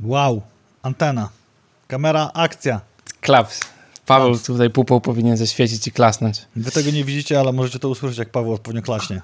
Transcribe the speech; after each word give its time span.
Wow, 0.00 0.42
antena, 0.82 1.28
kamera, 1.88 2.30
akcja. 2.34 2.80
Klaps. 3.20 3.60
Paweł 4.06 4.38
tutaj 4.38 4.70
pupą 4.70 5.00
powinien 5.00 5.36
zaświecić 5.36 5.86
i 5.86 5.92
klasnąć. 5.92 6.42
Wy 6.56 6.70
tego 6.70 6.90
nie 6.90 7.04
widzicie, 7.04 7.40
ale 7.40 7.52
możecie 7.52 7.78
to 7.78 7.88
usłyszeć, 7.88 8.18
jak 8.18 8.30
Paweł 8.30 8.52
odpowiednio 8.52 8.82
klaśnie. 8.82 9.22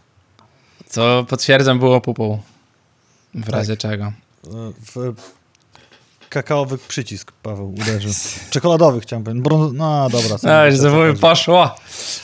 Co 0.88 1.24
potwierdzam 1.29 1.79
było 1.79 2.00
pupą. 2.00 2.40
W 3.35 3.48
razie 3.48 3.77
czego. 3.77 4.04
E, 4.04 4.12
W 4.95 5.14
kakaowy 6.29 6.78
przycisk 6.78 7.32
Paweł 7.42 7.74
uderzył. 7.74 8.12
Czekoladowy 8.50 9.00
chciałem 9.00 9.24
powiedzieć. 9.24 9.44
Brąz... 9.44 9.72
No 9.74 10.08
dobra. 10.10 10.36
No, 10.42 10.66
już 10.66 10.80
chodzi. 10.80 11.20
poszło. 11.20 11.74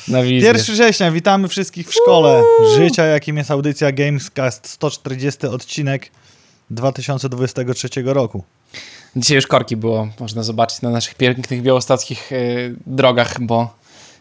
Na 0.08 0.22
wizję. 0.22 0.48
1 0.48 0.62
września, 0.74 1.10
witamy 1.12 1.48
wszystkich 1.48 1.88
w 1.88 1.94
szkole 1.94 2.42
życia, 2.76 3.04
jakim 3.04 3.36
jest 3.36 3.50
audycja 3.50 3.92
Gamescast 3.92 4.68
140 4.68 5.46
odcinek 5.46 6.10
2023 6.70 7.88
roku. 8.04 8.44
Dzisiaj 9.16 9.34
już 9.34 9.46
korki 9.46 9.76
było, 9.76 10.08
można 10.20 10.42
zobaczyć 10.42 10.82
na 10.82 10.90
naszych 10.90 11.14
pięknych 11.14 11.62
białostockich 11.62 12.32
y, 12.32 12.74
drogach, 12.86 13.40
bo 13.40 13.74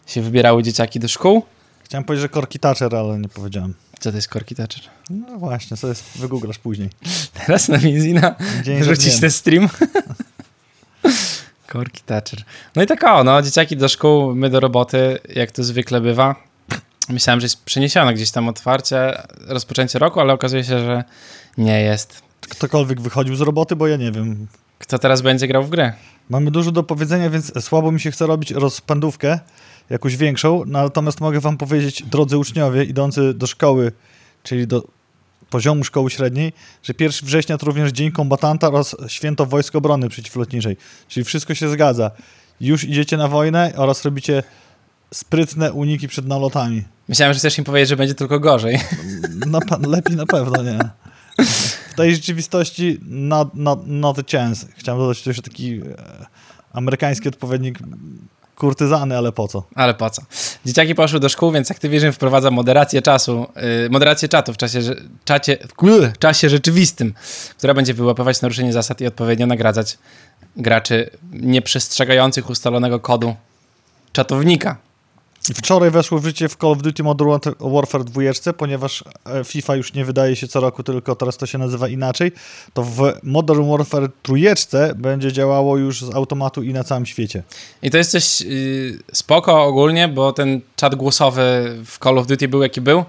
się 0.06 0.22
wybierały 0.22 0.62
dzieciaki 0.62 1.00
do 1.00 1.08
szkół. 1.08 1.42
Chciałem 1.84 2.04
powiedzieć, 2.04 2.22
że 2.22 2.28
korki 2.28 2.58
Thatcher, 2.58 2.96
ale 2.96 3.18
nie 3.18 3.28
powiedziałem. 3.28 3.74
Co 4.00 4.10
to 4.10 4.16
jest 4.16 4.28
korki 4.28 4.54
toucher? 4.54 4.82
No 5.10 5.38
właśnie, 5.38 5.76
sobie 5.76 5.94
wygooglasz 6.16 6.58
później. 6.58 6.90
Teraz 7.46 7.68
na 7.68 7.78
wizji 7.78 8.14
na 8.14 8.34
Dzień 8.64 8.84
rzucić 8.84 9.20
ten 9.20 9.30
stream. 9.30 9.68
korki 11.72 12.02
toucher. 12.06 12.44
No 12.76 12.82
i 12.82 12.86
tak 12.86 13.04
o, 13.04 13.24
no, 13.24 13.42
dzieciaki 13.42 13.76
do 13.76 13.88
szkół, 13.88 14.34
my 14.34 14.50
do 14.50 14.60
roboty, 14.60 15.18
jak 15.34 15.50
to 15.50 15.64
zwykle 15.64 16.00
bywa. 16.00 16.34
Myślałem, 17.08 17.40
że 17.40 17.44
jest 17.44 17.64
przeniesione 17.64 18.14
gdzieś 18.14 18.30
tam 18.30 18.48
otwarcie, 18.48 19.22
rozpoczęcie 19.46 19.98
roku, 19.98 20.20
ale 20.20 20.32
okazuje 20.32 20.64
się, 20.64 20.78
że 20.78 21.04
nie 21.58 21.80
jest. 21.82 22.27
Ktokolwiek 22.40 23.00
wychodził 23.00 23.36
z 23.36 23.40
roboty, 23.40 23.76
bo 23.76 23.86
ja 23.86 23.96
nie 23.96 24.12
wiem. 24.12 24.46
Kto 24.78 24.98
teraz 24.98 25.22
będzie 25.22 25.48
grał 25.48 25.64
w 25.64 25.70
grę? 25.70 25.92
Mamy 26.30 26.50
dużo 26.50 26.72
do 26.72 26.82
powiedzenia, 26.82 27.30
więc 27.30 27.64
słabo 27.64 27.92
mi 27.92 28.00
się 28.00 28.10
chce 28.10 28.26
robić 28.26 28.50
rozpędówkę, 28.50 29.38
jakąś 29.90 30.16
większą, 30.16 30.62
natomiast 30.66 31.20
mogę 31.20 31.40
wam 31.40 31.56
powiedzieć, 31.56 32.02
drodzy 32.02 32.38
uczniowie 32.38 32.84
idący 32.84 33.34
do 33.34 33.46
szkoły, 33.46 33.92
czyli 34.42 34.66
do 34.66 34.82
poziomu 35.50 35.84
szkoły 35.84 36.10
średniej, 36.10 36.52
że 36.82 36.92
1 37.00 37.26
września 37.26 37.58
to 37.58 37.66
również 37.66 37.92
Dzień 37.92 38.12
Kombatanta 38.12 38.68
oraz 38.68 38.96
Święto 39.06 39.46
Wojsk 39.46 39.76
Obrony 39.76 40.08
Przeciwlotniczej. 40.08 40.76
Czyli 41.08 41.24
wszystko 41.24 41.54
się 41.54 41.68
zgadza. 41.68 42.10
Już 42.60 42.84
idziecie 42.84 43.16
na 43.16 43.28
wojnę 43.28 43.72
oraz 43.76 44.04
robicie 44.04 44.42
sprytne 45.14 45.72
uniki 45.72 46.08
przed 46.08 46.26
nalotami. 46.26 46.82
Myślałem, 47.08 47.34
że 47.34 47.38
chcesz 47.38 47.58
im 47.58 47.64
powiedzieć, 47.64 47.88
że 47.88 47.96
będzie 47.96 48.14
tylko 48.14 48.40
gorzej. 48.40 48.78
Na, 49.46 49.58
pe- 49.58 49.86
lepiej 49.86 50.16
na 50.16 50.26
pewno 50.26 50.62
nie. 50.62 50.78
W 51.98 52.00
tej 52.00 52.14
rzeczywistości 52.14 53.00
not, 53.02 53.54
not, 53.54 53.80
not 53.86 54.18
a 54.18 54.22
chance. 54.32 54.66
Chciałem 54.76 55.00
dodać 55.00 55.26
jeszcze 55.26 55.42
taki 55.42 55.74
e, 55.74 55.82
amerykański 56.72 57.28
odpowiednik 57.28 57.78
kurtyzany, 58.56 59.18
ale 59.18 59.32
po 59.32 59.48
co? 59.48 59.62
Ale 59.74 59.94
po 59.94 60.10
co? 60.10 60.22
Dzieciaki 60.66 60.94
poszły 60.94 61.20
do 61.20 61.28
szkół, 61.28 61.52
więc 61.52 61.70
Activision 61.70 62.12
wprowadza 62.12 62.50
moderację 62.50 63.02
czasu, 63.02 63.46
yy, 63.56 63.90
moderację 63.90 64.28
czatu 64.28 64.52
w 64.52 64.56
czasie, 64.56 64.80
czacie, 65.24 65.56
kły, 65.76 66.12
czasie 66.18 66.48
rzeczywistym, 66.48 67.14
która 67.56 67.74
będzie 67.74 67.94
wyłapywać 67.94 68.42
naruszenie 68.42 68.72
zasad 68.72 69.00
i 69.00 69.06
odpowiednio 69.06 69.46
nagradzać 69.46 69.98
graczy 70.56 71.10
nieprzestrzegających 71.32 72.50
ustalonego 72.50 73.00
kodu 73.00 73.34
czatownika. 74.12 74.76
Wczoraj 75.54 75.90
weszło 75.90 76.18
w 76.18 76.24
życie 76.24 76.48
w 76.48 76.56
Call 76.56 76.70
of 76.70 76.82
Duty 76.82 77.02
Modern 77.02 77.30
Warf- 77.30 77.72
Warfare 77.72 78.04
2, 78.04 78.52
ponieważ 78.52 79.04
e, 79.26 79.44
FIFA 79.44 79.76
już 79.76 79.94
nie 79.94 80.04
wydaje 80.04 80.36
się 80.36 80.48
co 80.48 80.60
roku, 80.60 80.82
tylko 80.82 81.16
teraz 81.16 81.36
to 81.36 81.46
się 81.46 81.58
nazywa 81.58 81.88
inaczej, 81.88 82.32
to 82.74 82.82
w 82.82 83.12
Modern 83.22 83.70
Warfare 83.70 84.10
3 84.22 84.94
będzie 84.96 85.32
działało 85.32 85.76
już 85.76 86.02
z 86.02 86.14
automatu 86.14 86.62
i 86.62 86.72
na 86.72 86.84
całym 86.84 87.06
świecie. 87.06 87.42
I 87.82 87.90
to 87.90 87.98
jest 87.98 88.10
coś 88.10 88.40
yy, 88.40 88.98
spoko 89.12 89.64
ogólnie, 89.64 90.08
bo 90.08 90.32
ten 90.32 90.60
czat 90.76 90.94
głosowy 90.94 91.76
w 91.86 91.98
Call 91.98 92.18
of 92.18 92.26
Duty 92.26 92.48
był 92.48 92.62
jaki 92.62 92.80
był, 92.80 93.04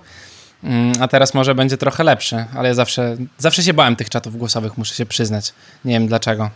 mm, 0.63 0.94
a 0.99 1.07
teraz 1.07 1.33
może 1.33 1.55
będzie 1.55 1.78
trochę 1.78 2.03
lepszy, 2.03 2.45
ale 2.55 2.67
ja 2.67 2.73
zawsze, 2.75 3.17
zawsze 3.38 3.63
się 3.63 3.73
bałem 3.73 3.95
tych 3.95 4.09
czatów 4.09 4.38
głosowych, 4.38 4.78
muszę 4.78 4.95
się 4.95 5.05
przyznać. 5.05 5.53
Nie 5.85 5.94
wiem 5.94 6.07
dlaczego. 6.07 6.49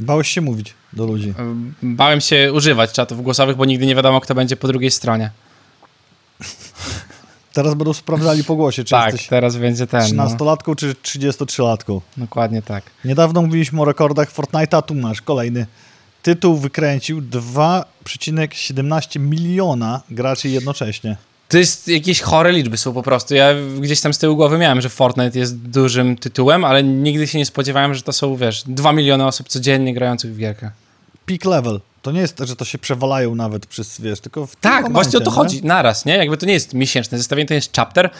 Bałeś 0.00 0.28
się 0.28 0.40
mówić 0.40 0.74
do 0.92 1.06
ludzi. 1.06 1.34
Bałem 1.82 2.20
się 2.20 2.52
używać 2.52 2.92
czatów 2.92 3.22
głosowych, 3.22 3.56
bo 3.56 3.64
nigdy 3.64 3.86
nie 3.86 3.94
wiadomo, 3.94 4.20
kto 4.20 4.34
będzie 4.34 4.56
po 4.56 4.68
drugiej 4.68 4.90
stronie. 4.90 5.30
Teraz 7.52 7.74
będą 7.74 7.92
sprawdzali 7.92 8.44
po 8.44 8.56
głosie, 8.56 8.84
czy 8.84 8.90
tak, 8.90 9.12
jesteś 9.12 9.28
teraz 9.28 9.56
będzie 9.56 9.86
ten. 9.86 10.16
No, 10.16 10.26
13-latką 10.26 10.76
czy 10.76 10.94
33-latką. 10.94 12.00
dokładnie 12.16 12.62
tak. 12.62 12.84
Niedawno 13.04 13.42
mówiliśmy 13.42 13.82
o 13.82 13.84
rekordach 13.84 14.32
Fortnite'a, 14.32 14.82
tu 14.82 14.94
masz 14.94 15.22
kolejny 15.22 15.66
tytuł 16.22 16.56
wykręcił 16.56 17.20
2,17 17.20 19.20
miliona 19.20 20.00
graczy 20.10 20.48
jednocześnie. 20.48 21.16
To 21.48 21.58
jest 21.58 21.88
jakieś 21.88 22.20
chore 22.20 22.52
liczby 22.52 22.76
są 22.76 22.92
po 22.92 23.02
prostu. 23.02 23.34
Ja 23.34 23.48
gdzieś 23.80 24.00
tam 24.00 24.14
z 24.14 24.18
tyłu 24.18 24.36
głowy 24.36 24.58
miałem, 24.58 24.80
że 24.80 24.88
Fortnite 24.88 25.38
jest 25.38 25.56
dużym 25.56 26.16
tytułem, 26.16 26.64
ale 26.64 26.82
nigdy 26.82 27.26
się 27.26 27.38
nie 27.38 27.46
spodziewałem, 27.46 27.94
że 27.94 28.02
to 28.02 28.12
są, 28.12 28.36
wiesz, 28.36 28.62
2 28.66 28.92
miliony 28.92 29.26
osób 29.26 29.48
codziennie 29.48 29.94
grających 29.94 30.34
w 30.34 30.38
gierkę. 30.38 30.70
Peak 31.26 31.44
level. 31.44 31.80
To 32.02 32.12
nie 32.12 32.20
jest 32.20 32.36
tak, 32.36 32.48
że 32.48 32.56
to 32.56 32.64
się 32.64 32.78
przewalają 32.78 33.34
nawet 33.34 33.66
przez, 33.66 34.00
wiesz, 34.00 34.20
tylko 34.20 34.46
w 34.46 34.56
Tak, 34.56 34.72
momencie, 34.72 34.92
właśnie 34.92 35.18
o 35.18 35.22
to 35.22 35.30
nie? 35.30 35.36
chodzi. 35.36 35.64
Naraz, 35.64 36.04
nie? 36.04 36.16
Jakby 36.16 36.36
to 36.36 36.46
nie 36.46 36.52
jest 36.52 36.74
miesięczne 36.74 37.18
zestawienie, 37.18 37.48
to 37.48 37.54
jest 37.54 37.76
chapter, 37.76 38.10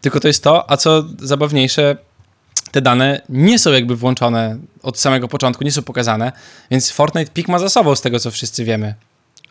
tylko 0.00 0.20
to 0.20 0.28
jest 0.28 0.42
to, 0.42 0.70
a 0.70 0.76
co 0.76 1.04
zabawniejsze, 1.18 1.96
te 2.70 2.82
dane 2.82 3.20
nie 3.28 3.58
są 3.58 3.72
jakby 3.72 3.96
włączone 3.96 4.56
od 4.82 4.98
samego 4.98 5.28
początku, 5.28 5.64
nie 5.64 5.72
są 5.72 5.82
pokazane, 5.82 6.32
więc 6.70 6.90
Fortnite 6.90 7.30
Peak 7.32 7.48
ma 7.48 7.58
za 7.58 7.68
sobą 7.68 7.96
z 7.96 8.00
tego, 8.00 8.20
co 8.20 8.30
wszyscy 8.30 8.64
wiemy. 8.64 8.94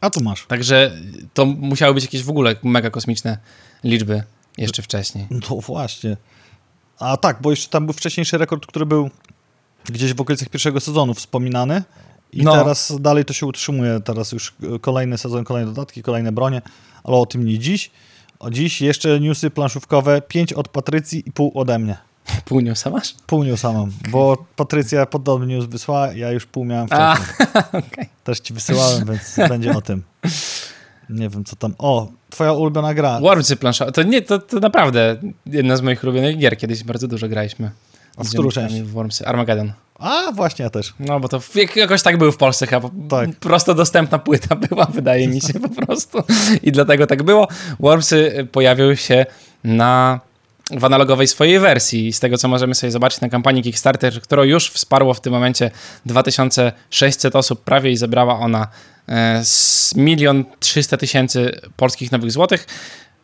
A 0.01 0.09
tu 0.09 0.23
masz. 0.23 0.45
Także 0.45 0.91
to 1.33 1.45
musiały 1.45 1.93
być 1.93 2.03
jakieś 2.03 2.23
w 2.23 2.29
ogóle 2.29 2.55
mega 2.63 2.89
kosmiczne 2.89 3.37
liczby 3.83 4.23
jeszcze 4.57 4.81
wcześniej. 4.81 5.27
No 5.31 5.55
właśnie. 5.55 6.17
A 6.99 7.17
tak, 7.17 7.41
bo 7.41 7.49
jeszcze 7.51 7.69
tam 7.69 7.85
był 7.85 7.93
wcześniejszy 7.93 8.37
rekord, 8.37 8.65
który 8.65 8.85
był 8.85 9.09
gdzieś 9.85 10.13
w 10.13 10.21
okolicach 10.21 10.49
pierwszego 10.49 10.79
sezonu 10.79 11.13
wspominany. 11.13 11.83
I 12.33 12.43
No. 12.43 12.51
teraz 12.51 12.93
dalej 13.01 13.25
to 13.25 13.33
się 13.33 13.45
utrzymuje. 13.45 13.99
Teraz 13.99 14.31
już 14.31 14.53
kolejny 14.81 15.17
sezon, 15.17 15.43
kolejne 15.43 15.73
dodatki, 15.73 16.03
kolejne 16.03 16.31
bronie, 16.31 16.61
ale 17.03 17.17
o 17.17 17.25
tym 17.25 17.45
nie 17.45 17.59
dziś. 17.59 17.91
O 18.39 18.49
dziś 18.49 18.81
jeszcze 18.81 19.19
newsy 19.19 19.49
planszówkowe, 19.49 20.21
5 20.21 20.53
od 20.53 20.67
Patrycji 20.67 21.23
i 21.25 21.31
pół 21.31 21.51
ode 21.59 21.79
mnie. 21.79 21.97
Pół 22.45 22.59
newsa 22.59 22.89
masz? 22.89 23.15
Pół 23.27 23.43
newsa 23.43 23.73
mam, 23.73 23.91
bo 24.09 24.45
Patrycja 24.55 25.05
podobny 25.05 25.47
news 25.47 25.65
wysłała, 25.65 26.13
ja 26.13 26.31
już 26.31 26.45
pół 26.45 26.65
miałem 26.65 26.87
A, 26.89 27.15
wcześniej. 27.15 27.47
okej. 27.91 28.09
Też 28.23 28.39
ci 28.39 28.53
wysyłałem, 28.53 29.05
więc 29.05 29.49
będzie 29.49 29.71
o 29.77 29.81
tym. 29.81 30.03
Nie 31.09 31.29
wiem, 31.29 31.43
co 31.45 31.55
tam. 31.55 31.75
O, 31.77 32.07
twoja 32.29 32.53
ulubiona 32.53 32.93
gra. 32.93 33.19
Wormsy 33.19 33.55
planszowe. 33.55 33.91
To 33.91 34.03
nie, 34.03 34.21
to, 34.21 34.39
to 34.39 34.59
naprawdę 34.59 35.15
jedna 35.45 35.77
z 35.77 35.81
moich 35.81 36.03
ulubionych 36.03 36.37
gier. 36.37 36.57
Kiedyś 36.57 36.83
bardzo 36.83 37.07
dużo 37.07 37.27
graliśmy. 37.27 37.71
A 38.17 38.23
w 38.23 38.29
którą 38.29 38.49
część? 38.49 38.75
W 38.75 38.91
Wormsy. 38.91 39.27
Armageddon. 39.27 39.73
A, 39.99 40.31
właśnie 40.31 40.63
ja 40.63 40.69
też. 40.69 40.93
No, 40.99 41.19
bo 41.19 41.27
to 41.27 41.39
w- 41.39 41.75
jakoś 41.75 42.01
tak 42.01 42.17
był 42.17 42.31
w 42.31 42.37
Polsce 42.37 42.67
chyba. 42.67 42.89
Tak. 43.09 43.35
Prosto 43.35 43.75
dostępna 43.75 44.19
płyta 44.19 44.55
była, 44.69 44.85
wydaje 44.85 45.27
mi 45.27 45.41
się 45.41 45.53
po 45.53 45.69
prostu. 45.69 46.17
I 46.63 46.71
dlatego 46.71 47.07
tak 47.07 47.23
było. 47.23 47.47
Wormsy 47.79 48.47
pojawiły 48.51 48.97
się 48.97 49.25
na 49.63 50.19
w 50.71 50.85
analogowej 50.85 51.27
swojej 51.27 51.59
wersji. 51.59 52.13
Z 52.13 52.19
tego, 52.19 52.37
co 52.37 52.47
możemy 52.47 52.75
sobie 52.75 52.91
zobaczyć 52.91 53.21
na 53.21 53.29
kampanii 53.29 53.63
Kickstarter, 53.63 54.21
którą 54.21 54.43
już 54.43 54.69
wsparło 54.69 55.13
w 55.13 55.21
tym 55.21 55.33
momencie 55.33 55.71
2600 56.05 57.35
osób 57.35 57.63
prawie 57.63 57.91
i 57.91 57.97
zebrała 57.97 58.39
ona 58.39 58.67
e, 59.09 59.43
milion 59.95 60.45
300 60.59 60.97
tysięcy 60.97 61.61
polskich 61.75 62.11
nowych 62.11 62.31
złotych. 62.31 62.67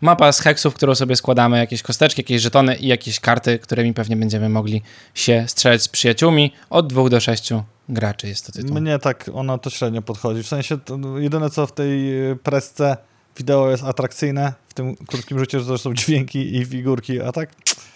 Mapa 0.01 0.31
z 0.31 0.39
heksów, 0.39 0.73
którą 0.73 0.95
sobie 0.95 1.15
składamy, 1.15 1.57
jakieś 1.57 1.81
kosteczki, 1.81 2.21
jakieś 2.21 2.41
żetony 2.41 2.75
i 2.75 2.87
jakieś 2.87 3.19
karty, 3.19 3.59
którymi 3.59 3.93
pewnie 3.93 4.15
będziemy 4.15 4.49
mogli 4.49 4.81
się 5.13 5.45
strzelać 5.47 5.81
z 5.81 5.87
przyjaciółmi. 5.87 6.53
Od 6.69 6.87
2 6.87 7.09
do 7.09 7.19
6 7.19 7.49
graczy 7.89 8.27
jest 8.27 8.45
to 8.45 8.51
tytuł. 8.51 8.81
Mnie 8.81 8.99
tak 8.99 9.29
ona 9.33 9.57
to 9.57 9.69
średnio 9.69 10.01
podchodzi. 10.01 10.43
W 10.43 10.47
sensie 10.47 10.77
to 10.77 11.17
jedyne 11.17 11.49
co 11.49 11.67
w 11.67 11.71
tej 11.71 12.21
y, 12.31 12.35
presce 12.35 12.97
wideo 13.37 13.71
jest 13.71 13.83
atrakcyjne, 13.83 14.53
w 14.69 14.73
tym 14.73 14.95
krótkim 14.95 15.39
rzucie, 15.39 15.59
że 15.59 15.65
to 15.65 15.77
są 15.77 15.93
dźwięki 15.93 16.55
i 16.57 16.65
figurki, 16.65 17.21
a 17.21 17.31
tak 17.31 17.49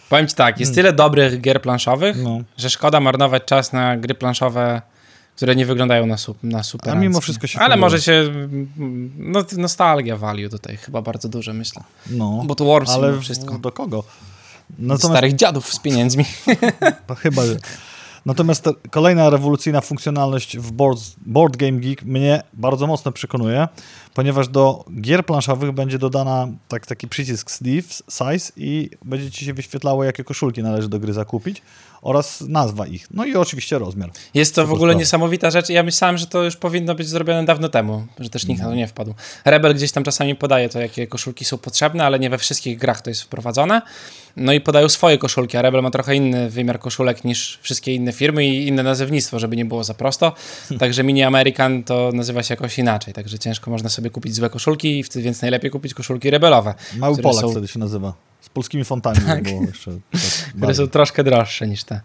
Powiem 0.09 0.27
ci 0.27 0.35
tak, 0.35 0.59
jest 0.59 0.75
tyle 0.75 0.93
dobrych 0.93 1.41
gier 1.41 1.61
planszowych, 1.61 2.17
no. 2.23 2.39
że 2.57 2.69
szkoda 2.69 2.99
marnować 2.99 3.43
czas 3.45 3.73
na 3.73 3.97
gry 3.97 4.15
planszowe, 4.15 4.81
które 5.35 5.55
nie 5.55 5.65
wyglądają 5.65 6.05
na, 6.05 6.17
sup, 6.17 6.37
na 6.43 6.63
super. 6.63 6.93
A 6.93 6.95
mimo 6.99 7.21
wszystko 7.21 7.47
się 7.47 7.59
Ale 7.59 7.77
może 7.77 8.01
się. 8.01 8.23
No, 9.17 9.43
nostalgia 9.57 10.17
value 10.17 10.49
tutaj 10.49 10.77
chyba 10.77 11.01
bardzo 11.01 11.29
duże, 11.29 11.53
myślę. 11.53 11.83
no. 12.09 12.43
Bo 12.45 12.55
to 12.55 12.65
Worms 12.65 12.89
Ale 12.89 13.19
wszystko. 13.19 13.57
do 13.59 13.71
kogo? 13.71 14.03
Do 14.69 14.77
Natomiast 14.79 15.03
starych 15.05 15.33
dziadów 15.35 15.73
z 15.73 15.79
pieniędzmi. 15.79 16.25
to 17.07 17.15
chyba 17.23 17.45
że- 17.45 17.55
Natomiast 18.25 18.69
kolejna 18.91 19.29
rewolucyjna 19.29 19.81
funkcjonalność 19.81 20.57
w 20.57 20.71
board, 20.71 20.99
board 21.25 21.57
Game 21.57 21.79
Geek 21.79 22.03
mnie 22.03 22.43
bardzo 22.53 22.87
mocno 22.87 23.11
przekonuje, 23.11 23.67
ponieważ 24.13 24.47
do 24.47 24.85
gier 25.01 25.25
planszowych 25.25 25.71
będzie 25.71 25.99
dodana 25.99 26.47
tak, 26.67 26.85
taki 26.85 27.07
przycisk 27.07 27.51
sleeve 27.51 27.87
size 28.09 28.51
i 28.57 28.89
będzie 29.05 29.31
ci 29.31 29.45
się 29.45 29.53
wyświetlało, 29.53 30.03
jakie 30.03 30.23
koszulki 30.23 30.63
należy 30.63 30.89
do 30.89 30.99
gry 30.99 31.13
zakupić 31.13 31.61
oraz 32.01 32.41
nazwa 32.41 32.87
ich. 32.87 33.07
No 33.11 33.25
i 33.25 33.35
oczywiście 33.35 33.79
rozmiar. 33.79 34.11
Jest 34.33 34.55
to 34.55 34.67
w 34.67 34.71
ogóle 34.71 34.91
sprawa. 34.91 34.99
niesamowita 34.99 35.51
rzecz. 35.51 35.69
Ja 35.69 35.83
myślałem, 35.83 36.17
że 36.17 36.27
to 36.27 36.43
już 36.43 36.55
powinno 36.55 36.95
być 36.95 37.07
zrobione 37.07 37.45
dawno 37.45 37.69
temu, 37.69 38.07
że 38.19 38.29
też 38.29 38.47
nikt 38.47 38.61
na 38.61 38.67
to 38.67 38.75
nie 38.75 38.87
wpadł. 38.87 39.13
Rebel 39.45 39.75
gdzieś 39.75 39.91
tam 39.91 40.03
czasami 40.03 40.35
podaje 40.35 40.69
to, 40.69 40.79
jakie 40.79 41.07
koszulki 41.07 41.45
są 41.45 41.57
potrzebne, 41.57 42.05
ale 42.05 42.19
nie 42.19 42.29
we 42.29 42.37
wszystkich 42.37 42.77
grach 42.77 43.01
to 43.01 43.09
jest 43.09 43.21
wprowadzone. 43.21 43.81
No 44.35 44.53
i 44.53 44.61
podają 44.61 44.89
swoje 44.89 45.17
koszulki, 45.17 45.57
a 45.57 45.61
Rebel 45.61 45.81
ma 45.81 45.91
trochę 45.91 46.15
inny 46.15 46.49
wymiar 46.49 46.79
koszulek 46.79 47.23
niż 47.23 47.59
wszystkie 47.61 47.95
inne 47.95 48.11
firmy 48.11 48.45
i 48.45 48.67
inne 48.67 48.83
nazewnictwo, 48.83 49.39
żeby 49.39 49.55
nie 49.55 49.65
było 49.65 49.83
za 49.83 49.93
prosto. 49.93 50.33
Także 50.79 51.03
Mini 51.03 51.23
American 51.23 51.83
to 51.83 52.11
nazywa 52.13 52.43
się 52.43 52.53
jakoś 52.53 52.79
inaczej, 52.79 53.13
także 53.13 53.39
ciężko 53.39 53.71
można 53.71 53.89
sobie 53.89 54.09
kupić 54.09 54.35
złe 54.35 54.49
koszulki, 54.49 55.03
więc 55.15 55.41
najlepiej 55.41 55.71
kupić 55.71 55.93
koszulki 55.93 56.29
rebelowe, 56.29 56.73
Mały 56.97 57.17
Polak 57.17 57.41
są- 57.41 57.51
wtedy 57.51 57.67
się 57.67 57.79
nazywa. 57.79 58.30
Z 58.41 58.49
polskimi 58.49 58.83
fontami 58.83 59.19
było 59.43 59.61
jeszcze. 59.61 59.91
Tak 60.11 60.21
które 60.57 60.75
są 60.75 60.87
troszkę 60.87 61.23
droższe 61.23 61.67
niż 61.67 61.83
te. 61.83 62.01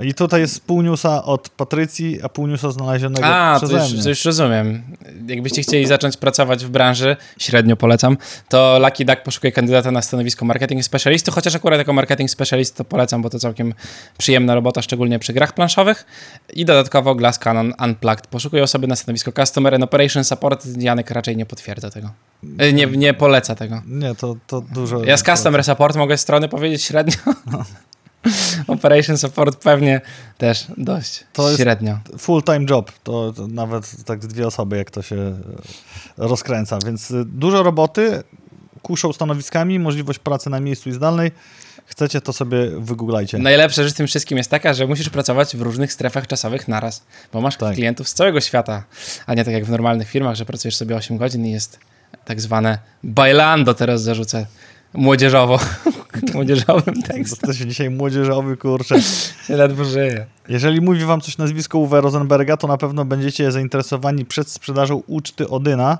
I 0.00 0.14
tutaj 0.14 0.40
jest 0.40 0.66
pół 0.66 0.82
newsa 0.82 1.24
od 1.24 1.48
Patrycji, 1.48 2.18
a 2.22 2.28
pół 2.28 2.46
newsa 2.46 2.70
znalezionego 2.70 3.26
A, 3.26 3.58
to 3.60 3.66
przeze 3.66 3.82
już, 3.82 3.92
mnie. 3.92 4.02
to 4.02 4.08
już 4.08 4.24
rozumiem. 4.24 4.82
Jakbyście 5.28 5.62
chcieli 5.62 5.86
zacząć 5.86 6.16
pracować 6.16 6.64
w 6.64 6.68
branży, 6.68 7.16
średnio 7.38 7.76
polecam, 7.76 8.16
to 8.48 8.78
Lucky 8.82 9.04
Duck 9.04 9.22
poszukaj 9.22 9.52
kandydata 9.52 9.90
na 9.90 10.02
stanowisko 10.02 10.44
marketing 10.44 10.84
specialisty, 10.84 11.30
chociaż 11.30 11.54
akurat 11.54 11.78
jako 11.78 11.92
marketing 11.92 12.30
specialist 12.30 12.76
to 12.76 12.84
polecam, 12.84 13.22
bo 13.22 13.30
to 13.30 13.38
całkiem 13.38 13.74
przyjemna 14.18 14.54
robota, 14.54 14.82
szczególnie 14.82 15.18
przy 15.18 15.32
grach 15.32 15.52
planszowych. 15.52 16.06
I 16.54 16.64
dodatkowo 16.64 17.14
Glass 17.14 17.38
Cannon 17.38 17.72
Unplugged 17.84 18.26
poszukuj 18.26 18.60
osoby 18.60 18.86
na 18.86 18.96
stanowisko 18.96 19.32
Customer 19.32 19.74
and 19.74 19.84
Operation 19.84 20.24
Support. 20.24 20.66
Janek 20.78 21.10
raczej 21.10 21.36
nie 21.36 21.46
potwierdza 21.46 21.90
tego. 21.90 22.10
E, 22.58 22.72
Nie, 22.72 22.86
nie 22.86 23.14
poleca 23.14 23.54
tego. 23.54 23.82
Nie, 23.86 24.14
to, 24.14 24.36
to 24.46 24.60
dużo... 24.60 25.04
Ja 25.04 25.16
z 25.16 25.22
Customer 25.22 25.64
Support 25.64 25.96
mogę 25.96 26.18
strony 26.18 26.48
powiedzieć 26.48 26.82
średnio. 26.82 27.14
Operation 28.66 29.18
Support 29.18 29.56
pewnie 29.62 30.00
też 30.38 30.66
dość 30.76 31.24
To 31.32 31.48
jest- 31.48 31.60
średnio. 31.60 31.98
Full-time 32.18 32.66
job, 32.70 32.92
to, 33.04 33.32
to 33.32 33.46
nawet 33.48 34.04
tak 34.04 34.18
dwie 34.26 34.46
osoby, 34.46 34.76
jak 34.76 34.90
to 34.90 35.02
się 35.02 35.16
e, 35.16 35.34
rozkręca, 36.16 36.78
więc 36.86 37.10
y, 37.10 37.24
dużo 37.24 37.62
roboty, 37.62 38.22
kuszą 38.82 39.12
stanowiskami, 39.12 39.78
możliwość 39.78 40.18
pracy 40.18 40.50
na 40.50 40.60
miejscu 40.60 40.88
i 40.88 40.92
zdalnej. 40.92 41.32
Chcecie, 41.86 42.20
to 42.20 42.32
sobie 42.32 42.66
wygooglajcie. 42.78 43.38
Najlepsza 43.38 43.82
rzecz 43.82 43.92
w 43.94 43.96
tym 43.96 44.06
wszystkim 44.06 44.38
jest 44.38 44.50
taka, 44.50 44.74
że 44.74 44.86
musisz 44.86 45.08
pracować 45.10 45.56
w 45.56 45.60
różnych 45.60 45.92
strefach 45.92 46.26
czasowych 46.26 46.68
naraz, 46.68 47.02
bo 47.32 47.40
masz 47.40 47.56
Tak. 47.56 47.74
klientów 47.74 48.08
z 48.08 48.14
całego 48.14 48.40
świata, 48.40 48.84
a 49.26 49.34
nie 49.34 49.44
tak 49.44 49.54
jak 49.54 49.64
w 49.64 49.70
normalnych 49.70 50.08
firmach, 50.08 50.34
że 50.36 50.44
pracujesz 50.44 50.76
sobie 50.76 50.96
8 50.96 51.16
godzin 51.16 51.46
i 51.46 51.50
jest 51.52 51.78
tak 52.24 52.40
zwane 52.40 52.78
bailando, 53.02 53.74
teraz 53.74 54.02
zarzucę 54.02 54.46
młodzieżowo, 54.94 55.58
młodzieżowym 56.34 57.02
tekstem. 57.02 57.48
To 57.48 57.54
się 57.54 57.66
dzisiaj 57.66 57.90
młodzieżowy, 57.90 58.56
kurczę. 58.56 59.02
Się 59.46 59.56
ledwo 59.56 59.84
żyje. 59.84 60.26
Jeżeli 60.48 60.80
mówi 60.80 61.04
wam 61.04 61.20
coś 61.20 61.38
nazwisko 61.38 61.78
Uwe 61.78 62.00
Rosenberga, 62.00 62.56
to 62.56 62.66
na 62.66 62.76
pewno 62.76 63.04
będziecie 63.04 63.52
zainteresowani 63.52 64.24
przed 64.24 64.48
sprzedażą 64.48 65.02
uczty 65.06 65.48
Odyna, 65.48 65.98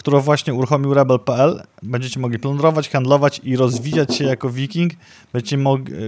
którą 0.00 0.20
właśnie 0.20 0.54
uruchomił 0.54 0.94
Rebel.pl. 0.94 1.62
Będziecie 1.82 2.20
mogli 2.20 2.38
plądrować, 2.38 2.88
handlować 2.88 3.40
i 3.44 3.56
rozwijać 3.56 4.16
się 4.16 4.24
jako 4.24 4.50
wiking, 4.50 4.92
będziecie 5.32 5.58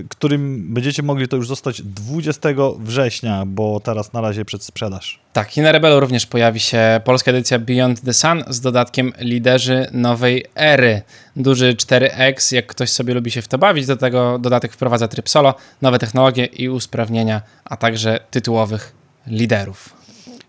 którym 0.08 0.74
będziecie 0.74 1.02
mogli 1.02 1.28
to 1.28 1.36
już 1.36 1.48
zostać 1.48 1.82
20 1.82 2.48
września, 2.78 3.44
bo 3.46 3.80
teraz 3.80 4.12
na 4.12 4.20
razie 4.20 4.44
przed 4.44 4.64
sprzedaż. 4.64 5.20
Tak, 5.32 5.56
i 5.56 5.60
na 5.60 5.72
Rebelu 5.72 6.00
również 6.00 6.26
pojawi 6.26 6.60
się 6.60 7.00
polska 7.04 7.30
edycja 7.30 7.58
Beyond 7.58 8.00
the 8.00 8.12
Sun 8.12 8.44
z 8.48 8.60
dodatkiem 8.60 9.12
Liderzy 9.18 9.86
Nowej 9.92 10.44
Ery. 10.54 11.02
Duży 11.36 11.74
4X, 11.74 12.54
jak 12.54 12.66
ktoś 12.66 12.90
sobie 12.90 13.14
lubi 13.14 13.30
się 13.30 13.42
w 13.42 13.48
to 13.48 13.58
bawić, 13.58 13.86
do 13.86 13.96
tego 13.96 14.38
dodatek 14.38 14.72
wprowadza 14.72 15.08
tryb 15.08 15.28
solo, 15.28 15.54
nowe 15.82 15.98
technologie 15.98 16.44
i 16.44 16.68
usprawnienia, 16.68 17.42
a 17.64 17.76
także 17.76 18.20
tytułowych 18.30 18.94
liderów. 19.26 20.01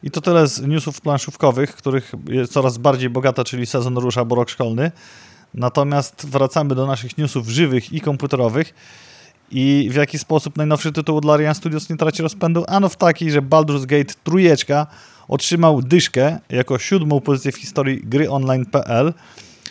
I 0.04 0.12
to 0.12 0.22
tyle 0.22 0.48
z 0.48 0.62
newsów 0.62 1.02
planszówkowych, 1.02 1.76
których 1.76 2.12
jest 2.30 2.54
coraz 2.54 2.78
bardziej 2.78 3.10
bogata, 3.10 3.44
czyli 3.44 3.66
sezon 3.66 3.98
rusza, 3.98 4.26
bo 4.26 4.36
rok 4.36 4.50
szkolny. 4.50 4.92
Natomiast 5.54 6.26
wracamy 6.26 6.76
do 6.76 6.88
naszych 6.88 7.18
newsów 7.18 7.50
żywych 7.50 7.94
i 7.94 8.02
komputerowych. 8.02 8.74
I 9.52 9.88
w 9.92 9.96
jaki 9.96 10.20
sposób 10.20 10.58
najnowszy 10.58 10.92
tytuł 10.92 11.22
dla 11.22 11.34
Arian 11.34 11.56
Studios 11.56 11.90
nie 11.90 11.98
traci 11.98 12.22
rozpędu? 12.22 12.64
Ano 12.68 12.90
w 12.90 12.96
taki, 12.96 13.32
że 13.32 13.42
Baldur's 13.42 13.86
Gate 13.86 14.14
trójeczka 14.24 14.88
otrzymał 15.28 15.82
dyszkę 15.82 16.40
jako 16.50 16.80
siódmą 16.80 17.22
pozycję 17.22 17.52
w 17.52 17.58
historii 17.58 18.02
gry 18.04 18.30
online.pl. 18.30 19.14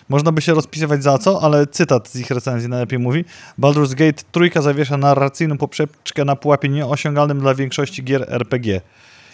Można 0.08 0.32
by 0.32 0.40
się 0.40 0.55
rozpisywać 0.55 1.02
za 1.02 1.19
co, 1.19 1.43
ale 1.43 1.67
cytat 1.67 2.08
z 2.08 2.17
ich 2.17 2.31
recenzji 2.31 2.69
najlepiej 2.69 2.99
mówi. 2.99 3.25
Baldur's 3.58 3.94
Gate 3.94 4.23
trójka 4.32 4.62
zawiesza 4.62 4.96
narracyjną 4.96 5.58
poprzeczkę 5.58 6.25
na 6.25 6.37
pułapie 6.37 6.69
nieosiągalnym 6.69 7.40
dla 7.40 7.55
większości 7.55 8.05
gier 8.05 8.26
RPG. 8.28 8.81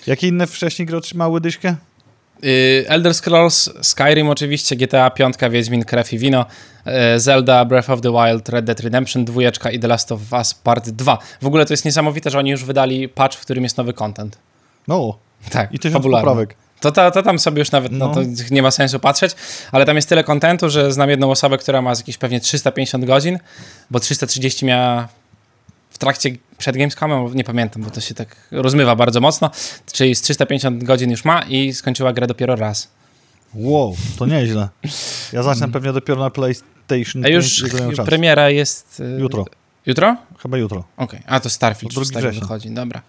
Jakie 0.08 0.28
inne 0.28 0.46
wcześniej 0.46 0.86
gry 0.86 0.96
otrzymały 0.96 1.40
dyszkę? 1.40 1.76
Yy, 2.42 2.84
Elder 2.88 3.14
Scrolls, 3.14 3.70
Skyrim 3.82 4.28
oczywiście, 4.28 4.76
GTA 4.76 5.10
5, 5.10 5.34
Wiedźmin, 5.50 5.84
Krew 5.84 6.12
i 6.12 6.18
Wino, 6.18 6.46
yy, 6.86 7.20
Zelda, 7.20 7.64
Breath 7.64 7.90
of 7.90 8.00
the 8.00 8.12
Wild, 8.12 8.48
Red 8.48 8.64
Dead 8.64 8.80
Redemption 8.80 9.24
2 9.24 9.42
i 9.72 9.78
The 9.78 9.88
Last 9.88 10.12
of 10.12 10.20
Us 10.32 10.54
Part 10.54 10.90
2. 10.90 11.18
W 11.42 11.46
ogóle 11.46 11.66
to 11.66 11.72
jest 11.72 11.84
niesamowite, 11.84 12.30
że 12.30 12.38
oni 12.38 12.50
już 12.50 12.64
wydali 12.64 13.08
patch, 13.08 13.36
w 13.36 13.40
którym 13.40 13.64
jest 13.64 13.76
nowy 13.76 13.92
content. 13.92 14.38
No, 14.88 15.18
Tak, 15.50 15.72
i 15.72 15.78
tysiąc 15.78 15.92
fabularny. 15.92 16.24
poprawek. 16.24 16.54
To, 16.80 16.92
to, 16.92 17.10
to 17.10 17.22
tam 17.22 17.38
sobie 17.38 17.58
już 17.58 17.70
nawet, 17.70 17.92
no. 17.92 18.12
No. 18.16 18.22
nie 18.50 18.62
ma 18.62 18.70
sensu 18.70 19.00
patrzeć, 19.00 19.32
ale 19.72 19.86
tam 19.86 19.96
jest 19.96 20.08
tyle 20.08 20.24
kontentu, 20.24 20.70
że 20.70 20.92
znam 20.92 21.10
jedną 21.10 21.30
osobę, 21.30 21.58
która 21.58 21.82
ma 21.82 21.90
jakieś 21.90 22.18
pewnie 22.18 22.40
350 22.40 23.04
godzin, 23.04 23.38
bo 23.90 24.00
330 24.00 24.66
miała 24.66 25.08
w 25.98 26.00
trakcie 26.00 26.30
przed 26.58 26.76
Gamescomem, 26.76 27.34
nie 27.34 27.44
pamiętam, 27.44 27.82
bo 27.82 27.90
to 27.90 28.00
się 28.00 28.14
tak 28.14 28.36
rozmywa 28.50 28.96
bardzo 28.96 29.20
mocno, 29.20 29.50
czyli 29.92 30.14
z 30.14 30.22
350 30.22 30.84
godzin 30.84 31.10
już 31.10 31.24
ma 31.24 31.42
i 31.42 31.72
skończyła 31.74 32.12
grę 32.12 32.26
dopiero 32.26 32.56
raz. 32.56 32.88
Wow, 33.54 33.96
to 34.18 34.26
nieźle. 34.26 34.68
Ja 35.32 35.42
zacznę 35.42 35.68
pewnie 35.68 35.92
dopiero 35.92 36.20
na 36.20 36.30
PlayStation 36.30 36.68
Mm. 37.24 37.24
A 37.24 37.28
5, 37.28 37.58
już 37.90 38.00
premiera 38.06 38.50
jest... 38.50 39.00
y, 39.00 39.20
Jutro, 39.20 39.44
Jutro? 39.86 40.16
chyba 40.38 40.56
jutro. 40.58 40.84
Okej, 40.96 41.20
a 41.26 41.40
to 41.40 41.50
Starfield 41.50 41.94
To 41.94 42.00
6 42.00 42.10
drugi 42.10 42.26
wrzesień. 42.26 42.40
wychodzi, 42.40 42.70
dobra. 42.70 43.02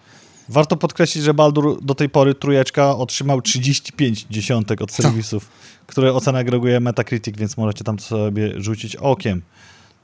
Warto 0.48 0.76
podkreślić, 0.76 1.24
że 1.24 1.34
Baldur 1.34 1.82
do 1.82 1.94
tej 1.94 2.08
pory 2.08 2.34
trójeczka 2.34 2.96
otrzymał 2.96 3.42
35 3.42 4.26
dziesiątek 4.30 4.82
od 4.82 4.92
serwisów, 4.92 5.48
które 5.86 6.12
ocena 6.12 6.38
agreguje 6.38 6.80
Metacritic, 6.80 7.36
więc 7.36 7.56
możecie 7.56 7.84
tam 7.84 7.98
sobie 7.98 8.52
rzucić 8.62 8.96
okiem. 8.96 9.42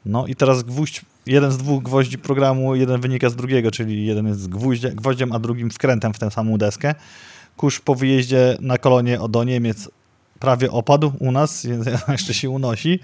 No 0.07 0.27
i 0.27 0.35
teraz 0.35 0.63
gwóźdź, 0.63 1.01
jeden 1.27 1.53
z 1.53 1.57
dwóch 1.57 1.83
gwoździ 1.83 2.19
programu, 2.19 2.75
jeden 2.75 3.01
wynika 3.01 3.31
z 3.31 3.37
drugiego, 3.37 3.71
czyli 3.71 4.07
jeden 4.07 4.27
jest 4.27 4.49
gwóździe, 4.49 4.91
gwoździem, 4.91 5.33
a 5.33 5.39
drugim 5.39 5.71
wkrętem 5.71 6.15
w 6.15 6.19
tę 6.19 6.31
samą 6.31 6.59
deskę. 6.59 6.95
Kurz 7.57 7.81
po 7.81 7.95
wyjeździe 7.95 8.57
na 8.61 8.79
kolonie 8.79 9.19
do 9.29 9.45
Niemiec 9.45 9.89
prawie 10.41 10.71
opadł 10.71 11.13
u 11.19 11.33
nas, 11.33 11.67
jeszcze 12.09 12.35
się 12.35 12.51
unosi. 12.51 13.01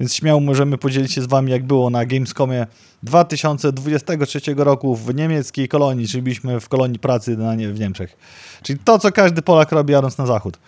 Więc 0.00 0.14
śmiało 0.14 0.40
możemy 0.40 0.78
podzielić 0.78 1.12
się 1.12 1.22
z 1.22 1.26
wami, 1.26 1.52
jak 1.52 1.64
było 1.64 1.90
na 1.90 2.06
Gamescomie 2.06 2.66
2023 3.02 4.40
roku 4.56 4.96
w 4.96 5.14
niemieckiej 5.14 5.68
kolonii, 5.68 6.08
czyli 6.08 6.22
byliśmy 6.22 6.60
w 6.60 6.68
kolonii 6.68 6.98
pracy 6.98 7.36
na 7.36 7.54
nie, 7.54 7.68
w 7.68 7.80
Niemczech. 7.80 8.16
Czyli 8.62 8.78
to, 8.78 8.98
co 8.98 9.12
każdy 9.12 9.42
Polak 9.42 9.72
robi 9.72 9.92
jadąc 9.92 10.18
na 10.18 10.26
zachód. 10.26 10.58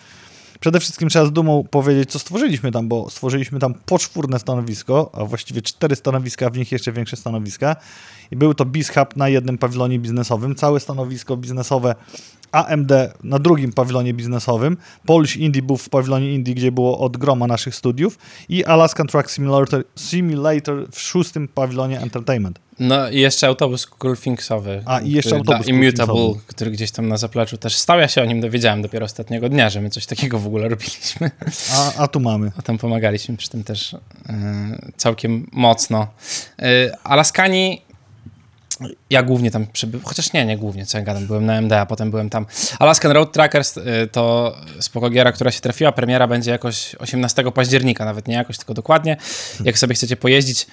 Przede 0.60 0.80
wszystkim 0.80 1.08
trzeba 1.08 1.26
z 1.26 1.32
dumą 1.32 1.64
powiedzieć, 1.70 2.10
co 2.10 2.18
stworzyliśmy 2.18 2.72
tam, 2.72 2.88
bo 2.88 3.10
stworzyliśmy 3.10 3.58
tam 3.58 3.74
poczwórne 3.74 4.38
stanowisko, 4.38 5.10
a 5.12 5.24
właściwie 5.24 5.62
cztery 5.62 5.96
stanowiska, 5.96 6.50
w 6.50 6.56
nich 6.56 6.72
jeszcze 6.72 6.92
większe 6.92 7.16
stanowiska. 7.16 7.76
I 8.30 8.36
był 8.36 8.54
to 8.54 8.64
BizHub 8.64 9.16
na 9.16 9.28
jednym 9.28 9.58
pawilonie 9.58 9.98
biznesowym, 9.98 10.54
całe 10.54 10.80
stanowisko 10.80 11.36
biznesowe 11.36 11.94
AMD 12.52 12.92
na 13.24 13.38
drugim 13.38 13.72
pawilonie 13.72 14.14
biznesowym, 14.14 14.76
Polish 15.06 15.36
Indie 15.36 15.62
był 15.62 15.76
w 15.76 15.88
pawilonie 15.88 16.34
Indie, 16.34 16.54
gdzie 16.54 16.72
było 16.72 16.98
od 16.98 17.16
groma 17.16 17.46
naszych 17.46 17.74
studiów 17.74 18.18
i 18.48 18.64
Alaskan 18.64 19.06
Truck 19.06 19.30
Simulator, 19.30 19.84
Simulator 19.96 20.90
w 20.90 21.00
szóstym 21.00 21.48
pawilonie 21.48 22.00
Entertainment. 22.00 22.58
No 22.80 23.10
i 23.10 23.20
jeszcze 23.20 23.46
autobus 23.46 23.86
Coolthingsowy. 23.86 24.82
A, 24.86 25.00
i 25.00 25.10
jeszcze 25.10 25.36
autobus 25.36 25.66
dla 25.66 25.74
Immutable, 25.74 26.34
który 26.46 26.70
gdzieś 26.70 26.90
tam 26.90 27.08
na 27.08 27.16
zapleczu 27.16 27.56
też 27.56 27.76
stał. 27.76 27.98
Ja 27.98 28.08
się 28.08 28.22
o 28.22 28.24
nim 28.24 28.40
dowiedziałem 28.40 28.82
dopiero 28.82 29.04
ostatniego 29.04 29.48
dnia, 29.48 29.70
że 29.70 29.80
my 29.80 29.90
coś 29.90 30.06
takiego 30.06 30.38
w 30.38 30.46
ogóle 30.46 30.68
robiliśmy. 30.68 31.30
A, 31.72 31.94
a 31.94 32.08
tu 32.08 32.20
mamy. 32.20 32.52
A 32.58 32.62
tam 32.62 32.78
pomagaliśmy 32.78 33.36
przy 33.36 33.50
tym 33.50 33.64
też 33.64 33.94
e, 33.94 33.98
całkiem 34.96 35.46
mocno. 35.52 36.06
E, 36.58 36.98
Alaskani 37.04 37.82
ja 39.10 39.22
głównie 39.22 39.50
tam 39.50 39.66
przybyłem, 39.72 40.06
chociaż 40.06 40.32
nie, 40.32 40.46
nie 40.46 40.58
głównie, 40.58 40.86
co 40.86 40.98
ja 40.98 41.04
gadam, 41.04 41.26
byłem 41.26 41.46
na 41.46 41.54
MD, 41.58 41.80
a 41.80 41.86
potem 41.86 42.10
byłem 42.10 42.30
tam. 42.30 42.46
Alaskan 42.78 43.12
Road 43.12 43.32
Trackers 43.32 43.76
y, 43.76 43.82
to 44.12 44.56
spoko 44.80 45.10
giera, 45.10 45.32
która 45.32 45.50
się 45.50 45.60
trafiła, 45.60 45.92
premiera 45.92 46.26
będzie 46.26 46.50
jakoś 46.50 46.94
18 46.94 47.52
października, 47.52 48.04
nawet 48.04 48.28
nie 48.28 48.34
jakoś, 48.34 48.58
tylko 48.58 48.74
dokładnie. 48.74 49.16
Jak 49.64 49.78
sobie 49.78 49.94
chcecie 49.94 50.16
pojeździć, 50.16 50.66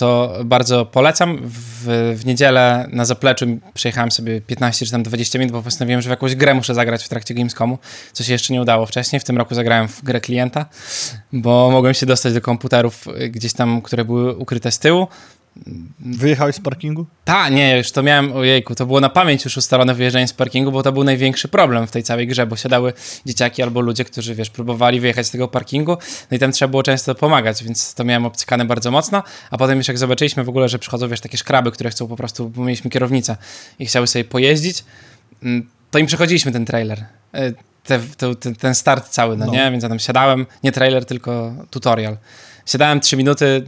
to 0.00 0.38
bardzo 0.44 0.86
polecam. 0.86 1.38
W, 1.42 2.14
w 2.16 2.26
niedzielę 2.26 2.88
na 2.92 3.04
zapleczu 3.04 3.46
przejechałem 3.74 4.10
sobie 4.10 4.40
15 4.40 4.86
czy 4.86 4.92
tam 4.92 5.02
20 5.02 5.38
minut, 5.38 5.52
bo 5.52 5.62
postanowiłem, 5.62 6.02
że 6.02 6.08
w 6.08 6.10
jakąś 6.10 6.34
grę 6.34 6.54
muszę 6.54 6.74
zagrać 6.74 7.04
w 7.04 7.08
trakcie 7.08 7.34
Gamescomu, 7.34 7.78
co 8.12 8.24
się 8.24 8.32
jeszcze 8.32 8.52
nie 8.52 8.62
udało 8.62 8.86
wcześniej. 8.86 9.20
W 9.20 9.24
tym 9.24 9.38
roku 9.38 9.54
zagrałem 9.54 9.88
w 9.88 10.02
grę 10.02 10.20
klienta, 10.20 10.66
bo 11.32 11.70
mogłem 11.70 11.94
się 11.94 12.06
dostać 12.06 12.34
do 12.34 12.40
komputerów 12.40 13.06
y, 13.06 13.28
gdzieś 13.28 13.52
tam, 13.52 13.82
które 13.82 14.04
były 14.04 14.36
ukryte 14.36 14.72
z 14.72 14.78
tyłu. 14.78 15.08
Wyjechałeś 16.00 16.56
z 16.56 16.60
parkingu? 16.60 17.06
Ta, 17.24 17.48
nie, 17.48 17.76
już 17.78 17.92
to 17.92 18.02
miałem, 18.02 18.32
ojejku, 18.32 18.74
to 18.74 18.86
było 18.86 19.00
na 19.00 19.08
pamięć 19.08 19.44
już 19.44 19.56
ustalone 19.56 19.94
wyjeżdżanie 19.94 20.28
z 20.28 20.32
parkingu, 20.32 20.72
bo 20.72 20.82
to 20.82 20.92
był 20.92 21.04
największy 21.04 21.48
problem 21.48 21.86
w 21.86 21.90
tej 21.90 22.02
całej 22.02 22.26
grze, 22.26 22.46
bo 22.46 22.56
siadały 22.56 22.92
dzieciaki 23.26 23.62
albo 23.62 23.80
ludzie, 23.80 24.04
którzy, 24.04 24.34
wiesz, 24.34 24.50
próbowali 24.50 25.00
wyjechać 25.00 25.26
z 25.26 25.30
tego 25.30 25.48
parkingu, 25.48 25.96
no 26.30 26.36
i 26.36 26.40
tam 26.40 26.52
trzeba 26.52 26.70
było 26.70 26.82
często 26.82 27.14
pomagać, 27.14 27.64
więc 27.64 27.94
to 27.94 28.04
miałem 28.04 28.26
obcykane 28.26 28.64
bardzo 28.64 28.90
mocno, 28.90 29.22
a 29.50 29.58
potem 29.58 29.78
już 29.78 29.88
jak 29.88 29.98
zobaczyliśmy 29.98 30.44
w 30.44 30.48
ogóle, 30.48 30.68
że 30.68 30.78
przychodzą, 30.78 31.08
wiesz, 31.08 31.20
takie 31.20 31.38
szkraby, 31.38 31.70
które 31.70 31.90
chcą 31.90 32.08
po 32.08 32.16
prostu, 32.16 32.48
bo 32.50 32.64
mieliśmy 32.64 32.90
kierownicę 32.90 33.36
i 33.78 33.86
chciały 33.86 34.06
sobie 34.06 34.24
pojeździć, 34.24 34.84
mm, 35.42 35.68
to 35.90 35.98
im 35.98 36.06
przechodziliśmy 36.06 36.52
ten 36.52 36.64
trailer. 36.64 37.04
Y, 37.36 37.54
Te, 37.84 37.98
te, 38.16 38.34
ten- 38.34 38.54
ten 38.54 38.74
start 38.74 39.08
cały, 39.08 39.36
no, 39.36 39.46
No. 39.46 39.52
nie? 39.52 39.70
Więc 39.70 39.82
ja 39.82 39.88
tam 39.88 39.98
siadałem, 39.98 40.46
nie 40.64 40.72
trailer, 40.72 41.04
tylko 41.04 41.52
tutorial. 41.70 42.16
Siadałem 42.70 43.00
trzy 43.00 43.16
minuty 43.16 43.64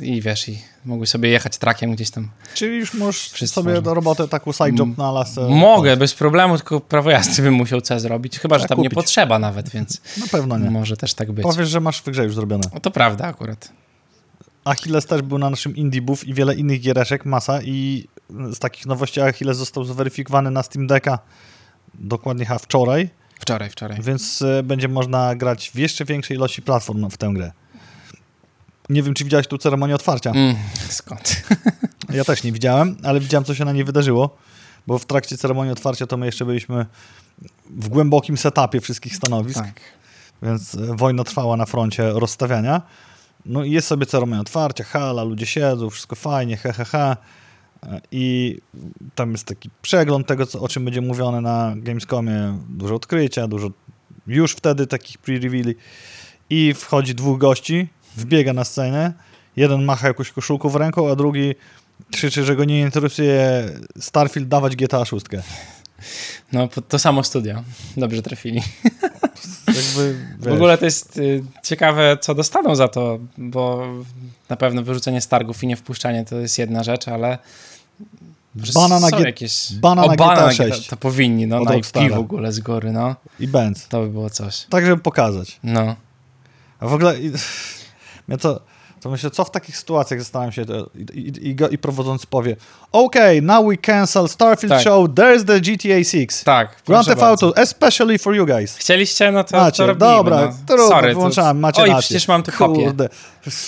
i 0.00 0.20
wiesz, 0.22 0.48
i 0.48 0.58
mogły 0.84 1.06
sobie 1.06 1.28
jechać 1.28 1.58
trakiem 1.58 1.92
gdzieś 1.94 2.10
tam. 2.10 2.28
Czyli 2.54 2.76
już 2.76 2.94
możesz 2.94 3.30
sobie 3.50 3.82
do 3.82 3.94
roboty 3.94 4.28
taką 4.28 4.52
side 4.52 4.70
job 4.78 4.98
na 4.98 5.12
lasę. 5.12 5.48
Mogę, 5.48 5.96
bez 5.96 6.14
problemu, 6.14 6.56
tylko 6.56 6.80
prawo 6.80 7.10
jazdy 7.10 7.42
bym 7.42 7.54
musiał 7.54 7.80
C 7.80 8.00
zrobić. 8.00 8.38
Chyba, 8.38 8.58
że 8.58 8.66
tam 8.66 8.78
nie 8.78 8.84
kupić. 8.84 8.94
potrzeba 8.94 9.38
nawet, 9.38 9.68
więc 9.70 10.00
Na 10.20 10.26
pewno 10.26 10.58
nie. 10.58 10.70
może 10.70 10.96
też 10.96 11.14
tak 11.14 11.32
być. 11.32 11.42
Powiesz, 11.42 11.68
że 11.68 11.80
masz 11.80 12.00
w 12.02 12.04
grze 12.04 12.24
już 12.24 12.34
zrobione. 12.34 12.64
No 12.74 12.80
to 12.80 12.90
prawda 12.90 13.24
akurat. 13.24 13.72
Achilles 14.64 15.06
też 15.06 15.22
był 15.22 15.38
na 15.38 15.50
naszym 15.50 15.76
Indie 15.76 16.02
Buff 16.02 16.24
i 16.28 16.34
wiele 16.34 16.54
innych 16.54 16.80
giereczek, 16.80 17.24
masa 17.24 17.62
i 17.62 18.08
z 18.52 18.58
takich 18.58 18.86
nowości 18.86 19.20
Achilles 19.20 19.56
został 19.56 19.84
zweryfikowany 19.84 20.50
na 20.50 20.62
Steam 20.62 20.86
Decka 20.86 21.18
dokładnie 21.94 22.44
chyba 22.46 22.58
wczoraj, 22.58 23.08
Wczoraj, 23.40 23.70
wczoraj. 23.70 23.98
więc 24.02 24.42
e, 24.42 24.62
będzie 24.62 24.88
można 24.88 25.34
grać 25.34 25.70
w 25.74 25.78
jeszcze 25.78 26.04
większej 26.04 26.36
ilości 26.36 26.62
platform 26.62 27.10
w 27.10 27.16
tę 27.16 27.30
grę. 27.34 27.52
Nie 28.88 29.02
wiem, 29.02 29.14
czy 29.14 29.24
widziałeś 29.24 29.46
tu 29.46 29.58
ceremonię 29.58 29.94
otwarcia. 29.94 30.30
Mm, 30.30 30.56
skąd? 30.88 31.42
Ja 32.10 32.24
też 32.24 32.42
nie 32.42 32.52
widziałem, 32.52 32.96
ale 33.02 33.20
widziałem, 33.20 33.44
co 33.44 33.54
się 33.54 33.64
na 33.64 33.72
niej 33.72 33.84
wydarzyło, 33.84 34.36
bo 34.86 34.98
w 34.98 35.06
trakcie 35.06 35.36
ceremonii 35.36 35.72
otwarcia 35.72 36.06
to 36.06 36.16
my 36.16 36.26
jeszcze 36.26 36.44
byliśmy 36.44 36.86
w 37.70 37.88
głębokim 37.88 38.36
setupie 38.36 38.80
wszystkich 38.80 39.16
stanowisk, 39.16 39.58
Tak. 39.60 39.80
więc 40.42 40.74
e, 40.74 40.96
wojna 40.96 41.24
trwała 41.24 41.56
na 41.56 41.66
froncie 41.66 42.10
rozstawiania. 42.12 42.82
No 43.46 43.64
i 43.64 43.70
jest 43.70 43.88
sobie 43.88 44.06
ceremonia 44.06 44.40
otwarcia, 44.40 44.84
hala, 44.84 45.22
ludzie 45.24 45.46
siedzą, 45.46 45.90
wszystko 45.90 46.16
fajnie, 46.16 46.56
he, 46.56 46.72
he, 46.72 46.84
he. 46.84 47.16
E, 47.82 48.00
I 48.12 48.58
tam 49.14 49.32
jest 49.32 49.44
taki 49.44 49.70
przegląd 49.82 50.26
tego, 50.26 50.46
co, 50.46 50.60
o 50.60 50.68
czym 50.68 50.84
będzie 50.84 51.00
mówione 51.00 51.40
na 51.40 51.74
Gamescomie. 51.76 52.58
Dużo 52.68 52.94
odkrycia, 52.94 53.48
dużo 53.48 53.68
już 54.26 54.52
wtedy 54.52 54.86
takich 54.86 55.18
pre-reveali. 55.18 55.74
I 56.50 56.74
wchodzi 56.74 57.14
dwóch 57.14 57.38
gości, 57.38 57.88
wbiega 58.16 58.52
na 58.52 58.64
scenę. 58.64 59.12
Jeden 59.56 59.84
macha 59.84 60.08
jakąś 60.08 60.30
koszulką 60.30 60.68
w 60.68 60.76
ręku, 60.76 61.08
a 61.08 61.16
drugi 61.16 61.54
krzyczy, 62.12 62.44
że 62.44 62.56
go 62.56 62.64
nie 62.64 62.80
interesuje 62.80 63.68
Starfield 64.00 64.48
dawać 64.48 64.76
GTA 64.76 65.04
6. 65.04 65.26
No, 66.52 66.68
to 66.88 66.98
samo 66.98 67.24
studio. 67.24 67.62
Dobrze 67.96 68.22
trafili. 68.22 68.62
Jakby, 69.66 70.18
W 70.38 70.52
ogóle 70.52 70.78
to 70.78 70.84
jest 70.84 71.16
y, 71.16 71.44
ciekawe, 71.62 72.18
co 72.20 72.34
dostaną 72.34 72.74
za 72.74 72.88
to, 72.88 73.18
bo 73.38 73.86
na 74.48 74.56
pewno 74.56 74.82
wyrzucenie 74.82 75.20
z 75.20 75.28
targów 75.28 75.62
i 75.62 75.66
nie 75.66 75.76
wpuszczanie 75.76 76.24
to 76.24 76.36
jest 76.36 76.58
jedna 76.58 76.82
rzecz, 76.82 77.08
ale 77.08 77.38
Bana 78.74 79.00
na 79.00 79.18
jakieś... 79.18 79.72
bana 79.72 80.04
o, 80.04 80.08
na 80.08 80.16
bana 80.16 80.34
GTA 80.34 80.46
na 80.46 80.52
6. 80.52 80.88
To 80.88 80.96
powinni, 80.96 81.46
no, 81.46 81.58
Od 81.58 81.68
na 81.68 81.74
IP 81.74 82.12
w 82.14 82.18
ogóle 82.18 82.52
z 82.52 82.60
góry, 82.60 82.92
no. 82.92 83.16
I 83.40 83.48
Benz. 83.48 83.88
To 83.88 84.00
by 84.00 84.08
było 84.08 84.30
coś. 84.30 84.66
Tak, 84.70 84.86
żeby 84.86 85.02
pokazać. 85.02 85.60
No. 85.64 85.96
A 86.80 86.86
w 86.86 86.92
ogóle 86.92 87.14
mnie 88.28 88.38
to, 88.38 88.60
to 89.00 89.10
myślę, 89.10 89.30
co 89.30 89.44
w 89.44 89.50
takich 89.50 89.76
sytuacjach 89.76 90.20
zastanawiam 90.20 90.52
się 90.52 90.64
to, 90.64 90.90
i, 90.94 91.18
i, 91.18 91.48
i, 91.48 91.54
go- 91.54 91.68
i 91.68 91.78
prowadzący 91.78 92.26
powie 92.26 92.56
OK, 92.92 93.14
now 93.42 93.66
we 93.68 93.76
cancel 93.76 94.28
Starfield 94.28 94.72
Tak. 94.72 94.82
Show, 94.82 95.08
there's 95.08 95.44
the 95.44 95.60
GTA 95.60 96.04
6. 96.04 96.44
Tak, 96.44 96.82
Grand 96.86 97.06
Theft. 97.06 97.22
Auto, 97.22 97.56
especially 97.56 98.18
for 98.18 98.34
you 98.34 98.46
guys. 98.46 98.76
Chcieliście, 98.76 99.32
no 99.32 99.44
to, 99.44 99.56
Macie, 99.56 99.76
to 99.76 99.86
robimy. 99.86 99.98
dobra, 100.10 100.40
no. 100.46 100.52
trudno, 100.66 100.88
Sorry, 100.88 101.14
wyłączałem, 101.14 101.58
macie 101.60 101.82
Oj, 101.82 101.88
rację. 101.88 102.02
przecież 102.02 102.28
mam 102.28 102.42
tu 102.42 102.52
kopię 102.52 102.84
Kurde. 102.84 103.08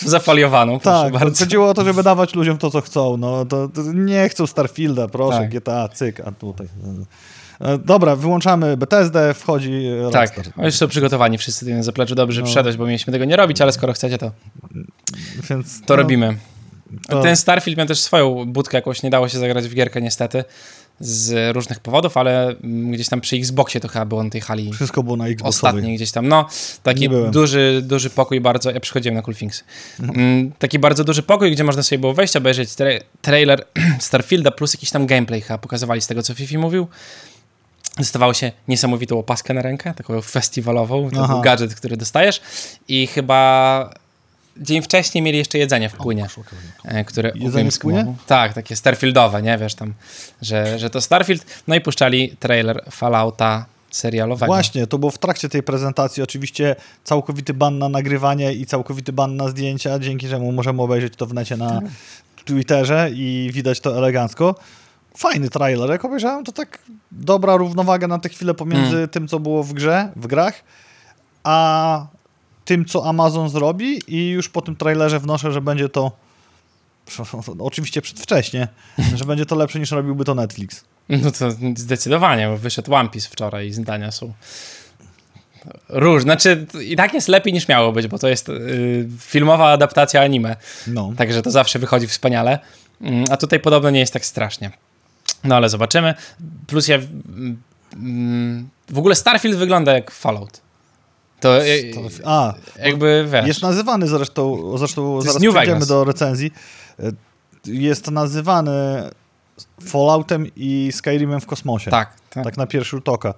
zafaliowaną, 0.03 0.79
proszę 0.81 1.03
Tak, 1.03 1.13
bardzo. 1.13 1.45
chodziło 1.45 1.69
o 1.69 1.75
to, 1.75 1.85
żeby 1.85 2.03
dawać 2.03 2.35
ludziom 2.35 2.59
to, 2.59 2.71
co 2.71 2.81
chcą. 2.81 3.17
No, 3.17 3.45
to, 3.45 3.69
to 3.69 3.83
nie 3.95 4.29
chcą 4.29 4.47
Starfielda, 4.47 5.09
proszę, 5.09 5.39
Tak. 5.39 5.51
GTA, 5.51 5.89
cyk, 5.89 6.21
a 6.21 6.33
tutaj... 6.33 6.67
e, 6.67 7.05
Dobra, 7.85 8.17
wyłączamy 8.17 8.77
Bethesdę, 8.77 9.35
wchodzi 9.35 9.73
e, 10.09 10.11
Tak, 10.11 10.37
Rockstar. 10.37 10.65
już 10.65 10.75
są 10.75 10.89
przygotowani 10.89 11.39
wszyscy 11.39 11.75
na 11.75 11.83
zapleczu. 11.83 12.15
Dobrze, 12.15 12.41
No. 12.41 12.45
przyszedłeś, 12.45 12.77
bo 12.77 12.87
mieliśmy 12.87 13.13
tego 13.13 13.25
nie 13.25 13.37
robić, 13.37 13.61
ale 13.61 13.73
skoro 13.73 13.93
chcecie, 13.93 14.19
to, 14.19 14.31
Więc, 15.51 15.81
to 15.81 15.85
no, 15.89 15.97
robimy. 15.97 16.37
to- 17.09 17.23
Ten 17.23 17.37
Starfield 17.37 17.79
miał 17.79 17.87
też 17.87 18.01
swoją 18.01 18.45
budkę 18.45 18.79
jakąś, 18.79 19.03
nie 19.03 19.11
dało 19.11 19.29
się 19.29 19.39
zagrać 19.39 19.69
w 19.69 19.75
gierkę 19.75 20.01
niestety, 20.03 20.45
z 21.01 21.55
różnych 21.57 21.81
powodów, 21.81 22.17
ale 22.17 22.49
mm, 22.49 22.91
gdzieś 22.93 23.09
tam 23.09 23.21
przy 23.21 23.37
Xboxie 23.37 23.81
to 23.81 23.89
chyba 23.89 24.05
było 24.05 24.23
na 24.25 24.31
tej 24.31 24.41
hali 24.41 24.73
Wszystko 24.73 25.03
było 25.03 25.17
na 25.17 25.27
Xboxowej. 25.29 25.49
ostatniej 25.71 25.97
gdzieś 25.97 26.11
tam. 26.11 26.29
No, 26.29 26.49
taki. 26.83 27.09
No. 27.09 27.31
duży, 27.31 27.81
duży 27.85 28.11
pokój 28.11 28.41
bardzo, 28.41 28.71
ja 28.71 28.81
przychodziłem 28.81 29.15
na 29.17 29.23
Cool 29.23 29.35
Things. 29.35 29.65
Mm, 30.01 30.53
Taki 30.59 30.79
bardzo 30.79 31.05
duży 31.05 31.23
pokój, 31.23 31.53
gdzie 31.53 31.65
można 31.65 31.83
sobie 31.83 31.99
było 31.99 32.15
wejść, 32.15 32.37
obejrzeć 32.37 32.69
tra- 32.69 33.01
trailer 33.23 33.65
Starfielda 33.99 34.51
plus 34.51 34.75
jakiś 34.75 34.91
tam 34.91 35.07
gameplay 35.07 35.41
chyba 35.41 35.59
pokazywali 35.59 36.01
z 36.01 36.07
tego, 36.07 36.23
co 36.23 36.35
Fifi 36.35 36.59
mówił. 36.59 36.87
Dostawało 37.99 38.35
się 38.35 38.53
niesamowitą 38.69 39.19
opaskę 39.19 39.55
na 39.55 39.63
rękę, 39.63 39.95
taką 39.95 40.21
festiwalową, 40.21 41.11
to 41.11 41.25
Aha. 41.25 41.33
był 41.33 41.43
gadżet, 41.43 41.75
który 41.75 41.97
dostajesz 41.97 42.41
i 42.89 43.07
chyba 43.07 43.91
dzień 44.57 44.83
wcześniej 44.83 45.23
mieli 45.23 45.39
jeszcze 45.39 45.59
jedzenie 45.59 45.89
w 45.89 45.93
płynie, 45.93 46.27
e, 46.85 47.05
które 47.05 47.33
Jedzenie 47.35 47.71
w 47.71 47.79
płynie? 47.79 48.15
Tak, 48.27 48.55
takie 48.55 48.77
Starfieldowe, 48.77 49.43
nie, 49.43 49.59
wiesz 49.59 49.75
tam, 49.75 49.95
że, 50.43 50.79
że 50.79 50.91
to 50.91 51.01
Starfield, 51.01 51.47
no 51.69 51.75
i 51.75 51.81
puszczali 51.81 52.37
trailer 52.41 52.85
Fallouta 52.91 53.67
serialowego. 53.91 54.53
Właśnie, 54.53 54.87
to 54.87 54.99
było 54.99 55.11
w 55.11 55.19
trakcie 55.19 55.49
tej 55.49 55.63
prezentacji. 55.63 56.23
Oczywiście 56.23 56.77
całkowity 57.05 57.55
ban 57.55 57.79
na 57.79 57.89
nagrywanie 57.89 58.53
i 58.53 58.67
całkowity 58.67 59.13
ban 59.13 59.37
na 59.37 59.49
zdjęcia, 59.49 59.99
dzięki 59.99 60.29
czemu 60.29 60.53
możemy 60.53 60.83
obejrzeć 60.83 61.17
to 61.17 61.27
w 61.27 61.35
necie 61.35 61.57
na 61.57 61.81
Twitterze 62.45 63.11
i 63.13 63.51
widać 63.53 63.81
to 63.81 63.99
elegancko. 63.99 64.55
Fajny 65.17 65.49
trailer. 65.51 65.91
Jak 65.91 66.05
obejrzałem, 66.05 66.45
to 66.45 66.53
tak 66.53 66.79
dobra 67.13 67.57
równowaga 67.57 68.07
na 68.09 68.19
tę 68.19 68.29
chwilę 68.29 68.55
pomiędzy 68.55 68.97
Mm. 68.97 69.09
tym, 69.09 69.29
co 69.29 69.41
było 69.41 69.63
w 69.63 69.73
grze, 69.73 70.13
w 70.17 70.27
grach, 70.27 70.65
a 71.45 72.07
tym, 72.65 72.85
co 72.85 73.09
Amazon 73.09 73.49
zrobi 73.49 74.01
i 74.09 74.29
już 74.31 74.49
po 74.49 74.63
tym 74.63 74.77
trailerze 74.77 75.21
wnoszę, 75.21 75.53
że 75.53 75.61
będzie 75.61 75.89
to 75.89 76.13
oczywiście 77.59 78.03
przedwcześnie, 78.03 78.69
że 79.15 79.25
będzie 79.25 79.47
to 79.47 79.57
lepsze 79.57 79.79
niż 79.81 79.91
robiłby 79.91 80.25
to 80.25 80.35
Netflix. 80.35 80.85
No 81.09 81.31
to 81.31 81.51
zdecydowanie, 81.77 82.49
bo 82.49 82.57
wyszedł 82.57 82.95
One 82.95 83.09
Piece 83.09 83.29
wczoraj 83.29 83.67
i 83.67 83.73
zdania 83.73 84.11
są 84.13 84.33
różne. 85.89 86.23
Znaczy, 86.23 86.67
i 86.85 86.97
tak 86.97 87.15
jest 87.15 87.29
lepiej 87.29 87.53
niż 87.53 87.69
miało 87.69 87.93
być, 87.93 88.07
bo 88.07 88.19
to 88.19 88.29
jest 88.29 88.49
y, 88.49 89.09
filmowa 89.21 89.73
adaptacja 89.73 90.21
anime, 90.23 90.57
No. 90.87 91.13
także 91.17 91.43
to 91.43 91.51
zawsze 91.51 91.79
wychodzi 91.79 92.07
wspaniale. 92.07 92.59
Mm, 93.01 93.25
A 93.31 93.37
tutaj 93.37 93.61
podobno 93.61 93.91
nie 93.91 94.01
jest 94.01 94.13
tak 94.13 94.27
strasznie. 94.27 94.71
No 95.47 95.57
ale 95.57 95.69
zobaczymy. 95.69 96.15
Plus 96.67 96.89
ja... 96.89 96.99
mm, 97.97 98.69
W 98.91 98.99
ogóle 98.99 99.15
Starfield 99.15 99.57
wygląda 99.59 99.93
jak 99.93 100.11
Fallout. 100.11 100.61
To 101.41 101.67
y, 101.67 101.93
A, 102.25 102.55
jakby, 102.79 103.29
wiesz... 103.33 103.47
Jest 103.47 103.63
nazywany 103.63 104.09
zresztą, 104.09 104.73
zresztą 104.79 105.21
zaraz 105.21 105.43
New 105.43 105.55
przejdziemy 105.55 105.75
Vegas. 105.75 105.89
do 105.89 106.05
recenzji. 106.05 106.51
Jest 107.67 108.11
nazywany 108.11 108.73
Falloutem 109.87 110.47
i 110.57 110.91
Skyrimem 110.93 111.41
w 111.41 111.47
kosmosie. 111.47 111.91
Tak, 111.91 112.11
tak. 112.31 112.45
Tak 112.45 112.57
na 112.57 112.67
pierwszy 112.67 112.91
rzut 112.97 113.09
oka. 113.09 113.35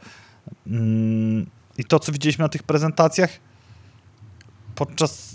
Mm, 0.66 1.46
I 1.78 1.84
to, 1.84 1.98
co 1.98 2.12
widzieliśmy 2.12 2.42
na 2.42 2.48
tych 2.48 2.62
prezentacjach, 2.62 3.30
podczas, 4.74 5.34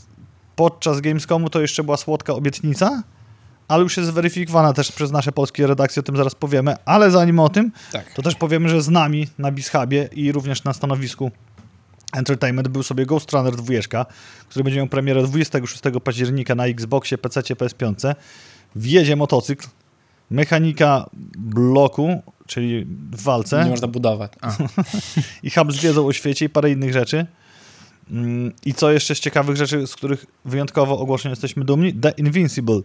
podczas 0.56 1.01
Gamescomu 1.01 1.50
to 1.50 1.62
jeszcze 1.62 1.84
była 1.84 1.98
słodka 1.98 2.34
obietnica, 2.34 3.03
ale 3.67 3.84
już 3.84 3.98
jest 3.98 4.10
zweryfikowana 4.10 4.74
też 4.74 4.91
przez 4.91 5.12
nasze 5.12 5.32
polskie 5.32 5.67
redakcje, 5.67 6.00
o 6.00 6.03
tym 6.03 6.17
zaraz 6.17 6.36
powiemy. 6.36 6.75
Ale 6.86 7.12
zanim 7.12 7.39
o 7.39 7.50
tym, 7.50 7.72
tak. 7.91 8.13
to 8.13 8.22
też 8.22 8.36
powiemy, 8.36 8.70
że 8.70 8.82
z 8.82 8.89
nami 8.89 9.27
na 9.38 9.51
Bishubie 9.51 10.10
i 10.12 10.32
również 10.32 10.63
na 10.63 10.74
stanowisku 10.74 11.32
Entertainment 12.13 12.67
był 12.67 12.84
sobie 12.84 13.05
Ghost 13.05 13.32
Runner 13.32 13.55
2, 13.55 14.05
który 14.50 14.63
będzie 14.63 14.77
miał 14.79 14.88
premierę 14.88 15.24
26 15.24 15.84
października 16.03 16.55
na 16.55 16.65
Xboxie, 16.65 17.17
PC, 17.17 17.41
PS5. 17.41 18.15
Wjedzie 18.75 19.15
motocykl, 19.15 19.67
mechanika 20.29 21.10
bloku, 21.38 22.22
czyli 22.48 22.86
w 23.12 23.24
walce 23.24 23.63
Nie 23.63 23.70
można 23.70 23.88
budować. 23.88 24.32
I 25.43 25.50
hub 25.50 25.74
z 25.74 25.82
wiedzą 25.82 26.08
o 26.08 26.13
świecie 26.13 26.46
i 26.46 26.50
parę 26.50 26.72
innych 26.72 26.93
rzeczy. 26.93 27.25
Mm, 28.12 28.53
I 28.65 28.74
co 28.74 28.91
jeszcze 28.91 29.15
z 29.15 29.20
ciekawych 29.20 29.55
rzeczy, 29.55 29.88
z 29.88 29.96
których 29.96 30.25
wyjątkowo 30.46 31.00
ogłoszeń 31.00 31.29
jesteśmy 31.29 31.65
dumni? 31.65 31.93
The 31.93 32.10
Invincible. 32.17 32.82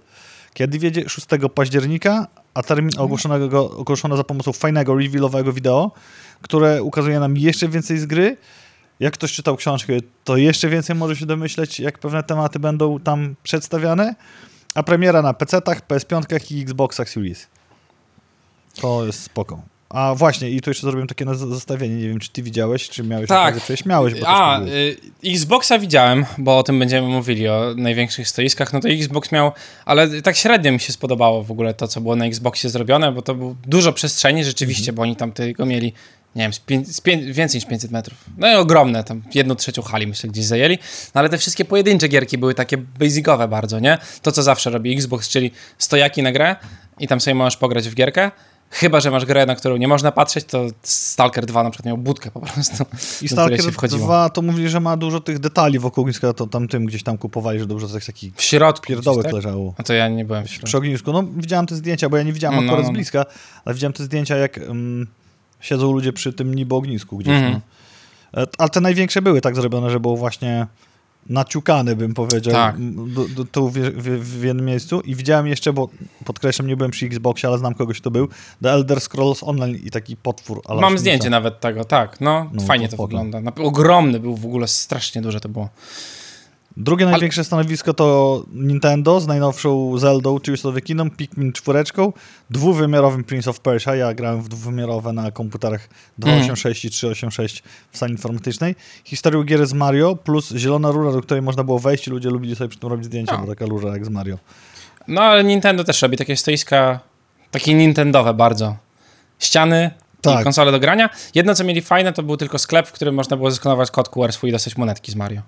Kiedy 0.59 0.79
wiedzie 0.79 1.09
6 1.09 1.27
października, 1.55 2.27
a 2.55 2.63
termin 2.63 2.91
ogłoszonego, 2.99 3.71
ogłoszono 3.71 4.17
za 4.17 4.25
pomocą 4.25 4.53
fajnego, 4.53 4.95
revealowego 4.95 5.53
wideo, 5.53 5.93
które 6.43 6.83
ukazuje 6.83 7.21
nam 7.21 7.37
jeszcze 7.37 7.69
więcej 7.69 7.99
z 7.99 8.07
gry. 8.07 8.37
Jak 9.01 9.15
ktoś 9.15 9.33
czytał 9.33 9.57
książkę, 9.57 9.93
to 10.25 10.37
jeszcze 10.37 10.69
więcej 10.69 10.97
może 10.97 11.17
się 11.17 11.27
domyśleć, 11.27 11.81
jak 11.81 11.99
pewne 11.99 12.23
tematy 12.23 12.59
będą 12.59 13.01
tam 13.01 13.35
przedstawiane. 13.43 14.15
A 14.75 14.83
premiera 14.83 15.23
na 15.23 15.33
PC-tach, 15.33 15.81
PS5 15.89 16.53
i 16.55 16.63
Xboxach 16.63 17.11
Series. 17.11 17.47
To 18.81 19.07
jest 19.07 19.23
spoko. 19.23 19.63
A 19.91 20.15
właśnie, 20.15 20.51
i 20.51 20.61
tu 20.61 20.71
jeszcze 20.71 20.87
zrobiłem 20.87 21.09
takie 21.09 21.25
zestawienie. 21.35 21.97
Nie 21.97 22.09
wiem, 22.09 22.19
czy 22.19 22.31
ty 22.31 22.43
widziałeś, 22.43 22.89
czy 22.89 23.03
miałeś 23.03 23.29
Tak. 23.29 23.43
okazję 23.45 23.61
przejść. 23.61 23.85
Miałeś, 23.85 24.21
bo 24.21 24.29
A, 24.29 24.61
y, 24.61 24.97
Xboxa 25.25 25.79
widziałem, 25.79 26.27
bo 26.39 26.59
o 26.59 26.63
tym 26.63 26.79
będziemy 26.79 27.09
mówili, 27.09 27.49
o 27.49 27.75
największych 27.77 28.29
stoiskach. 28.29 28.73
No 28.73 28.81
to 28.81 28.89
Xbox 28.89 29.33
miał, 29.33 29.53
ale 29.85 30.23
tak 30.23 30.37
średnio 30.37 30.73
mi 30.73 30.81
się 30.81 30.93
spodobało 30.93 31.43
w 31.43 31.51
ogóle 31.51 31.75
to, 31.75 31.89
co 31.89 32.01
było 32.01 32.17
na 32.17 32.27
Xboxie 32.27 32.71
zrobione, 32.71 33.13
bo 33.13 33.23
to 33.23 33.35
było 33.35 33.57
dużo 33.67 33.93
przestrzeni 33.93 34.45
rzeczywiście, 34.45 34.93
bo 34.93 35.03
oni 35.03 35.17
tam 35.17 35.33
tylko 35.33 35.67
mieli, 35.67 35.93
nie 36.37 36.43
wiem, 36.43 36.53
z 36.53 36.61
z 36.97 37.01
więcej 37.33 37.59
niż 37.59 37.69
500 37.69 37.91
metrów. 37.91 38.25
No 38.39 38.53
i 38.53 38.55
ogromne, 38.55 39.05
tam 39.05 39.23
jedną 39.35 39.55
trzecią 39.55 39.83
hali 39.83 40.07
myślę 40.07 40.31
gdzieś 40.31 40.45
zajęli, 40.45 40.79
no 41.15 41.19
ale 41.19 41.29
te 41.29 41.39
wszystkie 41.39 41.65
pojedyncze 41.65 42.09
gierki 42.09 42.39
były 42.39 42.55
takie 42.55 42.77
basicowe 42.79 43.49
bardzo, 43.49 43.81
nie? 43.81 43.99
To, 44.23 44.33
co 44.33 44.43
zawsze 44.43 44.71
robi 44.71 44.95
Xbox, 44.95 45.29
czyli 45.29 45.51
stojaki 45.79 46.23
na 46.23 46.33
grę 46.33 46.57
i 47.01 47.09
tam 47.09 47.21
sobie 47.21 47.35
możesz 47.35 47.57
pograć 47.57 47.89
w 47.89 47.95
gierkę. 47.95 48.31
Chyba, 48.71 49.01
że 49.01 49.11
masz 49.11 49.25
grę, 49.25 49.47
na 49.47 49.55
którą 49.55 49.77
nie 49.77 49.89
można 49.89 50.13
patrzeć, 50.13 50.45
to 50.45 50.67
Stalker 50.83 51.47
2 51.47 51.63
na 51.63 51.71
przykład 51.71 51.87
miał 51.87 51.99
budkę 51.99 52.31
po 52.31 52.41
prostu. 52.41 52.85
I 53.23 53.29
Stalker 53.29 53.63
się 53.65 53.73
wchodziło. 53.73 54.07
2 54.07 54.31
to 54.31 54.43
mówili, 54.43 54.69
że 54.69 54.81
ma 54.81 54.97
dużo 54.97 55.21
tych 55.21 55.39
detali 55.39 55.79
wokół 55.79 56.03
ogniska, 56.03 56.33
to 56.33 56.47
tam 56.47 56.69
tym 56.69 56.87
gdzieś 56.87 57.03
tam 57.03 57.19
kupowali, 57.19 57.59
że 57.59 57.67
dobrze 57.67 57.89
coś 57.89 58.07
taki 58.07 58.33
W 58.37 58.43
środku. 58.43 58.87
pierdołek 58.87 59.21
gdzieś, 59.21 59.33
tak? 59.33 59.45
leżało. 59.45 59.75
A 59.79 59.83
to 59.83 59.93
ja 59.93 60.09
nie 60.09 60.25
byłem 60.25 60.45
w 60.45 60.51
środku. 60.51 60.67
Przy 60.67 60.77
ognisku. 60.77 61.13
No 61.13 61.25
widziałem 61.37 61.67
te 61.67 61.75
zdjęcia, 61.75 62.09
bo 62.09 62.17
ja 62.17 62.23
nie 62.23 62.33
widziałem 62.33 62.57
No, 62.57 62.63
akurat 62.63 62.79
no, 62.81 62.85
z 62.85 62.89
no. 62.89 62.93
bliska, 62.93 63.25
ale 63.65 63.75
widziałem 63.75 63.93
te 63.93 64.05
zdjęcia, 64.05 64.37
jak 64.37 64.59
mm, 64.59 65.07
siedzą 65.61 65.93
ludzie 65.93 66.13
przy 66.13 66.33
tym 66.33 66.55
niby 66.55 66.75
ognisku 66.75 67.17
gdzieś. 67.17 67.35
Mhm. 67.35 67.53
No. 68.33 68.43
E, 68.43 68.47
Ale 68.59 68.69
te 68.69 68.81
największe 68.81 69.23
były 69.23 69.41
tak 69.41 69.57
zrobione, 69.57 69.91
że 69.91 70.01
było 70.01 70.17
właśnie 70.17 70.67
naciukane, 71.29 71.97
bym 71.97 72.15
powiedział, 72.15 72.55
Tak. 72.55 72.77
do, 73.15 73.29
do, 73.29 73.45
tu 73.45 73.69
w, 73.69 73.75
w, 73.79 74.39
w 74.41 74.45
jednym 74.45 74.67
miejscu. 74.67 75.01
I 75.01 75.15
widziałem 75.15 75.47
jeszcze, 75.47 75.73
bo 75.73 75.89
podkreślam, 76.25 76.69
nie 76.69 76.77
byłem 76.77 76.91
przy 76.91 77.07
Xboxie, 77.07 77.49
ale 77.49 77.59
znam 77.59 77.75
kogoś, 77.75 78.01
kto 78.01 78.11
był, 78.11 78.29
The 78.63 78.71
Elder 78.73 79.01
Scrolls 79.01 79.43
Online 79.43 79.79
i 79.85 79.91
taki 79.91 80.17
potwór. 80.17 80.63
Mam 80.81 80.99
zdjęcie 80.99 81.31
nawet 81.31 81.61
tego, 81.61 81.85
tak. 81.85 82.21
No, 82.21 82.51
No, 82.53 82.63
fajnie 82.63 82.89
to 82.89 82.97
to, 82.97 83.03
wygląda. 83.03 83.41
Ogromny 83.63 84.21
był 84.21 84.37
w 84.37 84.45
ogóle, 84.47 84.69
strasznie 84.69 85.23
duże 85.23 85.41
to 85.41 85.49
było. 85.49 85.69
Drugie 86.81 87.05
Ale- 87.05 87.11
największe 87.13 87.45
stanowisko 87.45 87.95
to 87.95 88.43
Nintendo 88.53 89.21
z 89.21 89.27
najnowszą 89.27 89.99
Zeldą, 89.99 90.35
of 90.65 90.75
the 90.75 90.81
Kingdom, 90.81 91.11
Pikmin 91.11 91.53
4, 91.53 91.85
dwuwymiarowym 92.51 93.25
Prince 93.25 93.49
of 93.49 93.61
Persia. 93.61 93.95
Ja 93.97 94.15
grałem 94.15 94.43
w 94.43 94.49
dwuwymiarowe 94.49 95.13
na 95.13 95.31
komputerach 95.31 95.89
286 96.19 96.85
i 96.85 96.91
386 96.91 97.63
w 97.91 97.99
sali 97.99 98.13
informatycznej. 98.13 98.75
Historią 99.05 99.43
gier 99.43 99.67
z 99.67 99.73
Mario 99.73 100.17
plus 100.17 100.51
zielona 100.57 100.91
rura, 100.91 101.13
do 101.13 101.21
której 101.23 101.43
można 101.43 101.65
było 101.65 101.79
wejść 101.79 102.07
i 102.07 102.11
ludzie 102.11 102.31
lubili 102.31 102.57
sobie 102.57 102.69
przy 102.69 102.79
tym 102.79 102.91
robić 102.91 103.07
zdjęcia, 103.07 103.33
A. 103.33 103.39
bo 103.39 103.47
taka 103.47 103.67
rura 103.67 103.91
jak 103.93 104.05
z 104.07 104.09
Mario. 104.09 104.39
No, 105.09 105.21
ale 105.21 105.45
Nintendo 105.45 105.85
też 105.85 106.03
robi 106.03 106.17
takie 106.17 106.37
stoiska, 106.37 107.01
takie 107.51 107.75
nintendowe 107.75 108.35
bardzo. 108.35 108.77
Ściany 109.39 109.91
Tak. 110.21 110.41
i 110.41 110.45
konsole 110.45 110.73
do 110.73 110.81
grania. 110.81 111.11
Jedno, 111.35 111.55
co 111.55 111.65
mieli 111.65 111.83
fajne, 111.83 112.13
to 112.13 112.23
był 112.23 112.37
tylko 112.37 112.59
sklep, 112.59 112.87
w 112.89 112.93
którym 112.93 113.15
można 113.15 113.37
było 113.37 113.51
zeskanować 113.51 113.91
kod 113.91 114.09
QR 114.09 114.33
swój 114.33 114.51
i 114.51 114.53
dostać 114.53 114.77
monetki 114.77 115.13
z 115.13 115.15
Mario. 115.15 115.43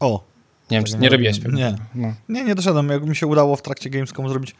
O, 0.00 0.29
Nie 0.70 0.76
wiem, 0.78 0.84
czy 0.84 0.98
nie 0.98 1.08
robiłeś 1.08 1.40
pewnie. 1.40 1.58
Nie. 1.62 1.76
No. 1.94 2.14
nie, 2.28 2.44
nie 2.44 2.54
doszedłem. 2.54 2.88
Jak 2.88 3.06
mi 3.06 3.16
się 3.16 3.26
udało 3.26 3.56
w 3.56 3.62
trakcie 3.62 3.90
Gamescom 3.90 4.28
zrobić 4.28 4.54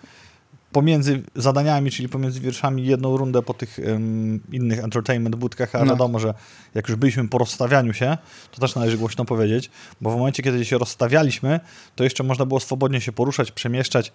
pomiędzy 0.73 1.23
zadaniami, 1.35 1.91
czyli 1.91 2.09
pomiędzy 2.09 2.41
wierszami 2.41 2.87
jedną 2.87 3.17
rundę 3.17 3.43
po 3.43 3.55
tych 3.55 3.79
em, 3.79 4.41
innych 4.53 4.79
entertainment 4.79 5.37
budkach, 5.37 5.75
a 5.75 5.79
No. 5.85 5.91
wiadomo, 5.91 6.19
że 6.19 6.35
jak 6.75 6.89
już 6.89 6.97
byliśmy 6.97 7.29
po 7.29 7.39
rozstawianiu 7.39 7.93
się, 7.93 8.19
to 8.53 8.61
też 8.61 8.75
należy 8.75 8.99
głośno 8.99 9.25
powiedzieć, 9.25 9.71
bo 10.01 10.11
w 10.11 10.17
momencie, 10.17 10.43
kiedy 10.43 10.65
się 10.65 10.79
rozstawialiśmy, 10.79 11.61
to 11.97 12.05
jeszcze 12.05 12.23
można 12.25 12.47
było 12.47 12.61
swobodnie 12.61 13.01
się 13.01 13.13
poruszać, 13.13 13.53
przemieszczać, 13.53 14.13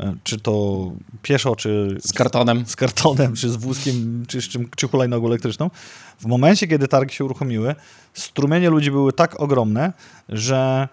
e, 0.00 0.14
czy 0.24 0.40
to 0.40 0.82
pieszo, 1.22 1.56
czy 1.56 1.96
Z 2.00 2.12
kartonem. 2.12 2.66
z 2.66 2.76
kartonem, 2.76 3.34
czy 3.34 3.50
z 3.50 3.56
wózkiem, 3.56 4.24
czy, 4.28 4.42
z 4.42 4.48
czym, 4.48 4.68
czy 4.76 4.88
hulajnogą 4.88 5.26
elektryczną. 5.26 5.70
W 6.20 6.26
momencie, 6.26 6.66
kiedy 6.66 6.88
targi 6.88 7.14
się 7.14 7.24
uruchomiły, 7.24 7.74
strumienie 8.14 8.70
ludzi 8.70 8.90
były 8.90 9.12
tak 9.12 9.40
ogromne, 9.40 9.92
że 10.28 10.88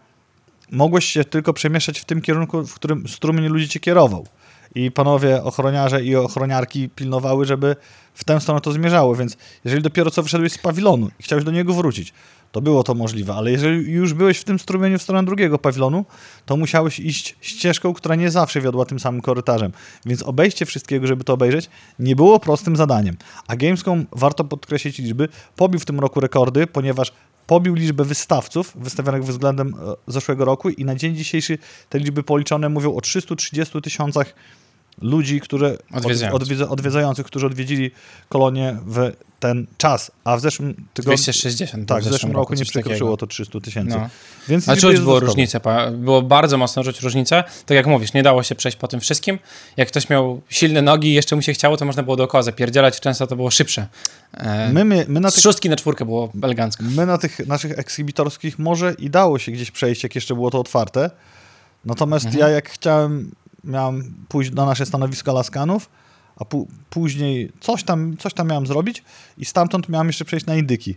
mogłeś 0.71 1.05
się 1.05 1.23
tylko 1.23 1.53
przemieszczać 1.53 1.99
w 1.99 2.05
tym 2.05 2.21
kierunku, 2.21 2.67
w 2.67 2.73
którym 2.73 3.07
strumień 3.07 3.47
ludzi 3.47 3.69
cię 3.69 3.79
kierował. 3.79 4.27
I 4.75 4.91
panowie 4.91 5.43
ochroniarze 5.43 6.03
i 6.03 6.15
ochroniarki 6.15 6.89
pilnowały, 6.89 7.45
żeby 7.45 7.75
w 8.13 8.23
tę 8.23 8.41
stronę 8.41 8.61
to 8.61 8.71
zmierzało, 8.71 9.15
więc 9.15 9.37
jeżeli 9.65 9.83
dopiero 9.83 10.11
co 10.11 10.23
wyszedłeś 10.23 10.53
z 10.53 10.57
pawilonu 10.57 11.09
i 11.19 11.23
chciałeś 11.23 11.43
do 11.43 11.51
niego 11.51 11.73
wrócić, 11.73 12.13
to 12.51 12.61
było 12.61 12.83
to 12.83 12.93
możliwe, 12.93 13.33
ale 13.33 13.51
jeżeli 13.51 13.91
już 13.91 14.13
byłeś 14.13 14.39
w 14.39 14.43
tym 14.43 14.59
strumieniu 14.59 14.99
w 14.99 15.01
stronę 15.01 15.25
drugiego 15.25 15.59
pawilonu, 15.59 16.05
to 16.45 16.57
musiałeś 16.57 16.99
iść 16.99 17.35
ścieżką, 17.41 17.93
która 17.93 18.15
nie 18.15 18.31
zawsze 18.31 18.61
wiodła 18.61 18.85
tym 18.85 18.99
samym 18.99 19.21
korytarzem. 19.21 19.71
Więc 20.05 20.23
obejście 20.23 20.65
wszystkiego, 20.65 21.07
żeby 21.07 21.23
to 21.23 21.33
obejrzeć, 21.33 21.69
nie 21.99 22.15
było 22.15 22.39
prostym 22.39 22.75
zadaniem. 22.75 23.17
A 23.47 23.55
Gamescom, 23.55 24.05
warto 24.11 24.43
podkreślić 24.43 24.97
liczby, 24.97 25.29
pobił 25.55 25.79
w 25.79 25.85
tym 25.85 25.99
roku 25.99 26.19
rekordy, 26.19 26.67
ponieważ 26.67 27.11
pobił 27.47 27.75
liczbę 27.75 28.03
wystawców 28.03 28.71
wystawionych 28.75 29.23
względem 29.23 29.67
e, 29.67 29.73
zeszłego 30.07 30.45
roku 30.45 30.69
i 30.69 30.85
na 30.85 30.95
dzień 30.95 31.15
dzisiejszy 31.15 31.57
te 31.89 31.99
liczby 31.99 32.23
policzone 32.23 32.69
mówią 32.69 32.95
o 32.95 33.01
330 33.01 33.81
tysiącach 33.81 34.33
ludzi, 35.01 35.41
które 35.41 35.77
Odwiedzających. 35.93 36.41
odwiedza, 36.41 36.69
odwiedzających, 36.69 37.25
którzy 37.25 37.45
odwiedzili 37.45 37.91
kolonię 38.29 38.77
w 38.85 39.11
ten 39.39 39.67
czas, 39.77 40.11
a 40.23 40.37
w 40.37 40.41
zeszłym 40.41 40.73
tygodniu 40.93 41.15
260. 41.17 41.87
tak, 41.87 42.03
w 42.03 42.07
zeszłym 42.07 42.31
roku 42.31 42.53
nie 42.53 42.57
coś 42.57 42.69
przekroczyło 42.69 43.09
takiego. 43.11 43.17
to 43.17 43.27
300 43.27 43.59
tysięcy. 43.59 43.97
No. 43.97 44.09
Więc 44.47 44.69
A 44.69 44.75
czuć 44.75 44.99
było 44.99 45.19
różnicę, 45.19 45.59
było 45.91 46.21
bardzo 46.21 46.57
mocno 46.57 46.83
czuć 46.83 47.01
różnicę. 47.01 47.43
Tak 47.65 47.75
jak 47.75 47.87
mówisz, 47.87 48.13
nie 48.13 48.23
dało 48.23 48.43
się 48.43 48.55
przejść 48.55 48.77
po 48.77 48.87
tym 48.87 48.99
wszystkim. 48.99 49.39
Jak 49.77 49.87
ktoś 49.87 50.09
miał 50.09 50.41
silne 50.49 50.81
nogi 50.81 51.07
i 51.09 51.13
jeszcze 51.13 51.35
mu 51.35 51.41
się 51.41 51.53
chciało, 51.53 51.77
to 51.77 51.85
można 51.85 52.03
było 52.03 52.15
dookoła 52.15 52.43
zapierdzielać, 52.43 52.99
często 52.99 53.27
to 53.27 53.35
było 53.35 53.51
szybsze. 53.51 53.87
E, 54.33 54.69
My, 54.73 54.85
my, 54.85 55.05
my, 55.07 55.19
na 55.19 55.31
z 55.31 55.33
tych, 55.33 55.43
szóstki 55.43 55.69
na 55.69 55.75
czwórkę 55.75 56.05
było 56.05 56.31
elegancko. 56.43 56.83
my 56.83 57.05
na 57.05 57.17
tych 57.17 57.47
naszych 57.47 57.79
ekshibitorskich 57.79 58.59
może 58.59 58.93
i 58.99 59.09
dało 59.09 59.39
się 59.39 59.51
gdzieś 59.51 59.71
przejść, 59.71 60.03
jak 60.03 60.15
jeszcze 60.15 60.33
było 60.35 60.51
to 60.51 60.59
otwarte. 60.59 61.09
Natomiast 61.85 62.25
Mhm. 62.25 62.41
ja 62.41 62.49
jak 62.49 62.69
chciałem, 62.69 63.31
miałem 63.65 64.13
pójść 64.29 64.51
na 64.51 64.65
nasze 64.65 64.85
stanowisko 64.85 65.33
Laskanów, 65.33 65.89
a 66.37 66.45
później 66.89 67.51
coś 67.59 67.83
tam, 67.83 68.17
coś 68.17 68.33
tam 68.33 68.47
miałem 68.47 68.67
zrobić 68.67 69.03
i 69.37 69.45
stamtąd 69.45 69.89
miałem 69.89 70.07
jeszcze 70.07 70.25
przejść 70.25 70.45
na 70.45 70.55
Indyki. 70.55 70.95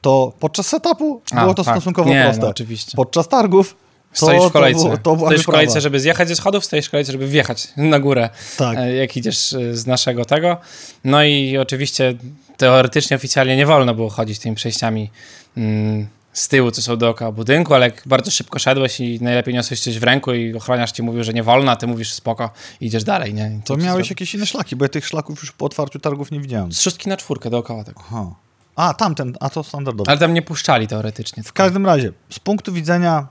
To 0.00 0.32
podczas 0.40 0.66
setupu 0.66 1.22
A, 1.30 1.40
było 1.40 1.54
to 1.54 1.64
tak. 1.64 1.74
stosunkowo 1.74 2.10
nie, 2.10 2.22
proste. 2.24 2.42
No, 2.42 2.48
oczywiście. 2.48 2.92
Podczas 2.96 3.28
targów 3.28 3.76
to, 4.12 4.26
Stoisz 4.26 4.44
w 4.44 4.50
kolejce. 4.52 4.98
To, 4.98 5.16
było- 5.16 5.16
to 5.16 5.26
stoisz 5.26 5.42
w 5.42 5.46
kolejce, 5.46 5.80
żeby 5.80 6.00
zjechać 6.00 6.28
ze 6.28 6.36
schodów, 6.36 6.64
stoisz 6.64 6.86
w 6.86 6.90
kolejce, 6.90 7.12
żeby 7.12 7.28
wjechać 7.28 7.68
na 7.76 8.00
górę, 8.00 8.30
Tak. 8.56 8.78
e, 8.78 8.94
jak 8.94 9.16
idziesz 9.16 9.52
e, 9.52 9.74
z 9.76 9.86
naszego 9.86 10.24
tego. 10.24 10.56
No 11.04 11.24
i 11.24 11.58
oczywiście 11.58 12.14
teoretycznie, 12.56 13.16
oficjalnie 13.16 13.56
nie 13.56 13.66
wolno 13.66 13.94
było 13.94 14.08
chodzić 14.10 14.38
tymi 14.38 14.56
przejściami 14.56 15.10
mm, 15.56 16.06
z 16.36 16.48
tyłu, 16.48 16.70
co 16.70 16.82
są 16.82 16.96
dookoła 16.96 17.32
budynku, 17.32 17.74
ale 17.74 17.86
jak 17.86 18.02
bardzo 18.06 18.30
szybko 18.30 18.58
szedłeś 18.58 19.00
i 19.00 19.18
najlepiej 19.22 19.54
niosłeś 19.54 19.80
coś 19.80 19.98
w 19.98 20.02
ręku 20.02 20.34
i 20.34 20.54
ochroniarz 20.54 20.92
ci 20.92 21.02
mówił, 21.02 21.24
że 21.24 21.32
nie 21.32 21.42
wolno, 21.42 21.72
a 21.72 21.76
ty 21.76 21.86
mówisz 21.86 22.12
spoko 22.12 22.50
i 22.80 22.86
idziesz 22.86 23.04
dalej, 23.04 23.34
nie? 23.34 23.58
I 23.60 23.62
To 23.62 23.76
miałeś 23.76 24.10
jakieś 24.10 24.34
inne 24.34 24.46
szlaki, 24.46 24.76
bo 24.76 24.84
ja 24.84 24.88
tych 24.88 25.06
szlaków 25.06 25.40
już 25.40 25.52
po 25.52 25.64
otwarciu 25.64 25.98
targów 25.98 26.30
nie 26.30 26.40
widziałem. 26.40 26.72
Z 26.72 26.80
szóstki 26.80 27.08
na 27.08 27.16
czwórkę 27.16 27.50
dookoła 27.50 27.84
tak. 27.84 27.94
Aha. 27.98 28.34
A, 28.76 28.94
tamten, 28.94 29.36
a 29.40 29.50
to 29.50 29.64
standardowy. 29.64 30.10
Ale 30.10 30.20
tam 30.20 30.34
nie 30.34 30.42
puszczali 30.42 30.86
teoretycznie. 30.86 31.42
W 31.42 31.52
każdym 31.52 31.86
razie, 31.86 32.12
z 32.30 32.38
punktu 32.38 32.72
widzenia 32.72 33.26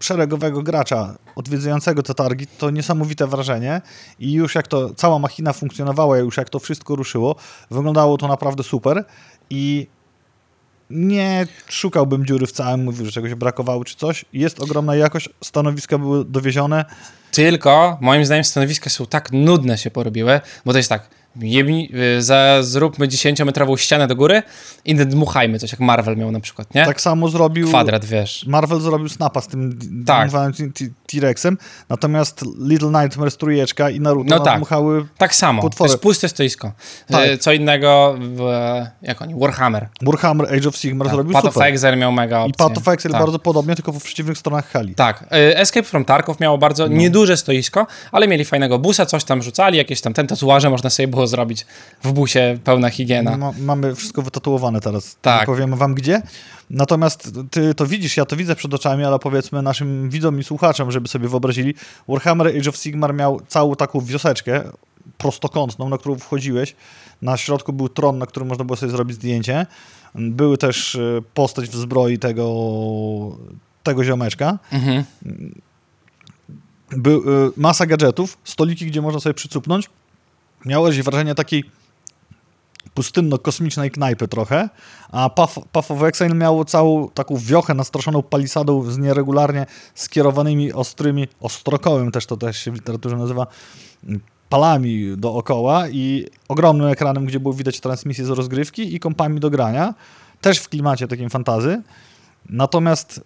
szeregowego 0.00 0.62
gracza 0.62 1.14
odwiedzającego 1.36 2.02
te 2.02 2.14
targi, 2.14 2.46
to 2.46 2.70
niesamowite 2.70 3.26
wrażenie 3.26 3.80
i 4.18 4.32
już 4.32 4.54
jak 4.54 4.68
to 4.68 4.94
cała 4.94 5.18
machina 5.18 5.52
funkcjonowała, 5.52 6.18
już 6.18 6.36
jak 6.36 6.50
to 6.50 6.58
wszystko 6.58 6.96
ruszyło, 6.96 7.36
wyglądało 7.70 8.18
to 8.18 8.28
naprawdę 8.28 8.62
super 8.62 9.04
i 9.50 9.86
nie 10.92 11.46
szukałbym 11.68 12.26
dziury 12.26 12.46
w 12.46 12.52
całym, 12.52 12.84
mówił, 12.84 13.06
że 13.06 13.12
czegoś 13.12 13.34
brakowało 13.34 13.84
czy 13.84 13.96
coś. 13.96 14.24
Jest 14.32 14.60
ogromna 14.60 14.96
jakość, 14.96 15.28
stanowiska 15.44 15.98
były 15.98 16.24
dowiezione. 16.24 16.84
Tylko, 17.30 17.98
moim 18.00 18.24
zdaniem, 18.24 18.44
stanowiska 18.44 18.90
są 18.90 19.06
tak 19.06 19.32
nudne 19.32 19.78
się 19.78 19.90
porobiły, 19.90 20.40
bo 20.64 20.72
to 20.72 20.78
jest 20.78 20.88
tak, 20.88 21.10
jebni, 21.36 21.90
y, 22.18 22.22
za, 22.22 22.62
zróbmy 22.62 23.08
10-metrową 23.08 23.76
ścianę 23.76 24.06
do 24.06 24.16
góry 24.16 24.42
i 24.84 24.94
dmuchajmy 24.94 25.58
coś, 25.58 25.72
jak 25.72 25.80
Marvel 25.80 26.16
miał 26.16 26.30
na 26.30 26.40
przykład, 26.40 26.74
nie? 26.74 26.86
Tak 26.86 27.00
samo 27.00 27.28
zrobił... 27.28 27.68
Kwadrat, 27.68 28.04
wiesz. 28.04 28.44
Marvel 28.46 28.80
zrobił 28.80 29.08
snapa 29.08 29.40
z 29.40 29.48
tym 29.48 29.78
Tak. 30.06 30.30
T-Rexem, 31.12 31.58
natomiast 31.88 32.44
Little 32.58 33.02
Nightmares 33.02 33.36
trójeczka 33.36 33.90
i 33.90 34.00
Naruto 34.00 34.30
No 34.38 34.40
tak. 34.40 34.56
dmuchały 34.56 35.06
Tak 35.18 35.34
samo, 35.34 35.62
Potwory. 35.62 35.88
to 35.88 35.94
jest 35.94 36.02
puste 36.02 36.28
stoisko. 36.28 36.72
Tak. 37.08 37.26
Y, 37.28 37.38
Co 37.38 37.52
innego, 37.52 38.14
w, 38.20 38.40
jak 39.02 39.22
oni, 39.22 39.34
Warhammer. 39.40 39.88
Warhammer 40.02 40.54
Age 40.54 40.68
of 40.68 40.76
Sigmar 40.76 41.08
zrobił 41.10 41.32
Path 41.32 41.46
of 41.46 41.54
super. 41.54 41.68
Exile 41.68 41.96
miał 41.96 42.12
mega 42.12 42.46
I 42.46 42.50
opcję. 42.50 42.66
Path 42.68 42.78
of 42.78 42.88
Exile 42.88 43.12
tak. 43.12 43.20
bardzo 43.22 43.38
podobnie, 43.38 43.74
tylko 43.74 43.92
po 43.92 44.00
przeciwnych 44.00 44.38
stronach 44.38 44.70
hali. 44.70 44.94
Tak. 44.94 45.22
Y, 45.22 45.56
Escape 45.58 45.86
from 45.86 46.04
Tarkov 46.04 46.40
miało 46.40 46.58
bardzo 46.58 46.88
No. 46.88 46.96
nieduże 46.96 47.36
stoisko, 47.36 47.86
ale 48.12 48.28
mieli 48.28 48.44
fajnego 48.44 48.78
busa, 48.78 49.06
coś 49.06 49.24
tam 49.24 49.42
rzucali, 49.42 49.78
jakieś 49.78 50.00
tam 50.00 50.12
ten 50.12 50.26
tatuaże 50.26 50.70
można 50.70 50.90
sobie 50.90 51.08
było 51.08 51.26
zrobić 51.26 51.66
w 52.04 52.12
busie, 52.12 52.58
pełna 52.64 52.90
higiena. 52.90 53.36
Ma, 53.36 53.52
mamy 53.58 53.94
wszystko 53.94 54.22
wytatuowane 54.22 54.80
teraz. 54.80 55.16
Tak. 55.22 55.40
Nie 55.40 55.46
powiemy 55.46 55.76
wam 55.76 55.94
gdzie. 55.94 56.22
Natomiast 56.72 57.30
ty 57.50 57.74
to 57.74 57.86
widzisz, 57.86 58.16
ja 58.16 58.24
to 58.24 58.36
widzę 58.36 58.56
przed 58.56 58.74
oczami, 58.74 59.04
ale 59.04 59.18
powiedzmy 59.18 59.62
naszym 59.62 60.10
widzom 60.10 60.40
i 60.40 60.44
słuchaczom, 60.44 60.90
że 60.90 60.92
żeby 60.92 61.08
sobie 61.08 61.28
wyobrazili. 61.28 61.74
Warhammer 62.08 62.46
Age 62.46 62.70
of 62.70 62.76
Sigmar 62.76 63.14
miał 63.14 63.40
całą 63.48 63.74
taką 63.74 64.00
wioseczkę 64.00 64.64
prostokątną, 65.18 65.88
na 65.88 65.98
którą 65.98 66.18
wchodziłeś. 66.18 66.74
Na 67.22 67.36
środku 67.36 67.72
był 67.72 67.88
tron, 67.88 68.18
na 68.18 68.26
którym 68.26 68.48
można 68.48 68.64
było 68.64 68.76
sobie 68.76 68.92
zrobić 68.92 69.16
zdjęcie. 69.16 69.66
Były 70.14 70.58
też 70.58 70.94
e, 70.94 71.22
postać 71.34 71.68
w 71.68 71.74
zbroi 71.74 72.18
tego, 72.18 72.46
tego 73.82 74.04
ziomeczka. 74.04 74.58
Mhm. 74.72 75.04
Był, 76.90 77.18
e, 77.18 77.50
masa 77.56 77.86
gadżetów, 77.86 78.38
stoliki, 78.44 78.86
gdzie 78.86 79.02
można 79.02 79.20
sobie 79.20 79.34
przycupnąć. 79.34 79.90
Miałeś 80.64 81.02
wrażenie 81.02 81.34
takiej 81.34 81.64
pustynno-kosmicznej 82.94 83.90
knajpy 83.90 84.28
trochę, 84.28 84.68
a 85.10 85.30
Path, 85.30 85.58
Path 85.72 85.90
of 85.90 86.02
Exile 86.02 86.34
miało 86.34 86.64
całą 86.64 87.08
taką 87.08 87.36
wiochę 87.36 87.74
nastroszoną 87.74 88.22
palisadą 88.22 88.82
z 88.82 88.98
nieregularnie 88.98 89.66
skierowanymi 89.94 90.72
ostrymi, 90.72 91.28
ostrokołem 91.40 92.12
też 92.12 92.26
to 92.26 92.36
też 92.36 92.56
się 92.56 92.70
w 92.70 92.74
literaturze 92.74 93.16
nazywa, 93.16 93.46
palami 94.48 95.16
dookoła 95.16 95.88
i 95.88 96.26
ogromnym 96.48 96.86
ekranem, 96.86 97.26
gdzie 97.26 97.40
było 97.40 97.54
widać 97.54 97.80
transmisję 97.80 98.24
z 98.24 98.30
rozgrywki 98.30 98.94
i 98.94 99.00
kompami 99.00 99.40
do 99.40 99.50
grania, 99.50 99.94
też 100.40 100.58
w 100.58 100.68
klimacie 100.68 101.08
takim 101.08 101.30
fantazy. 101.30 101.82
Natomiast 102.48 103.20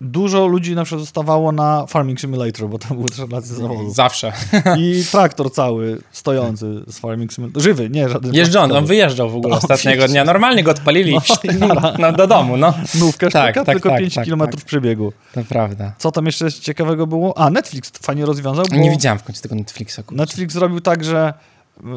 dużo 0.00 0.46
ludzi 0.46 0.74
na 0.74 0.84
przykład 0.84 1.00
zostawało 1.00 1.52
na 1.52 1.86
Farming 1.86 2.20
Simulator, 2.20 2.68
bo 2.68 2.78
tam 2.78 2.96
były 2.96 3.08
też 3.08 3.18
relacje 3.18 3.54
zawodów. 3.54 3.94
Zawsze. 3.94 4.32
I 4.78 5.04
traktor 5.12 5.52
cały 5.52 6.00
stojący 6.12 6.82
z 6.88 6.98
Farming 6.98 7.32
Simulator. 7.32 7.62
Żywy, 7.62 7.90
nie 7.90 8.08
żaden. 8.08 8.34
Jeżdżący, 8.34 8.76
on 8.76 8.86
wyjeżdżał 8.86 9.30
w 9.30 9.36
ogóle 9.36 9.54
O, 9.54 9.58
ostatniego 9.58 10.08
dnia. 10.08 10.24
Normalnie 10.24 10.62
go 10.62 10.70
odpalili 10.70 11.18
No, 11.58 11.68
no, 11.98 12.12
do 12.12 12.26
domu, 12.26 12.56
no. 12.56 12.74
Nówka 12.94 13.30
Tak, 13.30 13.54
sztuka, 13.54 13.64
tak, 13.64 13.74
tylko 13.74 13.88
tak, 13.88 13.98
5 13.98 14.14
tak, 14.14 14.24
km 14.28 14.38
tak. 14.40 14.56
przebiegu. 14.64 15.12
To 15.34 15.40
prawda. 15.48 15.92
Co 15.98 16.12
tam 16.12 16.26
jeszcze 16.26 16.52
ciekawego 16.52 17.06
było? 17.06 17.38
A, 17.38 17.50
Netflix 17.50 17.92
fajnie 18.02 18.26
rozwiązał, 18.26 18.64
Nie 18.72 18.90
widziałem 18.90 19.18
w 19.18 19.22
końcu 19.22 19.42
tego 19.42 19.54
Netflixa. 19.54 19.96
kurczę. 20.06 20.14
Netflix 20.16 20.54
zrobił 20.54 20.80
tak, 20.80 21.04
że 21.04 21.34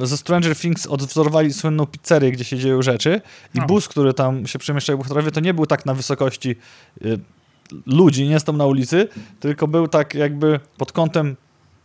ze 0.04 0.18
Stranger 0.18 0.56
Things 0.56 0.88
odwzorowali 0.88 1.54
słynną 1.54 1.86
pizzerię, 1.86 2.32
gdzie 2.32 2.44
się 2.44 2.58
dzieją 2.58 2.82
rzeczy 2.82 3.22
i 3.56 3.60
No. 3.60 3.66
bus, 3.66 3.88
który 3.88 4.14
tam 4.14 4.48
się 4.48 4.60
przemieszczał 4.60 4.96
w 4.96 5.00
Bohaterowie, 5.00 5.32
to 5.32 5.40
nie 5.40 5.54
był 5.54 5.66
tak 5.66 5.86
na 5.86 5.94
wysokości 5.94 6.56
y, 7.06 7.20
ludzi, 7.86 8.28
nie 8.30 8.40
stał 8.40 8.58
na 8.58 8.66
ulicy, 8.66 9.08
tylko 9.40 9.68
był 9.68 9.88
tak 9.88 10.14
jakby 10.14 10.60
pod 10.78 10.92
kątem 10.92 11.36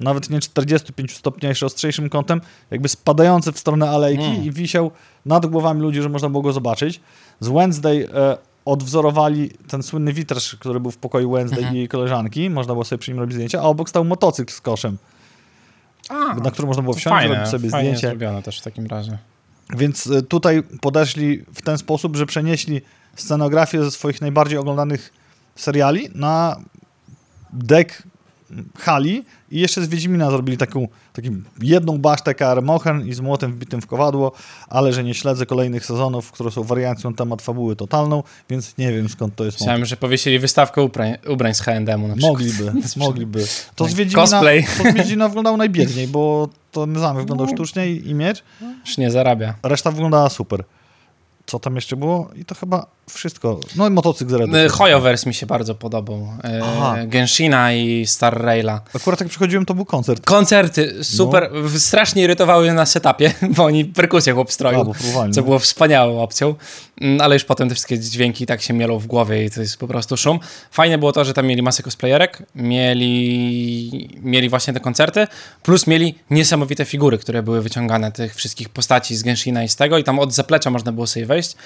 nawet 0.00 0.30
nie 0.30 0.40
45 0.40 1.16
stopni, 1.16 1.48
jeszcze 1.48 1.66
ostrzejszym 1.66 2.08
kątem, 2.08 2.40
jakby 2.70 2.88
spadający 2.88 3.52
w 3.52 3.58
stronę 3.58 3.90
alejki 3.90 4.24
Mm. 4.24 4.44
i 4.44 4.50
wisiał 4.50 4.90
nad 5.26 5.46
głowami 5.46 5.80
ludzi, 5.80 6.02
że 6.02 6.08
można 6.08 6.28
było 6.28 6.42
go 6.42 6.52
zobaczyć. 6.52 7.00
Z 7.40 7.48
Wednesday 7.48 8.08
e, 8.14 8.38
odwzorowali 8.64 9.50
ten 9.68 9.82
słynny 9.82 10.12
witraż, 10.12 10.56
który 10.60 10.80
był 10.80 10.90
w 10.90 10.96
pokoju 10.96 11.30
Wednesday 11.30 11.58
Mhm. 11.58 11.74
i 11.74 11.78
jej 11.78 11.88
koleżanki, 11.88 12.50
można 12.50 12.72
było 12.72 12.84
sobie 12.84 12.98
przy 12.98 13.10
nim 13.10 13.20
robić 13.20 13.34
zdjęcia, 13.34 13.58
a 13.60 13.62
obok 13.62 13.88
stał 13.88 14.04
motocykl 14.04 14.52
z 14.52 14.60
koszem, 14.60 14.96
A, 16.08 16.34
na 16.34 16.50
który 16.50 16.66
można 16.66 16.82
było 16.82 16.94
wsiąść, 16.94 17.14
fajne, 17.16 17.34
zrobić 17.34 17.50
sobie 17.50 17.70
fajnie 17.70 17.88
zdjęcie. 17.88 18.08
zrobione 18.08 18.42
też 18.42 18.60
w 18.60 18.62
takim 18.62 18.86
razie. 18.86 19.18
Więc 19.76 20.06
y, 20.06 20.22
tutaj 20.22 20.62
podeszli 20.80 21.44
w 21.54 21.62
ten 21.62 21.78
sposób, 21.78 22.16
że 22.16 22.26
przenieśli 22.26 22.80
scenografię 23.14 23.84
ze 23.84 23.90
swoich 23.90 24.20
najbardziej 24.20 24.58
oglądanych 24.58 25.12
seriali 25.56 26.08
na 26.14 26.56
dek 27.52 28.02
hali 28.78 29.24
i 29.50 29.60
jeszcze 29.60 29.82
z 29.82 29.88
Wiedźmina 29.88 30.30
zrobili 30.30 30.58
taką, 30.58 30.88
takim 31.12 31.44
jedną 31.62 31.98
basztę 31.98 32.34
KR 32.34 32.62
Mochen 32.62 33.06
i 33.08 33.14
z 33.14 33.20
młotem 33.20 33.52
wbitym 33.52 33.80
w 33.82 33.86
kowadło, 33.86 34.32
ale 34.68 34.92
że 34.92 35.04
nie 35.04 35.14
śledzę 35.14 35.46
kolejnych 35.46 35.86
sezonów, 35.86 36.32
które 36.32 36.50
są 36.50 36.62
wariacją 36.62 37.14
temat 37.14 37.42
fabuły 37.42 37.76
totalną, 37.76 38.22
więc 38.50 38.78
nie 38.78 38.92
wiem 38.92 39.08
skąd 39.08 39.34
to 39.36 39.44
jest. 39.44 39.60
Myślałem, 39.60 39.84
że 39.84 39.96
powiesili 39.96 40.38
wystawkę 40.38 40.82
ubrań, 40.82 41.14
ubrań 41.28 41.54
z 41.54 41.60
H&M-u 41.60 42.08
na 42.08 42.14
przykład. 42.14 42.32
Mogliby, 42.32 42.72
mogliby. 42.96 43.44
To 43.74 43.84
z 43.84 43.88
Tak. 43.88 43.96
Wiedźmina, 43.96 44.22
Cosplay. 44.22 44.64
to 44.78 44.90
z 44.90 44.94
Wiedźmina 44.94 45.28
wyglądał 45.34 45.56
najbiedniej, 45.56 46.08
bo 46.08 46.48
to 46.72 46.86
zamek 46.96 47.22
wyglądał 47.22 47.48
sztucznie 47.48 47.88
i, 47.92 48.08
i 48.08 48.14
miecz, 48.14 48.44
Już 48.86 48.98
nie 48.98 49.10
zarabia. 49.10 49.54
Reszta 49.62 49.90
wyglądała 49.90 50.30
super. 50.30 50.64
Co 51.46 51.58
tam 51.58 51.74
jeszcze 51.76 51.96
było? 51.96 52.30
I 52.36 52.44
to 52.44 52.54
chyba 52.54 52.86
wszystko. 53.10 53.60
No 53.76 53.86
i 53.86 53.90
motocykl 53.90 54.30
z. 54.30 54.54
E, 54.54 54.68
Hoyoverse 54.68 55.28
mi 55.28 55.34
się 55.34 55.46
bardzo 55.46 55.74
podobał. 55.74 56.28
E, 56.44 56.60
Aha. 56.64 56.96
Genshina 57.06 57.72
i 57.72 58.06
Star 58.06 58.42
Raila. 58.42 58.80
Akurat 58.94 59.20
jak 59.20 59.28
przychodziłem, 59.28 59.66
to 59.66 59.74
był 59.74 59.84
koncert. 59.84 60.26
Koncerty 60.26 61.04
super, 61.04 61.50
No. 61.52 61.78
strasznie 61.78 62.22
irytowały 62.22 62.64
mnie 62.64 62.72
na 62.74 62.86
setupie, 62.86 63.32
bo 63.56 63.64
oni 63.64 63.84
perkusję 63.84 64.32
chłop 64.32 64.48
A, 64.50 64.94
próbowali. 64.94 65.32
co 65.32 65.42
było 65.42 65.58
wspaniałą 65.58 66.20
opcją, 66.20 66.54
Mm, 67.00 67.20
ale 67.20 67.34
już 67.34 67.44
potem 67.44 67.68
te 67.68 67.74
wszystkie 67.74 67.98
dźwięki 67.98 68.46
tak 68.46 68.62
się 68.62 68.74
mielą 68.74 68.98
w 68.98 69.06
głowie 69.06 69.44
i 69.44 69.50
to 69.50 69.60
jest 69.60 69.76
po 69.76 69.88
prostu 69.88 70.16
szum. 70.16 70.40
Fajne 70.70 70.98
było 70.98 71.12
to, 71.12 71.24
że 71.24 71.34
tam 71.34 71.46
mieli 71.46 71.62
masę 71.62 71.82
cosplayerek, 71.82 72.42
mieli, 72.54 74.18
mieli 74.22 74.48
właśnie 74.48 74.72
te 74.74 74.80
koncerty, 74.80 75.26
plus 75.62 75.86
mieli 75.86 76.14
niesamowite 76.30 76.84
figury, 76.84 77.18
które 77.18 77.42
były 77.42 77.62
wyciągane, 77.62 78.12
tych 78.12 78.34
wszystkich 78.34 78.68
postaci 78.68 79.16
z 79.16 79.22
Genshina 79.22 79.64
i 79.64 79.68
z 79.68 79.76
tego 79.76 79.98
i 79.98 80.04
tam 80.04 80.18
od 80.18 80.32
zaplecza 80.34 80.70
można 80.70 80.92
było 80.92 81.06
sobie 81.06 81.26
wejść 81.26 81.56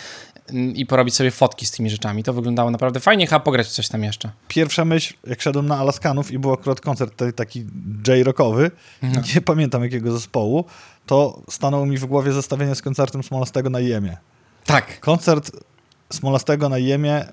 i 0.75 0.87
porobić 0.87 1.15
sobie 1.15 1.31
fotki 1.31 1.67
z 1.67 1.71
tymi 1.71 1.91
rzeczami. 1.91 2.23
To 2.23 2.33
wyglądało 2.33 2.71
naprawdę 2.71 3.01
fajnie, 3.01 3.27
chyba 3.27 3.41
pograć 3.41 3.69
coś 3.69 3.89
tam 3.89 4.03
jeszcze. 4.05 4.31
Pierwsza 4.49 4.85
myśl, 4.85 5.15
jak 5.27 5.43
szedłem 5.43 5.67
na 5.67 5.79
Alaskanów 5.79 6.31
i 6.31 6.39
był 6.39 6.53
akurat 6.53 6.81
koncert 6.81 7.23
taki 7.37 7.65
J-rockowy, 8.09 8.71
No. 9.03 9.09
nie 9.35 9.41
pamiętam 9.41 9.83
jakiego 9.83 10.13
zespołu, 10.13 10.65
to 11.07 11.43
stanęło 11.51 11.87
mi 11.87 11.99
w 11.99 12.07
głowie 12.07 12.33
zestawienie 12.33 12.75
z 12.75 12.83
koncertem 12.83 13.23
Smolastego 13.23 13.71
na 13.71 13.81
Jemie. 13.81 14.17
Tak. 14.65 15.01
Koncert 15.01 15.51
Smolastego 16.13 16.69
na 16.69 16.79
Jemie 16.79 17.25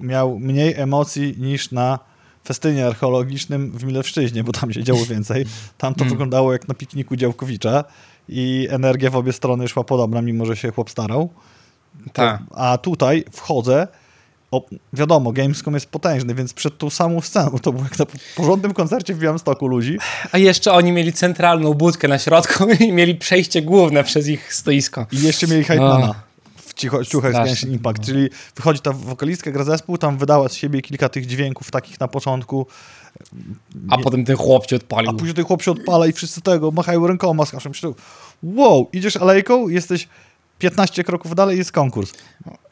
miał 0.00 0.38
mniej 0.38 0.74
emocji 0.76 1.34
niż 1.38 1.70
na 1.70 1.98
festynie 2.44 2.86
archeologicznym 2.86 3.70
w 3.72 3.84
Milewszczyźnie, 3.84 4.44
bo 4.44 4.52
tam 4.52 4.72
się 4.72 4.84
działo 4.84 5.04
więcej. 5.14 5.44
Tam 5.78 5.94
to 5.94 6.00
Mm. 6.00 6.10
wyglądało 6.10 6.52
jak 6.52 6.68
na 6.68 6.74
pikniku 6.74 7.16
Działkowicza 7.16 7.84
i 8.28 8.68
energia 8.70 9.10
w 9.10 9.16
obie 9.16 9.32
strony 9.32 9.68
szła 9.68 9.84
podobna, 9.84 10.22
mimo 10.22 10.46
że 10.46 10.56
się 10.56 10.72
chłop 10.72 10.90
starał. 10.90 11.30
Tak. 12.12 12.40
A 12.54 12.78
tutaj 12.78 13.24
wchodzę, 13.32 13.88
o, 14.50 14.66
wiadomo, 14.92 15.32
Gamescom 15.32 15.74
jest 15.74 15.86
potężny, 15.86 16.34
więc 16.34 16.52
przed 16.52 16.78
tą 16.78 16.90
samą 16.90 17.20
sceną, 17.20 17.58
to 17.62 17.72
było 17.72 17.84
jak 17.84 17.98
na 17.98 18.06
porządnym 18.36 18.74
koncercie 18.74 19.14
w 19.14 19.18
Białymstoku 19.18 19.66
ludzi, 19.66 19.98
A 20.32 20.38
jeszcze 20.38 20.72
oni 20.72 20.92
mieli 20.92 21.12
centralną 21.12 21.74
budkę 21.74 22.08
na 22.08 22.18
środku 22.18 22.64
i 22.88 22.92
mieli 22.92 23.14
przejście 23.14 23.62
główne 23.62 24.04
przez 24.04 24.28
ich 24.28 24.54
stoisko. 24.54 25.06
i 25.12 25.22
jeszcze 25.22 25.46
mieli 25.46 25.64
Heitmana 25.64 26.14
w 26.56 26.74
cicho, 26.74 27.04
ciuchach 27.04 27.32
z. 27.32 27.36
Genshin 27.36 27.72
Impact, 27.72 28.04
czyli 28.04 28.28
wychodzi 28.56 28.80
ta 28.80 28.92
wokalistka, 28.92 29.50
gra 29.50 29.64
zespół, 29.64 29.98
tam 29.98 30.18
wydała 30.18 30.48
z 30.48 30.54
siebie 30.54 30.82
kilka 30.82 31.08
tych 31.08 31.26
dźwięków 31.26 31.70
takich 31.70 32.00
na 32.00 32.08
początku, 32.08 32.66
A 33.90 33.96
Nie- 33.96 34.02
potem 34.02 34.24
ten 34.24 34.36
chłop 34.36 34.66
cię 34.66 34.76
odpalił. 34.76 35.10
a 35.10 35.14
później 35.14 35.34
ten 35.34 35.44
chłop 35.44 35.62
się 35.62 35.70
odpala 35.70 36.06
i 36.06 36.12
wszyscy 36.12 36.40
tego 36.40 36.70
machają 36.70 37.06
rękoma, 37.06 37.46
z 37.46 37.50
kaszem, 37.50 37.70
myślę, 37.70 37.92
wow, 38.42 38.88
idziesz 38.92 39.16
alejką, 39.16 39.68
jesteś 39.68 40.08
15 40.58 41.04
kroków 41.04 41.34
dalej, 41.34 41.58
jest 41.58 41.72
konkurs. 41.72 42.12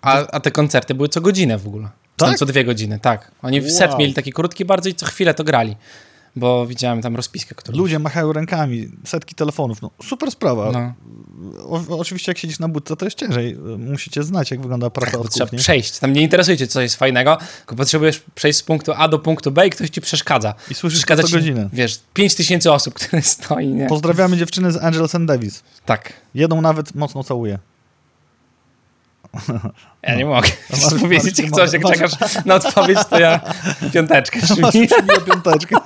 A, 0.03 0.27
a 0.27 0.41
te 0.41 0.51
koncerty 0.51 0.95
były 0.95 1.09
co 1.09 1.21
godzinę 1.21 1.59
w 1.59 1.67
ogóle. 1.67 1.89
Tak? 2.17 2.29
tam 2.29 2.37
co 2.39 2.47
dwie 2.47 2.65
godziny, 2.65 2.99
tak. 3.01 3.31
Oni 3.43 3.61
w 3.61 3.71
set 3.71 3.91
Wow. 3.91 3.99
mieli 3.99 4.15
taki 4.15 4.33
krótki 4.33 4.65
bardzo 4.65 4.89
i 4.89 4.95
co 4.95 5.07
chwilę 5.07 5.35
to 5.35 5.45
grali. 5.45 5.77
Bo 6.37 6.67
widziałem 6.67 7.03
tam 7.03 7.17
rozpiskę, 7.17 7.55
którą... 7.55 7.79
Ludzie 7.79 7.99
machają 7.99 8.33
rękami, 8.33 8.89
setki 9.05 9.35
telefonów, 9.35 9.83
no 9.83 9.91
super 10.03 10.31
sprawa. 10.31 10.73
No, 10.73 10.95
O, 11.69 11.99
oczywiście 11.99 12.31
jak 12.31 12.39
siedzisz 12.39 12.59
na 12.59 12.69
budce, 12.69 12.97
to 12.97 13.05
jest 13.05 13.19
ciężej. 13.19 13.57
Musicie 13.79 14.23
znać, 14.23 14.51
jak 14.51 14.61
wygląda 14.61 14.91
praca 14.91 15.13
tak, 15.13 15.21
od 15.21 15.31
trzeba 15.31 15.47
kuchni. 15.47 15.59
przejść. 15.59 15.99
Tam 15.99 16.13
nie 16.13 16.23
interesuje 16.23 16.57
cię, 16.57 16.67
co 16.67 16.81
jest 16.81 16.97
fajnego, 16.97 17.39
tylko 17.59 17.77
potrzebujesz 17.77 18.23
przejść 18.35 18.59
z 18.59 18.63
punktu 18.63 18.93
A 18.97 19.09
do 19.09 19.19
punktu 19.19 19.51
B 19.51 19.67
i 19.67 19.71
ktoś 19.71 19.91
ci 19.91 20.01
przeszkadza. 20.01 20.55
I 20.71 20.75
słyszysz 20.75 20.99
Przeszkadza 20.99 21.23
co 21.23 21.29
godzinę. 21.37 21.69
Wiesz, 21.73 22.01
5 22.15 22.35
tysięcy 22.35 22.73
osób, 22.73 22.95
które 22.95 23.23
stoi, 23.23 23.67
nie? 23.69 23.87
Pozdrawiamy 23.87 24.37
dziewczyny 24.37 24.73
z 24.73 24.77
Angels 24.77 25.15
and 25.15 25.29
Davis. 25.29 25.63
Tak. 25.87 26.13
Jedną 26.35 26.61
nawet 26.61 26.95
mocno 26.95 27.25
całuję. 27.25 27.59
Ja 30.03 30.15
nie 30.15 30.27
mogę 30.27 30.49
A 30.73 30.77
masz- 30.77 31.01
powiedzieć 31.03 31.39
masz- 31.43 31.51
coś, 31.51 31.73
jak 31.73 31.83
masz- 31.83 31.93
czekasz 31.93 32.45
na 32.45 32.55
odpowiedź, 32.55 32.99
to 33.11 33.21
ja 33.21 33.41
piąteczkę 33.93 34.41
przybiję 34.47 34.89
piąteczkę. 35.27 35.77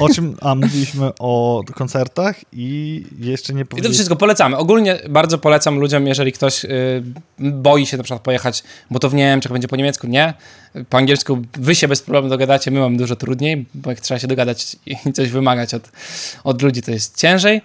O 0.00 0.08
czym? 0.08 0.36
A, 0.40 0.54
mówiliśmy 0.54 1.10
o 1.18 1.62
koncertach 1.74 2.36
i 2.52 3.04
jeszcze 3.18 3.54
nie 3.54 3.60
I 3.60 3.64
to 3.64 3.68
powiedzieliśmy... 3.70 3.94
wszystko 3.94 4.16
polecamy. 4.16 4.56
Ogólnie 4.56 4.98
bardzo 5.08 5.38
polecam 5.38 5.78
ludziom, 5.78 6.06
jeżeli 6.06 6.32
ktoś 6.32 6.64
y, 6.64 6.68
boi 7.38 7.86
się 7.86 7.96
na 7.96 8.02
przykład 8.02 8.22
pojechać, 8.22 8.62
bo 8.90 8.98
to 8.98 9.10
w 9.10 9.14
Niemczech 9.14 9.52
będzie 9.52 9.68
po 9.68 9.76
niemiecku, 9.76 10.06
nie. 10.06 10.34
Po 10.88 10.98
angielsku 10.98 11.42
wy 11.54 11.74
się 11.74 11.88
bez 11.88 12.02
problemu 12.02 12.28
dogadacie, 12.28 12.70
my 12.70 12.80
mamy 12.80 12.96
dużo 12.96 13.16
trudniej, 13.16 13.66
bo 13.74 13.90
jak 13.90 14.00
trzeba 14.00 14.18
się 14.18 14.26
dogadać 14.26 14.76
i 14.86 15.12
coś 15.12 15.28
wymagać 15.30 15.74
od, 15.74 15.90
od 16.44 16.62
ludzi, 16.62 16.82
to 16.82 16.90
jest 16.90 17.16
ciężej, 17.16 17.62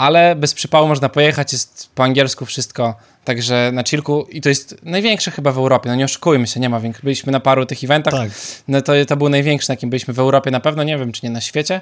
ale 0.00 0.36
bez 0.36 0.54
przypału 0.54 0.88
można 0.88 1.08
pojechać, 1.08 1.52
jest 1.52 1.90
po 1.94 2.04
angielsku 2.04 2.46
wszystko, 2.46 2.94
także 3.24 3.70
na 3.72 3.82
chillku 3.82 4.26
i 4.30 4.40
to 4.40 4.48
jest 4.48 4.76
największe 4.82 5.30
chyba 5.30 5.52
w 5.52 5.58
Europie, 5.58 5.88
no 5.88 5.94
nie 5.96 6.04
oszukujmy 6.04 6.46
się, 6.46 6.60
nie 6.60 6.68
ma. 6.68 6.80
Byliśmy 7.02 7.32
na 7.32 7.40
paru 7.40 7.66
tych 7.66 7.84
eventach, 7.84 8.14
Tak. 8.14 8.30
no 8.68 8.82
to, 8.82 8.92
to 9.08 9.16
był 9.16 9.28
największy, 9.28 9.68
na 9.68 9.72
jakim 9.72 9.90
byliśmy 9.90 10.14
w 10.14 10.18
Europie 10.18 10.50
na 10.50 10.60
pewno, 10.60 10.82
nie 10.82 10.98
wiem 10.98 11.12
czy 11.12 11.20
nie 11.22 11.30
na 11.30 11.40
świecie, 11.40 11.80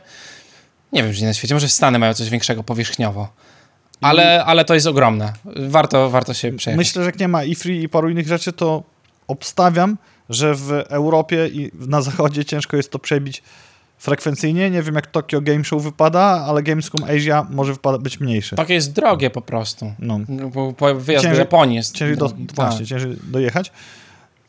nie 0.93 1.03
wiem 1.03 1.15
czy 1.15 1.21
nie 1.21 1.27
na 1.27 1.35
świecie, 1.35 1.55
może 1.55 1.69
Stany 1.69 1.99
mają 1.99 2.15
coś 2.15 2.31
większego 2.31 2.63
powierzchniowo. 2.63 3.29
Ale, 4.01 4.45
ale 4.45 4.65
to 4.65 4.75
jest 4.75 4.87
ogromne. 4.87 5.33
Warto, 5.45 6.11
warto 6.11 6.35
się 6.35 6.53
przejechać. 6.53 6.79
Myślę, 6.79 7.03
że 7.03 7.07
jak 7.07 7.19
nie 7.19 7.29
ma 7.29 7.43
e-free 7.43 7.83
i 7.83 7.89
paru 7.89 8.11
innych 8.11 8.29
rzeczy, 8.29 8.53
to 8.53 8.83
obstawiam, 9.29 9.99
że 10.29 10.55
w 10.55 10.71
Europie 10.89 11.49
i 11.49 11.71
na 11.75 12.03
zachodzie 12.03 12.45
ciężko 12.45 12.77
jest 12.77 12.91
to 12.91 12.99
przebić 12.99 13.43
frekwencyjnie. 13.99 14.71
Nie 14.71 14.83
wiem, 14.83 14.95
jak 14.95 15.07
Tokyo 15.07 15.41
Game 15.41 15.65
Show 15.65 15.83
wypada, 15.83 16.21
ale 16.21 16.63
Gamescom 16.63 17.05
Asia 17.05 17.47
może 17.51 17.73
wypada 17.73 17.99
być 17.99 18.21
mniejszy. 18.21 18.57
Takie 18.57 18.75
jest 18.75 18.93
drogie 18.93 19.31
po 19.31 19.41
prostu. 19.43 19.93
No. 19.99 20.19
Bo, 20.55 20.73
bo 20.73 20.95
wyjazd 20.95 21.25
do 21.25 21.31
Ciężej- 21.31 21.39
Japonii 21.39 21.77
jest 21.77 21.95
Ciężej 21.95 22.17
do, 22.17 22.29
drogi. 22.29 22.47
właśnie, 22.55 22.79
Tak. 22.79 22.89
ciężej 22.89 23.17
dojechać. 23.23 23.73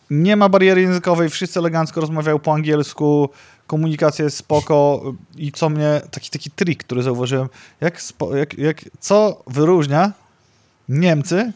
Nie 0.10 0.36
ma 0.36 0.50
bariery 0.50 0.82
językowej, 0.82 1.30
wszyscy 1.30 1.60
elegancko 1.60 2.02
rozmawiają 2.02 2.40
po 2.40 2.54
angielsku, 2.54 3.30
komunikacja 3.68 4.26
jest 4.26 4.38
spoko 4.38 5.02
i 5.38 5.52
co 5.52 5.70
mnie, 5.70 6.02
taki, 6.12 6.30
taki 6.30 6.52
trik, 6.52 6.84
który 6.84 7.04
zauważyłem, 7.04 7.48
jak, 7.82 8.02
spo, 8.02 8.36
jak, 8.36 8.58
jak, 8.58 8.82
co 9.00 9.44
wyróżnia 9.48 10.12
Niemcy, 10.90 11.52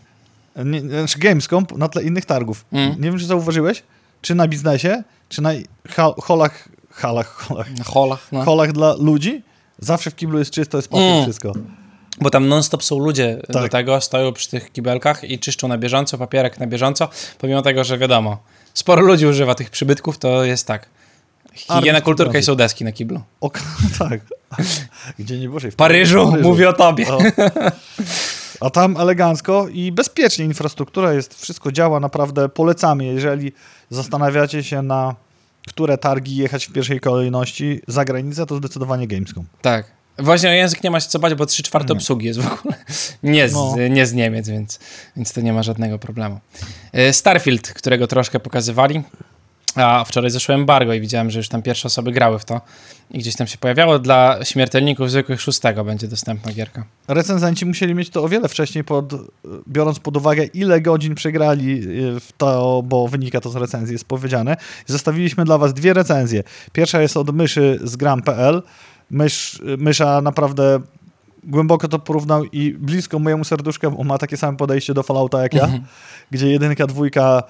nie, 0.65 0.81
znaczy 0.81 1.19
Gamescom 1.19 1.65
na 1.77 1.87
tle 1.89 2.03
innych 2.03 2.25
targów. 2.25 2.65
Mm. 2.71 2.89
Nie 2.89 3.09
wiem, 3.09 3.19
czy 3.19 3.25
zauważyłeś, 3.25 3.83
czy 4.21 4.35
na 4.35 4.47
biznesie, 4.47 5.03
czy 5.29 5.41
na 5.41 5.49
holach, 6.21 6.69
halach, 6.93 7.27
holach, 7.47 7.67
holach, 7.85 8.27
no. 8.31 8.43
holach 8.45 8.71
dla 8.71 8.95
ludzi, 8.99 9.41
zawsze 9.79 10.11
w 10.11 10.15
kiblu 10.15 10.39
jest 10.39 10.51
czysto, 10.51 10.77
jest 10.77 10.87
papier, 10.87 11.05
Mm. 11.11 11.23
wszystko. 11.23 11.53
Bo 12.21 12.29
tam 12.29 12.47
non-stop 12.47 12.83
są 12.83 12.99
ludzie 12.99 13.39
do 13.49 13.59
Tak. 13.61 13.71
tego, 13.71 14.01
stoją 14.01 14.33
przy 14.33 14.49
tych 14.49 14.71
kibelkach 14.71 15.23
i 15.23 15.39
czyszczą 15.39 15.67
na 15.67 15.77
bieżąco, 15.77 16.17
papierek 16.17 16.59
na 16.59 16.67
bieżąco, 16.67 17.09
pomimo 17.37 17.61
tego, 17.61 17.83
że 17.83 17.97
wiadomo, 17.97 18.37
sporo 18.73 19.01
ludzi 19.01 19.25
używa 19.27 19.55
tych 19.55 19.69
przybytków, 19.69 20.17
to 20.17 20.43
jest 20.43 20.67
tak. 20.67 20.89
Higiena, 21.53 22.01
kulturka 22.01 22.37
i 22.37 22.43
są 22.43 22.55
deski 22.55 22.83
na 22.83 22.91
kiblu. 22.91 23.21
O, 23.41 23.49
tak. 23.99 24.21
Gdzie 25.19 25.39
nie 25.39 25.49
Boże? 25.49 25.71
W 25.71 25.75
Paryżu, 25.75 26.33
mówię 26.41 26.69
o 26.69 26.73
tobie. 26.73 27.07
O. 27.13 27.19
A 28.59 28.69
tam 28.69 28.97
elegancko 28.97 29.67
i 29.71 29.91
bezpiecznie 29.91 30.45
infrastruktura 30.45 31.13
jest, 31.13 31.41
wszystko 31.41 31.71
działa, 31.71 31.99
naprawdę 31.99 32.49
polecamy. 32.49 33.05
Jeżeli 33.05 33.51
zastanawiacie 33.89 34.63
się 34.63 34.81
na 34.81 35.15
które 35.67 35.97
targi 35.97 36.35
jechać 36.35 36.65
w 36.65 36.73
pierwszej 36.73 36.99
kolejności 36.99 37.81
za 37.87 38.05
granicę, 38.05 38.45
to 38.45 38.55
zdecydowanie 38.57 39.07
Gamescom. 39.07 39.45
Tak. 39.61 39.85
Właśnie 40.19 40.49
o 40.49 40.51
język 40.51 40.83
nie 40.83 40.91
ma 40.91 40.99
się 40.99 41.09
co 41.09 41.19
bać, 41.19 41.35
bo 41.35 41.45
3 41.45 41.63
czwarte 41.63 41.93
obsługi 41.93 42.25
jest 42.27 42.39
w 42.39 42.53
ogóle 42.53 42.75
nie 43.23 43.49
z, 43.49 43.53
No. 43.53 43.75
nie 43.89 44.05
z 44.05 44.13
Niemiec, 44.13 44.49
więc, 44.49 44.79
więc 45.17 45.33
to 45.33 45.41
nie 45.41 45.53
ma 45.53 45.63
żadnego 45.63 45.99
problemu. 45.99 46.39
E, 46.93 47.13
Starfield, 47.13 47.67
którego 47.73 48.07
troszkę 48.07 48.39
pokazywali, 48.39 49.01
a 49.75 50.03
wczoraj 50.03 50.29
zeszło 50.31 50.55
embargo 50.55 50.93
i 50.93 51.01
widziałem, 51.01 51.31
że 51.31 51.39
już 51.39 51.49
tam 51.49 51.61
pierwsze 51.61 51.87
osoby 51.87 52.11
grały 52.11 52.39
w 52.39 52.45
to 52.45 52.61
i 53.11 53.19
gdzieś 53.19 53.35
tam 53.35 53.47
się 53.47 53.57
pojawiało. 53.57 53.99
Dla 53.99 54.39
śmiertelników 54.43 55.11
zwykłych 55.11 55.41
szóstego 55.41 55.83
będzie 55.83 56.07
dostępna 56.07 56.53
gierka. 56.53 56.85
Recenzenci 57.07 57.65
musieli 57.65 57.95
mieć 57.95 58.09
to 58.09 58.23
o 58.23 58.29
wiele 58.29 58.47
wcześniej, 58.47 58.83
pod, 58.83 59.13
biorąc 59.67 59.99
pod 59.99 60.17
uwagę, 60.17 60.43
ile 60.43 60.81
godzin 60.81 61.15
przegrali 61.15 61.83
y, 62.15 62.19
w 62.19 62.31
to, 62.37 62.83
bo 62.85 63.07
wynika 63.07 63.41
to 63.41 63.49
z 63.49 63.55
recenzji, 63.55 63.93
jest 63.93 64.05
powiedziane. 64.05 64.57
Zostawiliśmy 64.85 65.45
dla 65.45 65.57
was 65.57 65.73
dwie 65.73 65.93
recenzje. 65.93 66.43
Pierwsza 66.71 67.01
jest 67.01 67.17
od 67.17 67.35
myszy 67.35 67.79
z 67.83 67.95
gram.pl. 67.95 68.63
Mysz, 69.09 69.61
mysza 69.77 70.21
naprawdę 70.21 70.79
głęboko 71.43 71.87
to 71.87 71.99
porównał 71.99 72.43
i 72.45 72.73
blisko 72.73 73.19
mojemu 73.19 73.43
serduszkowi 73.43 74.03
ma 74.03 74.17
takie 74.17 74.37
same 74.37 74.57
podejście 74.57 74.93
do 74.93 75.03
Fallouta 75.03 75.41
jak 75.41 75.53
ja, 75.53 75.69
gdzie 76.31 76.51
jedynka, 76.51 76.87
dwójka 76.87 77.43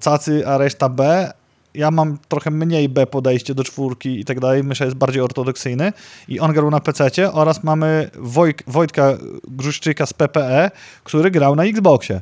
cacy, 0.00 0.46
a 0.46 0.58
reszta 0.58 0.88
B. 0.88 1.32
Ja 1.74 1.90
mam 1.90 2.18
trochę 2.28 2.50
mniej 2.50 2.88
B 2.88 3.06
podejście 3.06 3.54
do 3.54 3.64
czwórki 3.64 4.20
i 4.20 4.24
tak 4.24 4.40
dalej. 4.40 4.64
Mysza 4.64 4.84
jest 4.84 4.96
bardziej 4.96 5.22
ortodoksyjny 5.22 5.92
i 6.28 6.40
on 6.40 6.52
grał 6.52 6.70
na 6.70 6.80
PC 6.80 7.32
oraz 7.32 7.64
mamy 7.64 8.10
Wojk, 8.18 8.62
Wojtka 8.66 9.18
Gruszczyka 9.48 10.06
z 10.06 10.12
PPE, 10.12 10.70
który 11.04 11.30
grał 11.30 11.56
na 11.56 11.64
Xboxie. 11.64 12.20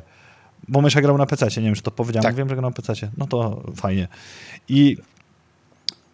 Bo 0.67 0.81
Mysza 0.81 1.01
grał 1.01 1.17
na 1.17 1.25
PC, 1.25 1.45
nie 1.45 1.67
wiem, 1.67 1.75
czy 1.75 1.81
to 1.81 1.91
powiedziałem. 1.91 2.23
Tak. 2.23 2.35
Wiem, 2.35 2.49
że 2.49 2.55
grał 2.55 2.69
na 2.69 2.75
PC. 2.75 3.11
No 3.17 3.27
to 3.27 3.63
fajnie. 3.75 4.07
I 4.69 4.97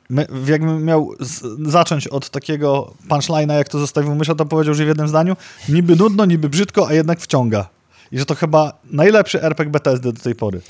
my, 0.09 0.27
jakbym 0.47 0.85
miał 0.85 1.11
z, 1.19 1.69
zacząć 1.69 2.07
od 2.07 2.29
takiego 2.29 2.93
punchline'a, 3.09 3.53
jak 3.53 3.69
to 3.69 3.79
zostawił 3.79 4.15
Mysza, 4.15 4.35
to 4.35 4.45
powiedział, 4.45 4.73
że 4.73 4.85
w 4.85 4.87
jednym 4.87 5.07
zdaniu 5.07 5.35
niby 5.69 5.95
nudno, 5.95 6.25
niby 6.25 6.49
brzydko, 6.49 6.87
a 6.87 6.93
jednak 6.93 7.19
wciąga. 7.19 7.69
I 8.11 8.19
że 8.19 8.25
to 8.25 8.35
chyba 8.35 8.73
najlepszy 8.91 9.43
RPG 9.43 9.71
Bethesdy 9.71 10.13
do 10.13 10.21
tej 10.21 10.35
pory. 10.35 10.61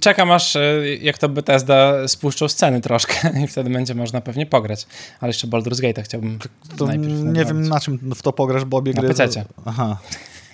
Czekam 0.00 0.30
aż, 0.30 0.56
e, 0.56 0.96
jak 1.00 1.18
to 1.18 1.28
Bethesda 1.28 2.08
spuszczą 2.08 2.48
sceny 2.48 2.80
troszkę 2.80 3.14
i 3.44 3.46
wtedy 3.46 3.70
będzie 3.70 3.94
można 3.94 4.20
pewnie 4.20 4.46
pograć. 4.46 4.86
Ale 5.20 5.30
jeszcze 5.30 5.46
Baldur's 5.46 5.80
Gate 5.80 6.02
chciałbym 6.02 6.38
To 6.76 6.86
najpierw 6.86 7.12
nie 7.22 7.44
wiem, 7.44 7.68
na 7.68 7.80
czym 7.80 8.14
w 8.14 8.22
to 8.22 8.32
pograsz, 8.32 8.64
bo 8.64 8.76
obie 8.76 8.92
Na 8.92 9.00
gry... 9.00 9.08
pececie. 9.08 9.44
Aha. 9.64 9.98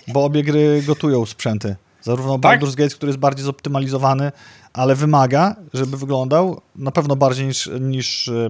Bo 0.07 0.25
obie 0.25 0.43
gry 0.43 0.83
gotują 0.87 1.25
sprzęty. 1.25 1.75
Zarówno 2.01 2.39
Tak? 2.39 2.61
Baldur's 2.61 2.75
Gate, 2.75 2.95
który 2.95 3.09
jest 3.09 3.19
bardziej 3.19 3.45
zoptymalizowany, 3.45 4.31
ale 4.73 4.95
wymaga, 4.95 5.55
żeby 5.73 5.97
wyglądał 5.97 6.61
na 6.75 6.91
pewno 6.91 7.15
bardziej 7.15 7.47
niż, 7.47 7.69
niż 7.79 8.27
e, 8.27 8.49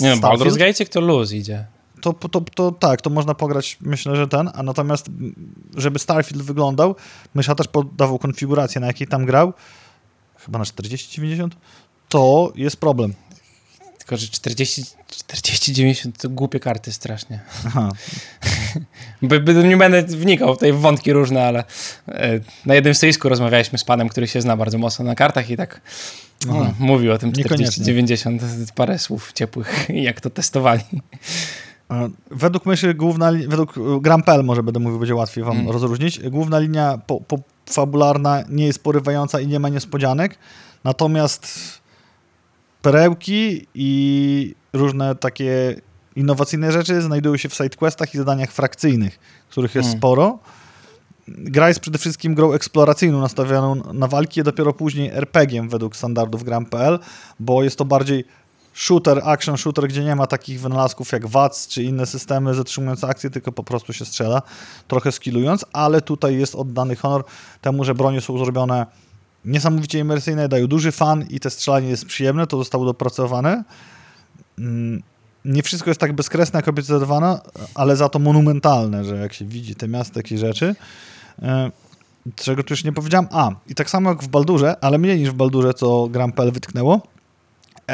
Nie 0.00 0.16
Starfield. 0.16 0.22
Baldur's 0.22 0.58
Gate 0.58 0.86
to 0.86 1.00
luz 1.00 1.32
idzie. 1.32 1.66
To, 2.00 2.12
to, 2.12 2.40
to 2.40 2.72
tak, 2.72 3.00
to 3.00 3.10
można 3.10 3.34
pograć, 3.34 3.78
myślę, 3.80 4.16
że 4.16 4.28
ten, 4.28 4.50
a 4.54 4.62
natomiast 4.62 5.06
żeby 5.76 5.98
Starfield 5.98 6.42
wyglądał, 6.42 6.96
Mysza 7.34 7.54
też 7.54 7.68
podawał 7.68 8.18
konfigurację, 8.18 8.80
na 8.80 8.86
jakiej 8.86 9.06
tam 9.06 9.26
grał, 9.26 9.52
chyba 10.38 10.58
na 10.58 10.64
40-90, 10.64 11.48
to 12.08 12.52
jest 12.54 12.76
problem. 12.76 13.14
Tylko, 13.98 14.16
że 14.16 14.28
40, 14.28 14.84
40 15.08 15.72
90 15.72 16.18
to 16.18 16.28
głupie 16.28 16.60
karty 16.60 16.92
strasznie. 16.92 17.40
Aha. 17.66 17.88
By, 19.22 19.40
by, 19.40 19.54
nie 19.54 19.76
będę 19.76 20.02
wnikał 20.02 20.54
w 20.54 20.58
tej 20.58 20.72
wątki 20.72 21.12
różne, 21.12 21.46
ale 21.46 21.64
e, 22.08 22.40
na 22.66 22.74
jednym 22.74 22.94
stoisku 22.94 23.28
rozmawialiśmy 23.28 23.78
z 23.78 23.84
panem, 23.84 24.08
który 24.08 24.28
się 24.28 24.40
zna 24.40 24.56
bardzo 24.56 24.78
mocno 24.78 25.04
na 25.04 25.14
kartach 25.14 25.50
i 25.50 25.56
tak 25.56 25.80
no, 26.46 26.74
mówił 26.78 27.12
o 27.12 27.18
tym 27.18 27.32
Niekoniecznie. 27.32 27.84
40-90, 27.84 28.38
parę 28.74 28.98
słów 28.98 29.32
ciepłych 29.32 29.86
jak 30.08 30.20
to 30.20 30.30
testowali. 30.30 30.82
Według 32.30 32.66
myszy 32.66 32.94
główna, 32.94 33.32
według 33.48 33.78
e, 33.78 33.80
Gram.pl 34.00 34.44
może 34.44 34.62
będę 34.62 34.80
mówił, 34.80 34.98
będzie 34.98 35.14
łatwiej 35.14 35.44
wam 35.44 35.56
Mm. 35.56 35.70
rozróżnić. 35.72 36.20
Główna 36.30 36.58
linia 36.58 36.98
po, 37.06 37.20
po, 37.20 37.38
fabularna 37.70 38.42
nie 38.48 38.66
jest 38.66 38.82
porywająca 38.82 39.40
i 39.40 39.46
nie 39.46 39.60
ma 39.60 39.68
niespodzianek, 39.68 40.38
natomiast 40.84 41.48
perełki 42.82 43.66
i 43.74 44.54
różne 44.72 45.14
takie 45.14 45.80
innowacyjne 46.16 46.72
rzeczy 46.72 47.02
znajdują 47.02 47.36
się 47.36 47.48
w 47.48 47.54
sidequestach 47.54 48.14
i 48.14 48.18
zadaniach 48.18 48.52
frakcyjnych, 48.52 49.18
których 49.48 49.74
jest 49.74 49.88
Mm. 49.88 49.98
sporo. 49.98 50.38
Gra 51.28 51.68
jest 51.68 51.80
przede 51.80 51.98
wszystkim 51.98 52.34
grą 52.34 52.52
eksploracyjną, 52.52 53.20
nastawioną 53.20 53.92
na 53.92 54.06
walki, 54.08 54.40
a 54.40 54.44
dopiero 54.44 54.72
później 54.72 55.10
RPG-iem 55.10 55.68
według 55.68 55.96
standardów 55.96 56.44
Gram.pl, 56.44 56.98
bo 57.40 57.62
jest 57.62 57.78
to 57.78 57.84
bardziej 57.84 58.24
shooter, 58.74 59.20
action 59.24 59.56
shooter, 59.56 59.88
gdzie 59.88 60.04
nie 60.04 60.16
ma 60.16 60.26
takich 60.26 60.60
wynalazków 60.60 61.12
jak 61.12 61.26
VATS 61.26 61.68
czy 61.68 61.82
inne 61.82 62.06
systemy 62.06 62.54
zatrzymujące 62.54 63.06
akcję, 63.06 63.30
tylko 63.30 63.52
po 63.52 63.64
prostu 63.64 63.92
się 63.92 64.04
strzela, 64.04 64.42
trochę 64.88 65.12
skillując, 65.12 65.64
ale 65.72 66.00
tutaj 66.02 66.38
jest 66.38 66.54
oddany 66.54 66.96
honor 66.96 67.24
temu, 67.60 67.84
że 67.84 67.94
bronie 67.94 68.20
są 68.20 68.38
zrobione 68.38 68.86
niesamowicie 69.44 69.98
imersyjne, 69.98 70.48
dają 70.48 70.66
duży 70.66 70.92
fan 70.92 71.24
i 71.30 71.40
te 71.40 71.50
strzelanie 71.50 71.88
jest 71.88 72.04
przyjemne, 72.06 72.46
to 72.46 72.56
zostało 72.56 72.84
dopracowane. 72.84 73.64
Mm, 74.58 75.02
Nie 75.44 75.62
wszystko 75.62 75.90
jest 75.90 76.00
tak 76.00 76.12
bezkresne, 76.12 76.58
jak 76.58 76.68
obiecywane, 76.68 77.40
ale 77.74 77.96
za 77.96 78.08
to 78.08 78.18
monumentalne, 78.18 79.04
że 79.04 79.16
jak 79.16 79.32
się 79.32 79.44
widzi 79.44 79.74
te 79.74 79.88
miasta, 79.88 80.14
takie 80.14 80.38
rzeczy. 80.38 80.74
E, 81.42 81.70
Czego 82.36 82.62
tu 82.64 82.72
już 82.72 82.84
nie 82.84 82.92
powiedziałem. 82.92 83.28
A, 83.32 83.50
i 83.68 83.74
tak 83.74 83.90
samo 83.90 84.10
jak 84.10 84.22
w 84.22 84.28
Baldurze, 84.28 84.84
ale 84.84 84.98
mniej 84.98 85.18
niż 85.18 85.30
w 85.30 85.34
Baldurze, 85.34 85.74
co 85.74 86.08
Gram.pl 86.08 86.52
wytknęło, 86.52 87.00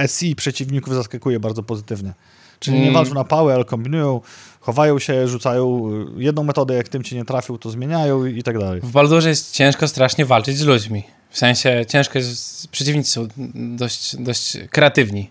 SI 0.07 0.37
przeciwników 0.37 0.95
zaskakuje 0.95 1.41
bardzo 1.41 1.63
pozytywnie. 1.63 2.13
Czyli 2.61 2.77
nie 2.77 2.83
Mm. 2.83 2.95
walczą 2.95 3.15
na 3.15 3.25
pałę, 3.25 3.55
ale 3.55 3.65
kombinują, 3.65 4.21
chowają 4.61 4.99
się, 4.99 5.29
rzucają 5.29 5.91
y, 6.19 6.23
jedną 6.23 6.43
metodę, 6.45 6.75
jak 6.75 6.89
tym 6.89 7.03
cię 7.05 7.17
nie 7.17 7.25
trafił, 7.25 7.59
to 7.59 7.71
zmieniają 7.71 8.27
i, 8.27 8.39
i 8.39 8.43
tak 8.43 8.59
dalej. 8.59 8.81
W 8.81 8.91
Baldurze 8.91 9.29
jest 9.29 9.53
ciężko 9.53 9.89
strasznie 9.89 10.25
walczyć 10.27 10.57
z 10.59 10.63
ludźmi. 10.65 11.03
W 11.31 11.39
sensie 11.39 11.85
ciężko 11.89 12.19
jest, 12.19 12.69
przeciwnicy 12.69 13.11
są 13.11 13.29
dość, 13.55 14.17
dość 14.17 14.57
kreatywni, 14.71 15.31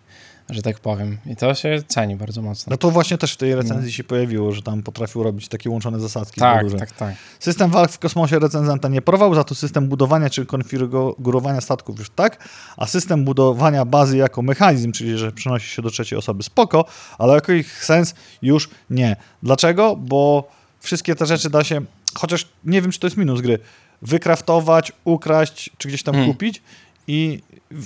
że 0.50 0.62
tak 0.62 0.80
powiem. 0.80 1.18
I 1.26 1.36
to 1.36 1.56
się 1.56 1.84
ceni 1.88 2.16
bardzo 2.16 2.42
mocno. 2.42 2.72
No 2.72 2.78
to 2.78 2.92
właśnie 2.92 3.18
też 3.18 3.34
w 3.34 3.38
tej 3.38 3.56
recenzji 3.56 3.92
się 3.92 4.04
pojawiło, 4.04 4.52
że 4.52 4.62
tam 4.62 4.84
potrafił 4.84 5.24
robić 5.24 5.48
takie 5.48 5.70
łączone 5.70 6.00
zasadzki. 6.00 6.36
w 6.36 6.40
tak, 6.40 6.56
Baldurze. 6.56 6.78
tak, 6.78 6.92
tak. 6.92 7.16
System 7.40 7.72
walk 7.72 7.92
w 7.92 8.00
kosmosie 8.00 8.40
recenzenta 8.40 8.88
nie 8.88 9.02
porwał, 9.02 9.36
za 9.36 9.44
to 9.44 9.56
system 9.56 9.88
budowania 9.88 10.30
czy 10.30 10.46
konfigurowania 10.46 11.62
statków 11.62 12.00
już 12.00 12.10
tak, 12.10 12.50
a 12.78 12.88
system 12.88 13.26
budowania 13.26 13.86
bazy 13.86 14.18
jako 14.18 14.42
mechanizm, 14.42 14.92
czyli 14.92 15.18
że 15.18 15.32
przenosi 15.32 15.68
się 15.70 15.82
do 15.82 15.90
trzeciej 15.90 16.20
osoby 16.20 16.44
spoko, 16.44 16.86
ale 17.18 17.34
jako 17.34 17.52
ich 17.52 17.86
sens 17.86 18.16
już 18.42 18.70
nie. 18.90 19.16
Dlaczego? 19.44 19.96
Bo 19.96 20.50
wszystkie 20.80 21.16
te 21.16 21.26
rzeczy 21.26 21.50
da 21.50 21.64
się, 21.64 21.82
chociaż 22.16 22.48
nie 22.64 22.82
wiem, 22.82 22.92
czy 22.92 23.00
to 23.00 23.08
jest 23.08 23.18
minus 23.18 23.42
gry, 23.42 23.60
wykraftować, 24.02 24.92
ukraść, 25.04 25.70
czy 25.78 25.88
gdzieś 25.88 26.04
tam 26.04 26.16
Hmm. 26.16 26.34
kupić 26.34 26.62
i 27.08 27.42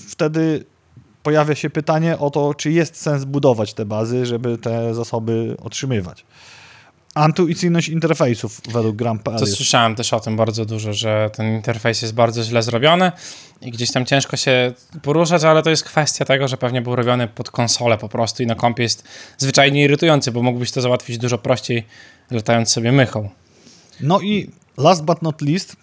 wtedy 0.07 0.65
pojawia 1.23 1.55
się 1.55 1.69
pytanie 1.69 2.17
o 2.17 2.29
to, 2.29 2.53
czy 2.53 2.71
jest 2.71 3.01
sens 3.01 3.25
budować 3.25 3.73
te 3.73 3.85
bazy, 3.85 4.25
żeby 4.25 4.57
te 4.57 4.93
zasoby 4.93 5.57
otrzymywać. 5.63 6.25
Intuicyjność 7.27 7.89
interfejsów 7.89 8.61
według 8.71 8.95
Gram.pl 8.95 9.39
To 9.39 9.45
słyszałem 9.45 9.95
też 9.95 10.13
o 10.13 10.19
tym 10.19 10.37
bardzo 10.37 10.65
dużo, 10.65 10.93
że 10.93 11.29
ten 11.33 11.55
interfejs 11.55 12.01
jest 12.01 12.13
bardzo 12.13 12.43
źle 12.43 12.63
zrobiony 12.63 13.11
i 13.61 13.71
gdzieś 13.71 13.91
tam 13.91 14.05
ciężko 14.05 14.37
się 14.37 14.73
poruszać, 15.01 15.43
ale 15.43 15.63
to 15.63 15.69
jest 15.69 15.83
kwestia 15.83 16.25
tego, 16.25 16.47
że 16.47 16.57
pewnie 16.57 16.81
był 16.81 16.95
robiony 16.95 17.27
pod 17.27 17.51
konsolę 17.51 17.97
po 17.97 18.09
prostu 18.09 18.43
i 18.43 18.45
na 18.45 18.55
kompie 18.55 18.83
jest 18.83 19.03
zwyczajnie 19.37 19.83
irytujący, 19.83 20.31
bo 20.31 20.43
mógłbyś 20.43 20.71
to 20.71 20.81
załatwić 20.81 21.17
dużo 21.17 21.37
prościej, 21.37 21.85
latając 22.31 22.71
sobie 22.71 22.91
mychą. 22.91 23.29
No 24.01 24.21
i 24.21 24.49
last 24.77 25.03
but 25.03 25.21
not 25.21 25.41
least, 25.41 25.75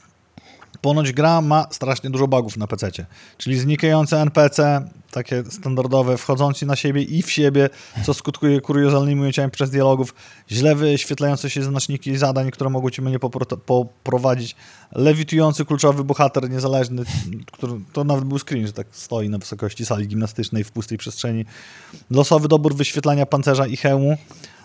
ponoć 0.87 1.13
gra 1.13 1.41
ma 1.41 1.67
strasznie 1.71 2.11
dużo 2.11 2.29
bugów 2.29 2.57
na 2.57 2.67
PC, 2.67 2.91
czyli 3.39 3.59
znikające 3.59 4.21
NPC, 4.21 4.89
takie 5.11 5.45
standardowe, 5.51 6.17
wchodzące 6.17 6.67
na 6.67 6.77
siebie 6.77 7.03
i 7.03 7.23
w 7.23 7.31
siebie, 7.31 7.69
co 8.05 8.15
skutkuje 8.15 8.61
kuriozalnymi 8.61 9.21
ujęciami 9.21 9.51
przez 9.51 9.71
dialogów, 9.71 10.15
źle 10.51 10.75
wyświetlające 10.75 11.51
się 11.51 11.63
znaczniki 11.63 12.17
zadań, 12.17 12.51
które 12.51 12.71
mogą 12.71 12.91
cię 12.91 13.03
mnie 13.03 13.19
popro- 13.19 13.57
poprowadzić, 13.57 14.57
lewitujący 14.93 15.65
kluczowy 15.65 16.05
bohater 16.05 16.51
niezależny, 16.51 17.03
który, 17.53 17.73
to 17.93 18.05
nawet 18.05 18.25
był 18.25 18.39
screen, 18.39 18.67
że 18.67 18.73
tak 18.73 18.87
stoi 18.93 19.29
na 19.29 19.39
wysokości 19.39 19.87
sali 19.87 20.09
gimnastycznej 20.09 20.65
w 20.65 20.73
pustej 20.73 20.99
przestrzeni, 20.99 21.45
losowy 22.11 22.49
dobór 22.49 22.75
wyświetlania 22.75 23.27
pancerza 23.27 23.67
i 23.67 23.77
hełmu, 23.77 24.17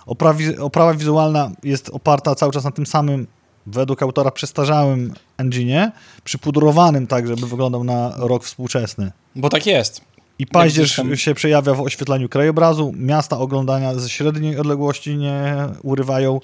Oprawi, 0.06 0.58
oprawa 0.58 0.94
wizualna 0.94 1.52
jest 1.64 1.90
oparta 1.90 2.36
cały 2.36 2.52
czas 2.52 2.64
na 2.64 2.72
tym 2.72 2.86
samym, 2.86 3.28
według 3.66 4.04
autora, 4.04 4.32
przestarzałym 4.32 5.14
engine'ie, 5.38 5.92
przypudrowanym 6.24 7.08
tak, 7.08 7.28
żeby 7.28 7.48
wyglądał 7.48 7.84
na 7.84 8.14
rok 8.18 8.44
współczesny. 8.44 9.12
Bo 9.36 9.50
tak 9.50 9.66
jest. 9.66 10.02
I 10.40 10.48
paździerz 10.48 10.96
tam- 10.96 11.18
się 11.18 11.34
przejawia 11.34 11.74
w 11.74 11.82
oświetleniu 11.82 12.30
krajobrazu, 12.30 12.94
miasta 12.96 13.38
oglądania 13.38 13.96
ze 13.96 14.10
średniej 14.10 14.58
odległości 14.58 15.18
nie 15.18 15.56
urywają 15.84 16.40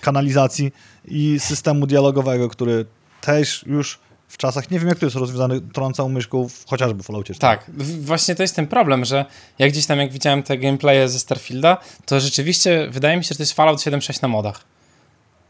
kanalizacji 0.00 0.72
i 1.04 1.40
systemu 1.40 1.86
dialogowego, 1.86 2.48
który 2.48 2.86
też 3.20 3.64
już 3.66 3.98
w 4.28 4.36
czasach, 4.36 4.70
nie 4.70 4.78
wiem 4.78 4.88
jak 4.88 4.98
to 4.98 5.06
jest 5.06 5.16
rozwiązany, 5.16 5.60
trącał 5.60 6.08
myszką 6.08 6.48
w, 6.48 6.64
chociażby 6.66 7.02
w 7.02 7.06
Falloutie 7.06 7.34
4. 7.34 7.56
Tak, 7.56 7.70
właśnie 8.00 8.34
to 8.34 8.42
jest 8.42 8.56
ten 8.56 8.66
problem, 8.66 9.04
że 9.04 9.24
jak 9.58 9.70
gdzieś 9.70 9.86
tam, 9.86 9.98
jak 9.98 10.12
widziałem 10.12 10.42
te 10.42 10.58
gameplaye 10.58 11.08
ze 11.08 11.18
Starfielda, 11.18 11.76
to 12.06 12.20
rzeczywiście 12.20 12.88
wydaje 12.90 13.16
mi 13.16 13.24
się, 13.24 13.28
że 13.28 13.34
to 13.34 13.42
jest 13.42 13.52
Fallout 13.52 13.80
7.6 13.80 14.22
na 14.22 14.28
modach. 14.28 14.71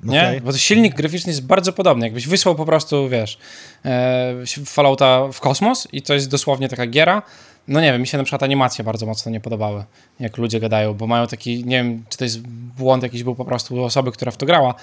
Nie? 0.02 0.22
Okej. 0.22 0.40
Bo 0.40 0.52
to 0.52 0.58
silnik 0.58 0.94
graficzny 0.94 1.30
jest 1.30 1.46
bardzo 1.46 1.72
podobny. 1.72 2.06
Jakbyś 2.06 2.28
wysłał 2.28 2.54
po 2.54 2.66
prostu, 2.66 3.08
wiesz, 3.08 3.38
e, 3.84 4.34
Fallouta 4.66 5.28
w 5.32 5.40
kosmos 5.40 5.88
i 5.92 6.02
to 6.02 6.14
jest 6.14 6.30
dosłownie 6.30 6.68
taka 6.68 6.86
giera. 6.86 7.22
No 7.68 7.80
nie 7.80 7.92
wiem, 7.92 8.00
mi 8.00 8.06
się 8.06 8.18
na 8.18 8.24
przykład 8.24 8.42
animacje 8.42 8.84
bardzo 8.84 9.06
mocno 9.06 9.32
nie 9.32 9.40
podobały, 9.40 9.84
jak 10.20 10.36
ludzie 10.38 10.60
gadają, 10.60 10.94
bo 10.94 11.06
mają 11.06 11.26
taki, 11.26 11.64
nie 11.64 11.76
wiem, 11.76 12.04
czy 12.08 12.18
to 12.18 12.24
jest 12.24 12.40
błąd 12.78 13.02
jakiś 13.02 13.22
był 13.22 13.34
po 13.34 13.44
prostu 13.44 13.84
osoby, 13.84 14.12
która 14.12 14.32
w 14.32 14.36
to 14.36 14.46
grała, 14.46 14.74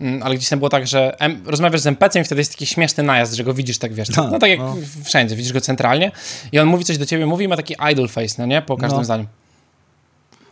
mm, 0.00 0.22
ale 0.22 0.34
gdzieś 0.36 0.48
tam 0.48 0.58
było 0.58 0.68
tak, 0.68 0.86
że 0.86 1.20
M, 1.20 1.42
rozmawiasz 1.46 1.80
z 1.80 1.86
NPC-em 1.86 2.22
i 2.22 2.24
wtedy 2.24 2.40
jest 2.40 2.52
taki 2.52 2.66
śmieszny 2.66 3.02
najazd, 3.04 3.34
że 3.34 3.44
go 3.44 3.54
widzisz 3.54 3.78
tak, 3.78 3.94
wiesz, 3.94 4.08
Tak, 4.08 4.30
no 4.30 4.38
tak 4.38 4.50
jak 4.50 4.58
no. 4.58 4.76
wszędzie, 5.04 5.36
widzisz 5.36 5.52
go 5.52 5.60
centralnie 5.60 6.10
i 6.52 6.58
on 6.58 6.68
mówi 6.68 6.84
coś 6.84 6.98
do 6.98 7.06
ciebie, 7.06 7.26
mówi 7.26 7.44
i 7.44 7.48
ma 7.48 7.56
taki 7.56 7.74
idle 7.92 8.08
face, 8.08 8.34
no 8.38 8.46
nie, 8.46 8.62
po 8.62 8.76
każdym 8.76 8.98
No. 8.98 9.04
zdaniu. 9.04 9.26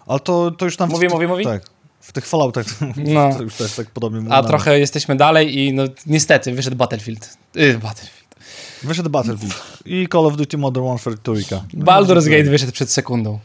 Ale 0.06 0.20
to, 0.20 0.50
to 0.50 0.64
już 0.64 0.76
tam... 0.76 0.90
Mówi, 0.90 1.08
mówi, 1.08 1.26
mówi? 1.26 1.44
Tak. 1.44 1.62
W 2.06 2.12
tych 2.12 2.26
Falloutach 2.26 2.66
No. 2.96 3.30
to 3.36 3.42
już 3.42 3.54
też 3.54 3.72
tak 3.72 3.90
podobnie 3.90 4.32
A 4.32 4.42
trochę 4.42 4.78
jesteśmy 4.78 5.16
dalej 5.16 5.58
i 5.58 5.72
no 5.72 5.82
niestety 6.06 6.52
wyszedł 6.52 6.76
Battlefield. 6.76 7.36
Y, 7.56 7.78
Battlefield. 7.78 8.26
Wyszedł 8.82 9.10
Battlefield 9.10 9.54
i 9.84 10.08
Call 10.12 10.26
of 10.26 10.36
Duty 10.36 10.58
Modern 10.58 10.86
Warfare 10.86 11.14
2. 11.14 11.34
No, 11.74 11.84
Baldur's 11.84 12.28
Gate 12.30 12.50
wyszedł 12.50 12.72
przed 12.72 12.90
sekundą. 12.90 13.38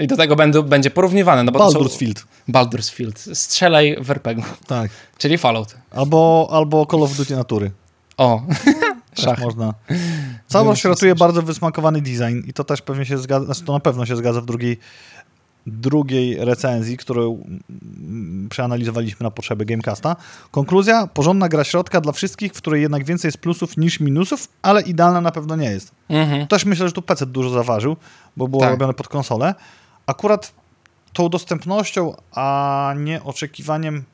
I 0.00 0.06
do 0.06 0.16
tego 0.16 0.36
będą, 0.36 0.62
będzie 0.62 0.90
porównywane, 0.90 1.44
no 1.44 1.52
bo 1.52 1.58
Baldur's 1.58 1.88
są... 1.92 1.98
Field. 1.98 2.24
Baldur's 2.48 2.90
Field. 2.92 3.24
Strzelaj 3.34 3.96
w 4.00 4.10
RPG, 4.10 4.44
Tak. 4.66 4.90
czyli 5.18 5.38
Fallout. 5.38 5.74
Albo, 5.90 6.48
albo 6.52 6.86
Call 6.86 7.02
of 7.02 7.16
Duty 7.16 7.36
Natury. 7.36 7.70
O, 8.16 8.42
szach. 9.22 9.40
można. 9.40 9.74
Całość 10.48 10.84
ratuje 10.84 11.14
bardzo 11.14 11.42
wysmakowany 11.42 12.02
design 12.02 12.40
i 12.46 12.52
to 12.52 12.64
też 12.64 12.82
pewnie 12.82 13.06
się 13.06 13.18
zgadza, 13.18 13.46
znaczy 13.46 13.62
to 13.62 13.72
na 13.72 13.80
pewno 13.80 14.06
się 14.06 14.16
zgadza 14.16 14.40
w 14.40 14.46
drugiej, 14.46 14.78
drugiej 15.66 16.44
recenzji, 16.44 16.96
którą 16.96 17.44
przeanalizowaliśmy 18.50 19.24
na 19.24 19.30
potrzeby 19.30 19.64
Gamecasta. 19.64 20.16
Konkluzja, 20.50 21.06
porządna 21.06 21.48
gra 21.48 21.64
środka 21.64 22.00
dla 22.00 22.12
wszystkich, 22.12 22.52
w 22.52 22.56
której 22.56 22.82
jednak 22.82 23.04
więcej 23.04 23.28
jest 23.28 23.38
plusów 23.38 23.76
niż 23.76 24.00
minusów, 24.00 24.48
ale 24.62 24.82
idealna 24.82 25.20
na 25.20 25.30
pewno 25.30 25.56
nie 25.56 25.70
jest. 25.70 25.90
Mhm. 26.08 26.46
Też 26.46 26.64
myślę, 26.64 26.86
że 26.86 26.92
tu 26.92 27.02
PC 27.02 27.26
dużo 27.26 27.50
zaważył, 27.50 27.96
bo 28.36 28.48
było 28.48 28.62
Tak. 28.62 28.70
robione 28.70 28.94
pod 28.94 29.08
konsolę. 29.08 29.54
Akurat 30.06 30.52
tą 31.12 31.28
dostępnością, 31.28 32.14
a 32.32 32.94
nie 32.96 33.22
oczekiwaniem 33.22 34.04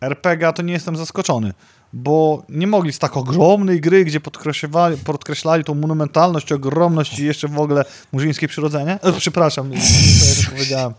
RPG 0.00 0.52
to 0.52 0.62
nie 0.62 0.72
jestem 0.72 0.96
zaskoczony, 0.96 1.52
bo 1.92 2.42
nie 2.48 2.66
mogli 2.66 2.92
z 2.92 2.98
tak 2.98 3.16
ogromnej 3.16 3.80
gry, 3.80 4.04
gdzie 4.04 4.20
podkreślali, 4.20 4.96
podkreślali 4.96 5.64
tą 5.64 5.74
monumentalność, 5.74 6.52
ogromność 6.52 7.18
i 7.18 7.24
jeszcze 7.24 7.48
w 7.48 7.58
ogóle 7.58 7.84
murzyńskie 8.12 8.48
przyrodzenie. 8.48 8.98
E, 9.02 9.12
przepraszam, 9.12 9.70
to 9.70 10.50
powiedziałem. 10.50 10.94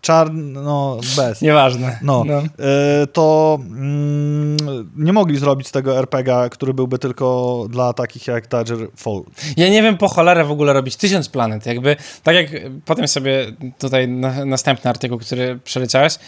Czarn, 0.00 0.52
no 0.52 0.98
bez. 1.16 1.42
Nieważne. 1.42 1.98
No, 2.02 2.24
e, 2.28 3.06
to 3.06 3.58
mm, 3.60 4.56
nie 4.96 5.12
mogli 5.12 5.38
zrobić 5.38 5.68
z 5.68 5.72
tego 5.72 5.98
RPG, 5.98 6.48
który 6.50 6.74
byłby 6.74 6.98
tylko 6.98 7.66
dla 7.70 7.92
takich 7.92 8.26
jak 8.26 8.48
Daggerfall. 8.48 9.22
Ja 9.56 9.68
nie 9.68 9.82
wiem 9.82 9.98
po 9.98 10.08
cholerę 10.08 10.44
w 10.44 10.50
ogóle 10.50 10.72
robić 10.72 10.96
tysiąc 10.96 11.28
planet. 11.28 11.66
Jakby, 11.66 11.96
tak 12.22 12.34
jak 12.34 12.46
potem 12.84 13.08
sobie 13.08 13.46
tutaj 13.78 14.08
na, 14.08 14.44
następny 14.44 14.90
artykuł, 14.90 15.18
który 15.18 15.58
przeleciałeś, 15.64 16.18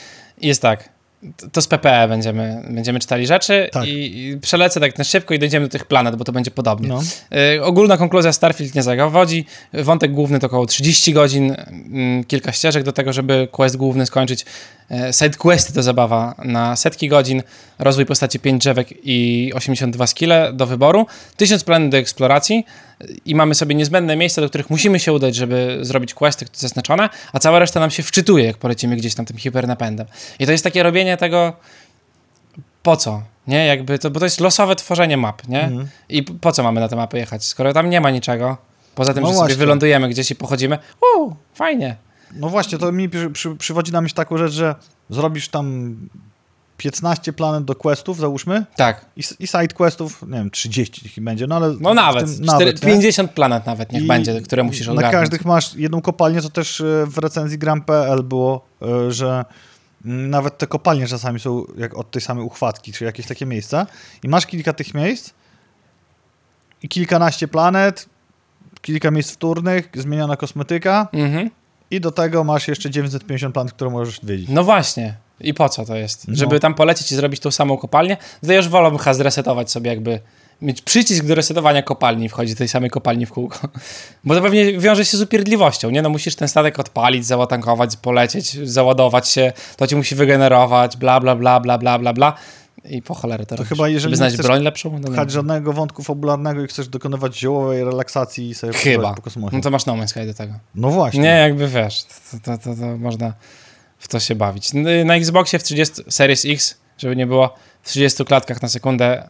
jest 0.41 0.63
tak. 0.63 0.98
To- 1.53 1.63
z 1.63 1.67
PPE 1.69 2.09
będziemy, 2.09 2.63
będziemy 2.71 2.99
czytali 3.01 3.27
rzeczy 3.27 3.69
Tak. 3.73 3.87
i, 3.89 4.29
i 4.29 4.39
przelecę 4.41 4.81
tak 4.81 4.99
na 4.99 5.05
szybko 5.05 5.35
i 5.35 5.39
dojdziemy 5.39 5.67
do 5.67 5.73
tych 5.73 5.85
planet, 5.85 6.17
bo 6.17 6.25
to 6.25 6.33
będzie 6.33 6.51
podobnie. 6.51 6.89
No. 6.89 7.03
Y, 7.57 7.65
ogólna 7.65 7.97
konkluzja 7.97 8.33
Starfield 8.33 8.75
nie 8.75 8.83
zawodzi. 8.83 9.45
Wątek 9.73 10.13
główny 10.13 10.39
to 10.39 10.47
około 10.47 10.67
30 10.67 11.13
godzin, 11.13 11.57
mm, 11.69 12.25
kilka 12.25 12.53
ścieżek 12.53 12.83
do 12.83 12.93
tego, 12.93 13.13
żeby 13.13 13.49
quest 13.53 13.77
główny 13.77 14.07
skończyć. 14.07 14.45
E, 14.91 15.13
Side 15.13 15.37
questy 15.39 15.73
to 15.73 15.83
zabawa 15.83 16.35
na 16.45 16.77
setki 16.77 17.09
godzin, 17.09 17.43
rozwój 17.79 18.07
postaci 18.07 18.41
5 18.41 18.61
drzewek 18.61 18.89
i 19.03 19.51
82 19.55 20.07
skille 20.07 20.53
do 20.53 20.67
wyboru, 20.67 21.07
1000 21.37 21.65
planet 21.65 21.91
do 21.91 21.97
eksploracji 21.97 22.57
y, 22.59 22.88
i 23.25 23.35
mamy 23.35 23.55
sobie 23.55 23.75
niezbędne 23.75 24.17
miejsca, 24.17 24.41
do 24.43 24.49
których 24.49 24.71
musimy 24.71 25.01
się 25.01 25.13
udać, 25.13 25.35
żeby 25.35 25.79
zrobić 25.83 26.15
questy 26.15 26.47
zaznaczone, 26.53 27.09
a 27.33 27.39
cała 27.39 27.59
reszta 27.59 27.81
nam 27.81 27.91
się 27.91 28.03
wczytuje, 28.03 28.45
jak 28.45 28.57
polecimy 28.57 28.97
gdzieś 28.97 29.15
tam 29.15 29.27
tym 29.27 29.37
hipernapędem. 29.37 30.07
I 30.39 30.47
to 30.47 30.53
jest 30.53 30.65
takie 30.65 30.83
robienie 30.83 31.17
tego 31.17 31.53
po 32.83 32.97
co? 32.97 33.23
Nie, 33.47 33.67
jakby 33.67 33.99
to, 33.99 34.11
bo 34.11 34.21
to 34.21 34.27
jest 34.27 34.41
losowe 34.41 34.77
tworzenie 34.77 35.17
map, 35.17 35.49
nie? 35.49 35.63
Mhm. 35.65 35.89
I 36.09 36.23
po 36.23 36.53
co 36.53 36.63
mamy 36.63 36.81
na 36.81 36.89
tę 36.89 36.97
mapę 36.97 37.19
jechać, 37.19 37.45
skoro 37.45 37.73
tam 37.73 37.91
nie 37.91 38.01
ma 38.01 38.11
niczego? 38.11 38.57
Poza 38.95 39.15
tym, 39.15 39.23
No 39.23 39.29
że 39.29 39.35
właśnie. 39.35 39.55
sobie 39.55 39.59
wylądujemy 39.59 40.09
gdzieś 40.09 40.31
i 40.31 40.35
pochodzimy. 40.37 40.79
Uuu, 41.17 41.37
fajnie. 41.55 41.97
No 42.35 42.49
właśnie, 42.49 42.79
to 42.79 42.93
mi 42.93 43.09
przy, 43.09 43.31
przy, 43.31 43.57
przywodzi 43.57 43.93
na 43.93 44.01
myśl 44.01 44.15
taką 44.15 44.39
rzecz, 44.39 44.53
że 44.53 44.75
zrobisz 45.11 45.49
tam 45.49 45.97
15 46.79 47.33
planet 47.33 47.65
do 47.65 47.75
questów, 47.75 48.19
załóżmy, 48.19 48.65
Tak. 48.77 49.05
i, 49.17 49.21
i 49.41 49.47
side 49.47 49.69
questów, 49.69 50.23
nie 50.23 50.29
wiem, 50.39 50.51
30 50.51 51.07
ich 51.07 51.21
będzie, 51.25 51.47
no 51.47 51.57
ale... 51.57 51.75
No 51.81 51.95
nawet. 51.95 52.37
tym 52.37 52.47
Cztery, 52.47 52.73
nie? 52.73 52.79
50 52.79 53.31
planet 53.31 53.67
nawet 53.67 53.93
niech 53.93 54.03
I 54.03 54.07
będzie, 54.07 54.41
które 54.41 54.63
musisz 54.63 54.87
Na 54.87 54.93
ogarnąć. 54.93 55.13
każdych 55.13 55.45
masz 55.45 55.75
jedną 55.75 56.01
kopalnię, 56.01 56.43
co 56.43 56.51
też 56.51 56.81
e, 56.81 56.85
w 57.07 57.19
recenzji 57.19 57.59
Gram.pl 57.59 58.23
było, 58.23 58.67
e, 58.83 59.13
że 59.13 59.45
mm, 60.05 60.31
nawet 60.31 60.59
te 60.59 60.67
kopalnie 60.67 61.07
czasami 61.07 61.41
są 61.41 61.65
jak 61.77 61.97
od 61.97 62.11
tej 62.11 62.23
samej 62.23 62.45
uchwatki, 62.45 62.93
czy 62.93 63.05
jakieś 63.05 63.27
takie 63.27 63.47
miejsca 63.47 63.87
i 64.23 64.29
masz 64.29 64.47
kilka 64.47 64.73
tych 64.73 64.95
miejsc 64.95 65.31
i 66.83 66.89
kilkanaście 66.89 67.49
planet, 67.49 68.07
kilka 68.81 69.11
miejsc 69.11 69.31
wtórnych, 69.33 69.91
zmieniona 69.95 70.37
kosmetyka 70.37 71.09
Mhm. 71.13 71.51
i 71.91 72.01
do 72.01 72.11
tego 72.11 72.45
masz 72.45 72.69
jeszcze 72.69 72.91
950 72.91 73.55
planet, 73.55 73.73
które 73.73 73.91
możesz 73.91 74.19
odwiedzić. 74.19 74.49
No 74.49 74.65
właśnie. 74.65 75.17
I 75.41 75.55
po 75.55 75.69
co 75.69 75.85
to 75.85 75.97
jest? 75.97 76.29
No. 76.29 76.37
Żeby 76.37 76.61
tam 76.61 76.75
polecieć 76.75 77.13
i 77.13 77.15
zrobić 77.15 77.41
tą 77.41 77.51
samą 77.51 77.77
kopalnię? 77.77 78.17
To 78.47 78.53
już 78.53 78.69
wolałbym 78.69 78.99
chyba 78.99 79.15
zresetować 79.15 79.71
sobie 79.71 79.91
jakby 79.91 80.21
mieć 80.63 80.83
przycisk 80.83 81.25
do 81.25 81.35
resetowania 81.35 81.83
kopalni 81.83 82.27
i 82.27 82.29
wchodzić 82.29 82.55
do 82.55 82.59
tej 82.59 82.69
samej 82.69 82.91
kopalni 82.91 83.27
w 83.27 83.33
kółko. 83.33 83.59
Bo 84.25 84.35
to 84.35 84.43
pewnie 84.43 84.79
wiąże 84.79 85.05
się 85.05 85.17
z 85.17 85.23
upierdliwością, 85.23 85.91
nie? 85.91 86.03
No 86.03 86.09
musisz 86.09 86.37
ten 86.37 86.49
statek 86.49 86.79
odpalić, 86.79 87.27
załatankować, 87.27 87.97
polecieć, 87.97 88.69
załadować 88.69 89.29
się, 89.29 89.53
to 89.77 89.87
ci 89.87 89.97
musi 89.97 90.15
wygenerować, 90.15 90.97
bla, 90.97 91.21
bla, 91.21 91.37
bla, 91.37 91.61
bla, 91.61 91.79
bla, 91.79 91.99
bla, 91.99 92.13
bla. 92.13 92.35
I 92.85 93.03
po 93.03 93.15
cholerę 93.15 93.47
to, 93.47 93.49
To 93.49 93.57
robisz. 93.57 93.69
chyba 93.69 93.89
jeżeli 93.89 94.17
znaleźć 94.17 94.35
chcesz 94.37 94.47
broń 94.47 94.63
lepszą? 94.63 94.99
No, 94.99 95.25
nie. 95.25 95.31
żadnego 95.31 95.73
wątku 95.73 96.03
fabularnego 96.03 96.65
i 96.65 96.67
chcesz 96.67 96.89
dokonywać 96.89 97.39
ziołowej 97.39 97.85
relaksacji 97.85 98.49
i 98.49 98.55
sobie 98.55 98.73
Chyba. 98.73 99.15
po 99.15 99.23
kosmosie. 99.23 99.57
No 99.57 99.63
to 99.63 99.71
masz 99.71 99.87
No 99.87 99.93
Man's 99.93 100.07
Sky 100.07 100.27
do 100.27 100.35
tego. 100.35 100.55
No 100.75 100.91
właśnie. 100.91 101.21
Nie, 101.21 101.29
jakby 101.29 101.69
wiesz, 101.69 102.05
to, 102.05 102.39
to, 102.45 102.59
to, 102.59 102.77
to 102.77 102.99
można 102.99 103.33
w 103.99 104.09
to 104.09 104.21
się 104.21 104.35
bawić. 104.35 104.71
Na 105.05 105.15
Xboxie 105.15 105.59
w 105.59 105.63
30 105.63 106.03
Series 106.09 106.45
X, 106.45 106.77
żeby 106.99 107.17
nie 107.17 107.27
było, 107.27 107.55
w 107.83 107.89
30 107.89 108.25
klatkach 108.25 108.63
na 108.63 108.69
sekundę 108.69 109.29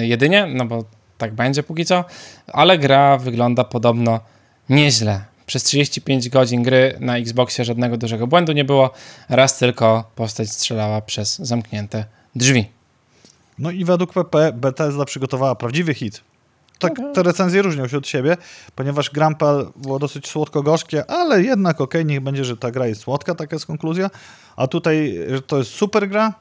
y, 0.00 0.06
jedynie, 0.06 0.46
no 0.46 0.64
bo 0.64 0.84
tak 1.18 1.34
będzie 1.34 1.62
póki 1.62 1.84
co, 1.84 2.04
ale 2.52 2.78
gra 2.78 3.18
wygląda 3.18 3.64
podobno 3.64 4.20
nieźle. 4.68 5.24
przez 5.46 5.62
35 5.62 6.28
godzin 6.28 6.62
gry 6.62 6.96
na 7.00 7.16
Xboxie 7.18 7.64
żadnego 7.64 7.96
dużego 7.96 8.26
błędu 8.26 8.52
nie 8.52 8.64
było, 8.64 8.90
raz 9.28 9.58
tylko 9.58 10.10
postać 10.14 10.50
strzelała 10.50 11.00
przez 11.00 11.38
zamknięte 11.38 12.04
drzwi. 12.34 12.68
No 13.58 13.70
i 13.70 13.84
według 13.84 14.12
PP 14.12 14.52
Bethesda 14.52 15.04
przygotowała 15.04 15.54
prawdziwy 15.54 15.94
hit. 15.94 16.20
Tak, 16.78 16.92
te 17.14 17.22
recenzje 17.22 17.62
różnią 17.62 17.88
się 17.88 17.98
od 17.98 18.06
siebie, 18.06 18.36
ponieważ 18.74 19.10
Grampel 19.10 19.66
było 19.76 19.98
dosyć 19.98 20.28
słodko-gorzkie, 20.28 21.10
ale 21.10 21.42
jednak 21.42 21.80
okej, 21.80 22.04
niech 22.06 22.20
będzie, 22.20 22.44
że 22.44 22.56
ta 22.56 22.70
gra 22.70 22.86
jest 22.86 23.00
słodka, 23.00 23.34
taka 23.34 23.56
jest 23.56 23.66
konkluzja. 23.66 24.10
A 24.56 24.66
tutaj, 24.66 25.18
to 25.46 25.58
jest 25.58 25.70
super 25.70 26.08
gra, 26.08 26.34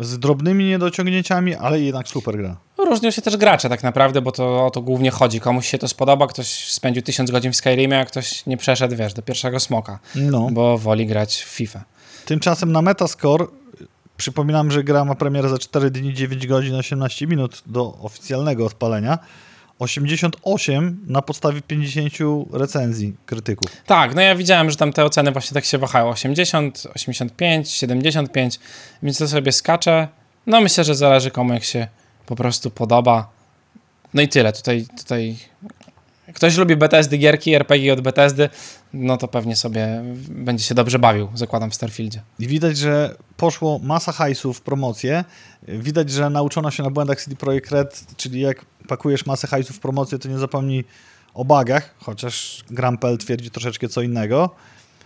z 0.00 0.18
drobnymi 0.18 0.64
niedociągnięciami, 0.64 1.54
ale 1.54 1.80
jednak 1.80 2.08
super 2.08 2.36
gra. 2.36 2.56
Różnią 2.78 3.10
się 3.10 3.22
też 3.22 3.36
gracze 3.36 3.68
tak 3.68 3.82
naprawdę, 3.82 4.22
bo 4.22 4.32
to 4.32 4.66
o 4.66 4.70
to 4.70 4.82
głównie 4.82 5.10
chodzi. 5.10 5.40
Komuś 5.40 5.68
się 5.68 5.78
to 5.78 5.88
spodoba, 5.88 6.26
ktoś 6.26 6.72
spędził 6.72 7.02
tysiąc 7.02 7.30
godzin 7.30 7.52
w 7.52 7.56
Skyrimie, 7.56 8.00
a 8.00 8.04
ktoś 8.04 8.46
nie 8.46 8.56
przeszedł, 8.56 8.96
wiesz, 8.96 9.14
do 9.14 9.22
pierwszego 9.22 9.60
smoka, 9.60 9.98
No. 10.14 10.48
bo 10.52 10.78
woli 10.78 11.06
grać 11.06 11.36
w 11.42 11.48
FIFA. 11.48 11.84
Tymczasem 12.24 12.72
na 12.72 12.82
Metascore 12.82 13.46
przypominam, 14.20 14.70
że 14.70 14.84
gra 14.84 15.04
ma 15.04 15.14
premierę 15.14 15.48
za 15.48 15.58
4 15.58 15.90
dni, 15.90 16.14
9 16.14 16.46
godzin, 16.46 16.74
18 16.74 17.26
minut 17.26 17.62
do 17.66 17.98
oficjalnego 18.00 18.66
odpalenia. 18.66 19.18
88 19.78 21.04
na 21.06 21.22
podstawie 21.22 21.62
50 21.62 22.14
recenzji 22.52 23.16
krytyków. 23.26 23.70
Tak, 23.86 24.14
no 24.14 24.20
ja 24.20 24.34
widziałem, 24.34 24.70
że 24.70 24.76
tam 24.76 24.92
te 24.92 25.04
oceny 25.04 25.32
właśnie 25.32 25.54
tak 25.54 25.64
się 25.64 25.78
wahają. 25.78 26.08
80, 26.08 26.86
85, 26.94 27.70
75, 27.70 28.60
więc 29.02 29.18
to 29.18 29.28
sobie 29.28 29.52
skacze. 29.52 30.08
No 30.46 30.60
myślę, 30.60 30.84
że 30.84 30.94
zależy 30.94 31.30
komu 31.30 31.54
jak 31.54 31.64
się 31.64 31.88
po 32.26 32.36
prostu 32.36 32.70
podoba. 32.70 33.30
No 34.14 34.22
i 34.22 34.28
tyle. 34.28 34.52
Tutaj, 34.52 34.86
tutaj 34.98 35.36
ktoś 36.34 36.56
lubi 36.56 36.76
Bethesdy 36.76 37.16
gierki, 37.16 37.54
RPG 37.54 37.92
od 37.92 38.00
Bethesdy, 38.00 38.48
no 38.92 39.16
to 39.16 39.28
pewnie 39.28 39.56
sobie 39.56 40.02
będzie 40.28 40.64
się 40.64 40.74
dobrze 40.74 40.98
bawił, 40.98 41.28
zakładam 41.34 41.70
w 41.70 41.74
Starfieldzie. 41.74 42.22
I 42.38 42.46
widać, 42.46 42.78
że 42.78 43.14
poszło 43.36 43.78
masa 43.82 44.12
hajsów 44.12 44.58
w 44.58 44.60
promocję. 44.60 45.24
Widać, 45.68 46.10
że 46.10 46.30
nauczono 46.30 46.70
się 46.70 46.82
na 46.82 46.90
błędach 46.90 47.22
CD 47.22 47.36
Projekt 47.36 47.72
Red, 47.72 48.04
czyli 48.16 48.40
jak 48.40 48.64
pakujesz 48.88 49.26
masę 49.26 49.46
hajsów 49.46 49.76
w 49.76 49.80
promocję, 49.80 50.18
to 50.18 50.28
nie 50.28 50.38
zapomnij 50.38 50.84
o 51.34 51.44
bagach, 51.44 51.94
chociaż 51.98 52.64
Grampel 52.70 53.18
twierdzi 53.18 53.50
troszeczkę 53.50 53.88
co 53.88 54.02
innego, 54.02 54.50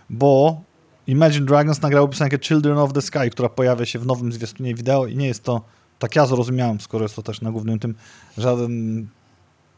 bo 0.09 0.61
Imagine 1.07 1.45
Dragons 1.45 1.81
nagrało 1.81 2.07
piosenkę 2.07 2.39
Children 2.39 2.77
of 2.77 2.93
the 2.93 3.01
Sky, 3.01 3.29
która 3.31 3.49
pojawia 3.49 3.85
się 3.85 3.99
w 3.99 4.05
nowym 4.05 4.33
zwiastunie 4.33 4.75
wideo 4.75 5.07
i 5.07 5.15
nie 5.17 5.27
jest 5.27 5.43
to, 5.43 5.61
tak 5.99 6.15
ja 6.15 6.25
zrozumiałem, 6.25 6.81
skoro 6.81 7.05
jest 7.05 7.15
to 7.15 7.23
też 7.23 7.41
na 7.41 7.51
głównym 7.51 7.79
tym, 7.79 7.95
żaden 8.37 9.07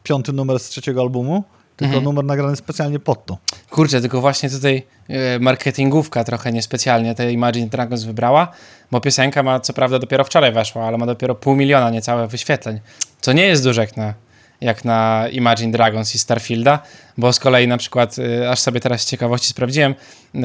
piąty 0.02 0.32
numer 0.32 0.58
z 0.58 0.68
trzeciego 0.68 1.00
albumu, 1.00 1.44
tylko 1.78 1.84
Mhm. 1.94 2.04
numer 2.04 2.24
nagrany 2.24 2.56
specjalnie 2.56 2.98
pod 2.98 3.26
to. 3.26 3.38
Kurczę, 3.70 4.00
tylko 4.00 4.20
właśnie 4.20 4.50
tutaj 4.50 4.82
e, 5.08 5.38
marketingówka 5.38 6.24
trochę 6.24 6.52
niespecjalnie 6.52 7.14
te 7.14 7.32
Imagine 7.32 7.66
Dragons 7.68 8.04
wybrała, 8.04 8.48
bo 8.90 9.00
piosenka 9.00 9.42
ma, 9.42 9.60
co 9.60 9.72
prawda 9.72 9.98
dopiero 9.98 10.24
wczoraj 10.24 10.52
weszła, 10.52 10.84
ale 10.86 10.98
ma 10.98 11.06
dopiero 11.06 11.34
pół 11.34 11.56
miliona 11.56 11.90
niecałe 11.90 12.28
wyświetleń, 12.28 12.80
co 13.20 13.32
nie 13.32 13.46
jest 13.46 13.64
dużo 13.64 13.82
na, 13.96 14.14
jak 14.60 14.84
na 14.84 15.24
Imagine 15.32 15.72
Dragons 15.72 16.14
i 16.14 16.18
Starfielda, 16.18 16.78
bo 17.18 17.32
z 17.32 17.38
kolei 17.38 17.68
na 17.68 17.76
przykład, 17.78 18.16
e, 18.18 18.50
aż 18.50 18.60
sobie 18.60 18.80
teraz 18.80 19.00
z 19.00 19.06
ciekawości 19.06 19.48
sprawdziłem, 19.48 19.94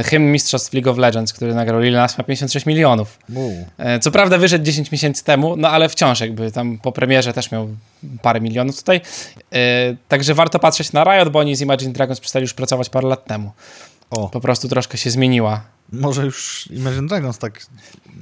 hymn 0.03 0.31
Mistrzostw 0.31 0.73
League 0.73 0.91
of 0.91 0.97
Legends, 0.97 1.33
który 1.33 1.55
nagrał 1.55 1.79
Lil 1.79 1.93
Nas 1.93 2.17
ma 2.17 2.23
56 2.23 2.65
milionów. 2.65 3.19
Wow. 3.33 3.51
E, 3.77 3.99
Co 3.99 4.11
prawda 4.11 4.37
wyszedł 4.37 4.65
10 4.65 4.91
miesięcy 4.91 5.23
temu, 5.23 5.55
no 5.55 5.69
ale 5.69 5.89
wciąż 5.89 6.19
jakby 6.19 6.51
tam 6.51 6.77
po 6.77 6.91
premierze 6.91 7.33
też 7.33 7.51
miał 7.51 7.67
parę 8.21 8.41
milionów 8.41 8.77
tutaj. 8.77 9.01
E, 9.53 9.59
Także 10.07 10.33
warto 10.33 10.59
patrzeć 10.59 10.93
na 10.93 11.03
Riot, 11.03 11.29
bo 11.29 11.39
oni 11.39 11.55
z 11.55 11.61
Imagine 11.61 11.93
Dragons 11.93 12.19
przestali 12.19 12.43
już 12.43 12.53
pracować 12.53 12.89
parę 12.89 13.07
lat 13.07 13.25
temu. 13.25 13.51
O, 14.17 14.29
Po 14.29 14.41
prostu 14.41 14.67
troszkę 14.69 14.97
się 14.97 15.09
zmieniła. 15.11 15.61
może 15.91 16.25
już 16.25 16.67
Imagine 16.71 17.07
Dragons 17.07 17.37
tak... 17.37 17.65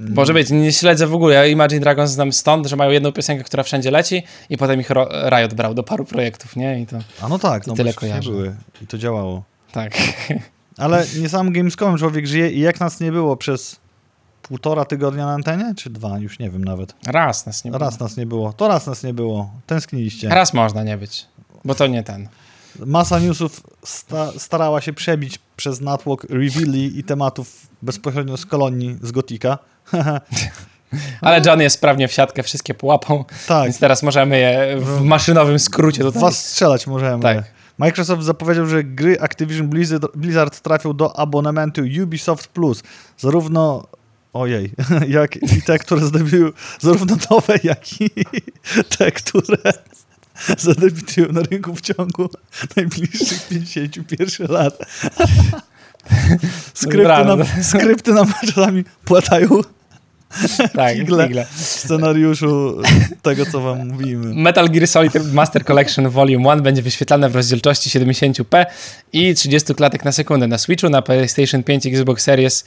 Może 0.10 0.34
być, 0.34 0.50
nie 0.50 0.74
śledzę 0.74 1.08
w 1.08 1.14
ogóle. 1.14 1.36
Ja 1.36 1.46
Imagine 1.46 1.82
Dragons 1.82 2.12
znam 2.12 2.34
stąd, 2.34 2.68
że 2.68 2.76
mają 2.76 2.92
jedną 2.92 3.12
piosenkę, 3.12 3.44
która 3.44 3.64
wszędzie 3.64 3.92
leci 3.92 4.24
i 4.50 4.58
potem 4.58 4.80
ich 4.80 4.90
Riot 5.30 5.54
brał 5.54 5.74
do 5.74 5.84
paru 5.84 6.06
projektów, 6.06 6.56
nie? 6.56 6.82
I 6.82 6.86
to 6.88 6.98
A 7.22 7.30
no 7.30 7.40
tak, 7.40 7.68
no 7.68 7.74
tyle 7.74 7.94
kojarzę. 7.94 8.32
były 8.32 8.56
i 8.82 8.88
to 8.88 8.98
działało. 8.98 9.44
tak. 9.72 9.94
Ale 10.78 11.06
nie 11.20 11.30
sam 11.30 11.52
Gamescom 11.52 11.98
człowiek 11.98 12.28
żyje 12.28 12.52
i 12.52 12.60
jak 12.60 12.80
nas 12.80 13.00
nie 13.00 13.12
było 13.12 13.38
przez 13.38 13.80
półtora 14.42 14.86
tygodnia 14.86 15.26
na 15.26 15.32
antenie, 15.34 15.74
czy 15.78 15.90
dwa, 15.90 16.20
już 16.20 16.40
nie 16.40 16.50
wiem 16.50 16.66
nawet. 16.66 16.96
Raz 17.08 17.46
nas 17.46 17.66
nie 17.66 17.72
było. 17.72 17.80
Raz 17.86 18.00
nas 18.00 18.18
nie 18.18 18.26
było, 18.26 18.54
to 18.54 18.68
raz 18.68 18.88
nas 18.88 19.04
nie 19.04 19.14
było, 19.14 19.52
tęskniliście. 19.68 20.30
Raz 20.30 20.54
można 20.54 20.84
nie 20.84 20.98
być, 20.98 21.26
bo 21.66 21.76
to 21.76 21.88
nie 21.88 22.04
ten. 22.04 22.28
Masa 22.80 23.20
newsów 23.20 23.62
sta 23.84 24.32
starała 24.38 24.82
się 24.82 24.94
przebić 24.94 25.40
przez 25.58 25.82
natłok 25.82 26.24
reveali 26.24 27.00
i 27.00 27.04
tematów 27.04 27.68
bezpośrednio 27.82 28.38
z 28.38 28.46
kolonii 28.46 28.98
z 29.02 29.12
Gotika. 29.12 29.58
Ale 31.22 31.42
John 31.46 31.62
jest 31.62 31.76
sprawnie 31.76 32.08
w 32.08 32.14
siatkę, 32.14 32.44
wszystkie 32.44 32.74
połapał, 32.74 33.26
tak, 33.48 33.64
więc 33.64 33.80
teraz 33.80 34.04
możemy 34.04 34.40
je 34.40 34.78
w 34.80 35.02
maszynowym 35.02 35.60
skrócie 35.60 36.04
tutaj. 36.04 36.22
was 36.22 36.46
strzelać 36.46 36.88
możemy. 36.88 37.24
Tak. 37.24 37.44
Microsoft 37.78 38.24
zapowiedział, 38.24 38.66
że 38.66 38.84
gry 38.84 39.20
Activision 39.20 39.70
Blizzard, 40.16 40.62
trafią 40.62 40.94
do 40.94 41.20
abonamentu 41.20 41.82
Ubisoft 42.04 42.48
Plus. 42.48 42.84
Zarówno 43.18 43.88
ojej, 44.34 44.72
jak 45.08 45.36
i 45.36 45.62
te, 45.62 45.80
które 45.80 46.02
zadebiują, 46.02 46.50
zarówno 46.80 47.18
nowe, 47.32 47.54
jak 47.64 48.02
i 48.02 48.10
te, 48.98 49.12
które 49.12 49.58
zadebiutują 50.58 51.28
na 51.32 51.42
rynku 51.42 51.76
w 51.76 51.82
ciągu 51.82 52.30
najbliższych 52.76 53.48
51 53.48 54.48
lat. 54.48 54.78
Skrypty 56.74 57.26
nam, 57.26 57.44
skrypty 57.62 58.14
nam 58.14 58.34
czasami 58.46 58.84
płatają 59.06 59.50
tak, 60.74 60.96
figle. 60.98 61.28
figle. 61.28 61.46
w 61.46 61.62
scenariuszu 61.62 62.82
tego, 63.22 63.46
co 63.46 63.62
wam 63.62 63.88
mówimy. 63.88 64.34
Metal 64.36 64.70
Gear 64.70 64.88
Solid 64.88 65.34
Master 65.34 65.66
Collection 65.66 66.10
Volume 66.10 66.50
1 66.50 66.64
będzie 66.64 66.82
wyświetlane 66.82 67.30
w 67.30 67.36
rozdzielczości 67.36 67.90
70p 67.90 68.66
i 69.14 69.36
30 69.36 69.76
klatek 69.76 70.06
na 70.06 70.12
sekundę 70.12 70.48
na 70.48 70.58
Switchu, 70.58 70.90
na 70.90 71.02
PlayStation 71.02 71.64
5, 71.64 71.86
Xbox 71.86 72.24
Series 72.24 72.64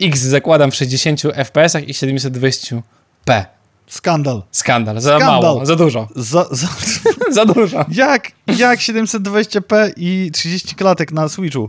X 0.00 0.20
zakładam 0.20 0.70
w 0.70 0.74
60 0.74 1.20
fps 1.20 1.74
i 1.74 1.92
720p. 1.92 3.44
Skandal. 3.86 4.42
Skandal, 4.50 5.00
za 5.00 5.16
Skandal. 5.16 5.42
mało, 5.42 5.66
za 5.66 5.76
dużo, 5.76 6.08
Za, 6.16 6.46
za, 6.50 6.68
za 7.36 7.44
dużo. 7.44 7.84
Jak, 7.88 8.32
jak 8.46 8.80
720p 8.80 9.92
i 9.96 10.30
30 10.32 10.74
klatek 10.74 11.12
na 11.12 11.28
Switchu? 11.28 11.68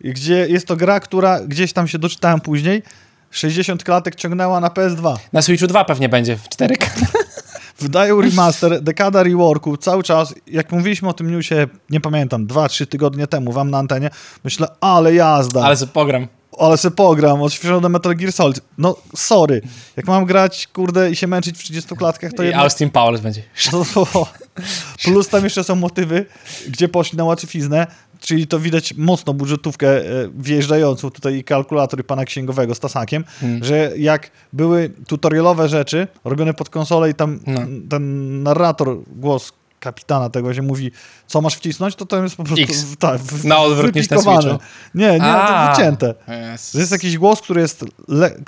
Gdzie 0.00 0.46
jest 0.48 0.66
to 0.66 0.76
gra, 0.76 1.00
która 1.00 1.40
gdzieś 1.40 1.72
tam 1.72 1.88
się 1.88 1.98
doczytałem 1.98 2.40
później, 2.40 2.82
60 3.30 3.84
klatek 3.84 4.14
ciągnęła 4.14 4.60
na 4.60 4.68
PS2. 4.68 5.16
Na 5.32 5.42
Switchu 5.42 5.66
2 5.66 5.84
pewnie 5.84 6.08
będzie 6.08 6.36
w 6.36 6.48
4K. 6.48 6.86
Wydają 7.80 8.20
remaster, 8.20 8.82
dekada 8.82 9.22
reworku, 9.22 9.76
cały 9.76 10.02
czas, 10.02 10.34
jak 10.46 10.72
mówiliśmy 10.72 11.08
o 11.08 11.12
tym 11.12 11.30
newsie, 11.30 11.66
nie 11.90 12.00
pamiętam, 12.00 12.46
2-3 12.46 12.86
tygodnie 12.86 13.26
temu 13.26 13.52
wam 13.52 13.70
na 13.70 13.78
antenie, 13.78 14.10
myślę, 14.44 14.68
ale 14.80 15.14
jazda, 15.14 15.62
Ale 15.64 15.76
pogram. 15.92 16.26
Ale 16.58 16.76
se 16.78 16.90
pogram, 16.90 17.42
odświeżony 17.42 17.88
Metal 17.88 18.14
Gear 18.16 18.32
Solid. 18.32 18.60
No, 18.78 18.96
sorry, 19.16 19.62
jak 19.96 20.06
mam 20.06 20.24
grać, 20.24 20.66
kurde, 20.72 21.10
i 21.10 21.16
się 21.16 21.26
męczyć 21.26 21.58
w 21.58 21.62
30 21.62 21.96
klatkach, 21.96 22.32
to 22.32 22.42
I 22.42 22.46
jednak... 22.46 22.64
Austin 22.64 22.90
Powers 22.90 23.20
będzie. 23.22 23.42
Plus 25.04 25.28
tam 25.28 25.44
jeszcze 25.44 25.64
są 25.64 25.74
motywy, 25.76 26.26
gdzie 26.68 26.88
poszli 26.88 27.18
na 27.18 27.24
łatwiznę, 27.24 27.86
czyli 28.20 28.46
to 28.46 28.58
widać 28.60 28.94
mocno 28.94 29.34
budżetówkę 29.34 29.88
e, 29.96 30.28
wjeżdżającą 30.38 31.10
tutaj 31.10 31.36
i 31.36 31.44
kalkulatory 31.44 32.04
pana 32.04 32.24
księgowego 32.24 32.74
z 32.74 32.80
tasakiem, 32.80 33.24
Hmm. 33.40 33.64
że 33.64 33.92
jak 33.96 34.30
były 34.52 34.90
tutorialowe 35.06 35.68
rzeczy 35.68 36.06
robione 36.24 36.54
pod 36.54 36.68
konsolę 36.70 37.10
i 37.10 37.14
tam 37.14 37.40
No. 37.46 37.60
ten 37.90 38.42
narrator, 38.42 38.96
głos 39.06 39.52
kapitana 39.82 40.30
tego 40.30 40.54
się 40.54 40.62
mówi, 40.62 40.90
co 41.26 41.40
masz 41.40 41.54
wcisnąć, 41.56 41.94
to 41.94 42.06
to 42.06 42.22
jest 42.22 42.36
po 42.36 42.44
prostu 42.44 42.64
X. 42.64 42.82
w, 42.84 42.96
w, 43.22 43.44
Na 43.44 43.58
odwrót 43.58 43.94
niż 43.94 44.10
na. 44.10 44.18
Switchu. 44.18 44.58
Nie, 44.94 45.12
nie, 45.12 45.22
A. 45.22 45.68
to 45.68 45.76
wycięte. 45.76 46.14
Yes. 46.54 46.74
Jest 46.74 46.92
jakiś 46.92 47.18
głos, 47.18 47.40
który 47.40 47.60
jest 47.60 47.84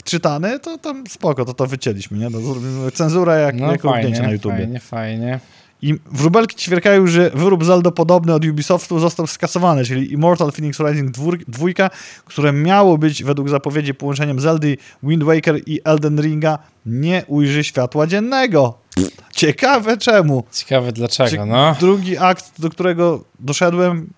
czytany, 0.05 0.59
to 0.61 0.79
tam 0.79 1.05
spoko, 1.07 1.45
to 1.45 1.55
to 1.55 1.67
wycięliśmy, 1.67 2.19
nie? 2.19 2.31
No, 2.31 2.39
cenzurę 2.95 3.41
jak, 3.41 3.55
No 3.57 3.73
jako 3.73 3.89
zdjęcie 3.89 4.11
na 4.11 4.17
fajnie, 4.19 4.33
YouTubie. 4.33 4.57
fajnie, 4.57 4.81
fajnie. 4.81 5.41
I 5.83 5.95
wróbelki 6.13 6.57
ćwierkają, 6.57 7.07
że 7.07 7.31
wyrób 7.35 7.65
Zelda 7.65 7.91
podobny 7.91 8.35
od 8.35 8.45
Ubisoftu 8.45 8.99
został 9.01 9.27
skasowany, 9.27 9.85
czyli 9.85 10.13
Immortal 10.13 10.53
Phoenix 10.53 10.81
Rising 10.81 11.11
2, 11.11 11.91
które 12.25 12.53
miało 12.53 12.99
być 12.99 13.25
według 13.25 13.49
zapowiedzi 13.49 13.95
połączeniem 13.95 14.41
Zeldy, 14.41 14.77
Wind 15.03 15.23
Waker 15.23 15.61
i 15.67 15.81
Elden 15.85 16.21
Ringa, 16.21 16.59
nie 16.87 17.25
ujrzy 17.27 17.65
światła 17.65 18.07
dziennego. 18.07 18.79
Ciekawe 19.33 19.97
czemu. 19.97 20.45
Ciekawe 20.53 20.93
dlaczego, 20.93 21.31
Cie- 21.31 21.47
no. 21.47 21.77
Drugi 21.81 22.19
akt, 22.19 22.53
do 22.59 22.71
którego 22.71 23.25
doszedłem, 23.41 24.11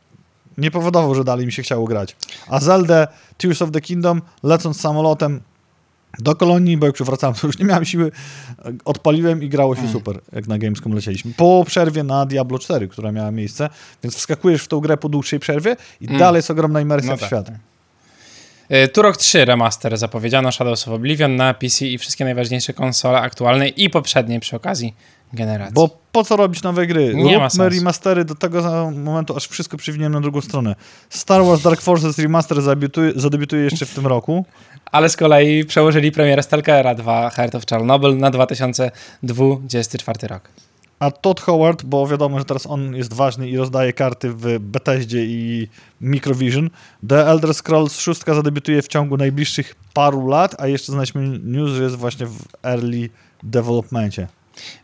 nie 0.59 0.71
powodował, 0.71 1.15
że 1.15 1.25
dalej 1.25 1.47
mi 1.47 1.53
się 1.53 1.63
chciało 1.63 1.87
grać. 1.87 2.17
A 2.49 2.61
Zelda 2.61 3.07
Tears 3.39 3.63
of 3.63 3.71
the 3.71 3.81
Kingdom, 3.81 4.23
lecąc 4.43 4.81
samolotem, 4.81 5.41
do 6.19 6.37
kolonii, 6.37 6.77
bo 6.77 6.87
jak 6.87 7.01
już 7.01 7.07
wracałem, 7.09 7.37
to 7.37 7.47
już 7.47 7.59
nie 7.59 7.65
miałem 7.65 7.85
siły. 7.85 8.13
Odpaliłem 8.85 9.43
i 9.43 9.49
grało 9.49 9.77
się 9.77 9.89
super, 9.93 10.21
jak 10.33 10.47
na 10.49 10.59
Gamescom 10.59 10.93
lecieliśmy. 10.93 11.33
Po 11.37 11.65
przerwie 11.67 12.03
na 12.03 12.27
Diablo 12.27 12.59
4, 12.59 12.89
która 12.89 13.13
miała 13.13 13.31
miejsce, 13.31 13.69
więc 14.03 14.17
wskakujesz 14.17 14.63
w 14.63 14.69
tą 14.69 14.81
grę 14.81 14.97
po 14.97 15.09
dłuższej 15.09 15.39
przerwie 15.41 15.77
i 16.01 16.07
Mm. 16.07 16.19
dalej 16.19 16.39
jest 16.39 16.51
ogromna 16.51 16.81
imersja 16.81 17.11
No 17.11 17.17
w 17.17 17.21
tak, 17.21 17.29
świat. 17.29 17.51
Y, 18.71 18.89
Turok 18.89 19.17
3 19.17 19.45
Remaster 19.45 19.99
zapowiedziano 19.99 20.53
Shadows 20.53 20.89
of 20.89 20.95
Oblivion 20.95 21.37
na 21.37 21.55
PC 21.55 21.87
i 21.87 21.99
wszystkie 21.99 22.25
najważniejsze 22.25 22.73
konsole 22.73 23.19
aktualnej 23.19 23.83
i 23.85 23.91
poprzedniej 23.91 24.41
przy 24.41 24.57
okazji 24.57 24.95
generacji. 25.33 25.75
Bo 25.75 25.99
po 26.13 26.25
co 26.25 26.37
robić 26.37 26.63
nowe 26.63 26.87
gry? 26.87 27.15
Nie 27.15 27.39
ma 27.39 27.45
Róbmy 27.45 27.51
sensu. 27.51 27.79
remastery 27.79 28.25
do 28.25 28.35
tego 28.35 28.91
momentu, 28.91 29.37
aż 29.37 29.49
wszystko 29.49 29.77
przywiniemy 29.77 30.15
na 30.15 30.21
drugą 30.21 30.41
stronę. 30.41 30.75
Star 31.11 31.45
Wars 31.45 31.63
Dark 31.63 31.81
Forces 31.81 32.19
Remaster 32.19 32.63
zadebiutuje, 32.63 33.13
zadebiutuje 33.17 33.63
jeszcze 33.63 33.87
w 33.87 33.95
tym 33.95 34.07
roku. 34.07 34.45
Ale 34.93 35.09
z 35.09 35.17
kolei 35.17 35.65
przełożyli 35.65 36.13
premierę 36.13 36.43
Stalkera 36.43 36.95
2 36.95 37.31
Heart 37.31 37.55
of 37.55 37.67
Chernobyl 37.67 38.17
na 38.17 38.31
2024 38.31 40.29
rok. 40.29 40.49
A 40.99 41.11
Todd 41.11 41.41
Howard, 41.41 41.83
bo 41.85 42.07
wiadomo, 42.07 42.39
że 42.39 42.45
teraz 42.45 42.67
on 42.67 42.95
jest 42.95 43.13
ważny 43.13 43.49
i 43.49 43.57
rozdaje 43.57 43.93
karty 43.93 44.31
w 44.33 44.59
Bethesdzie 44.59 45.25
i 45.25 45.69
Microvision. 46.01 46.71
The 47.09 47.27
Elder 47.27 47.55
Scrolls 47.55 47.99
6 47.99 48.21
zadebiutuje 48.27 48.83
w 48.83 48.89
ciągu 48.89 49.17
najbliższych 49.17 49.75
paru 49.95 50.29
lat, 50.29 50.55
a 50.59 50.67
jeszcze 50.67 50.93
znaliśmy 50.93 51.39
news, 51.43 51.71
że 51.71 51.83
jest 51.83 51.97
właśnie 51.97 52.27
w 52.27 52.39
early 52.63 53.09
developmencie. 53.43 54.29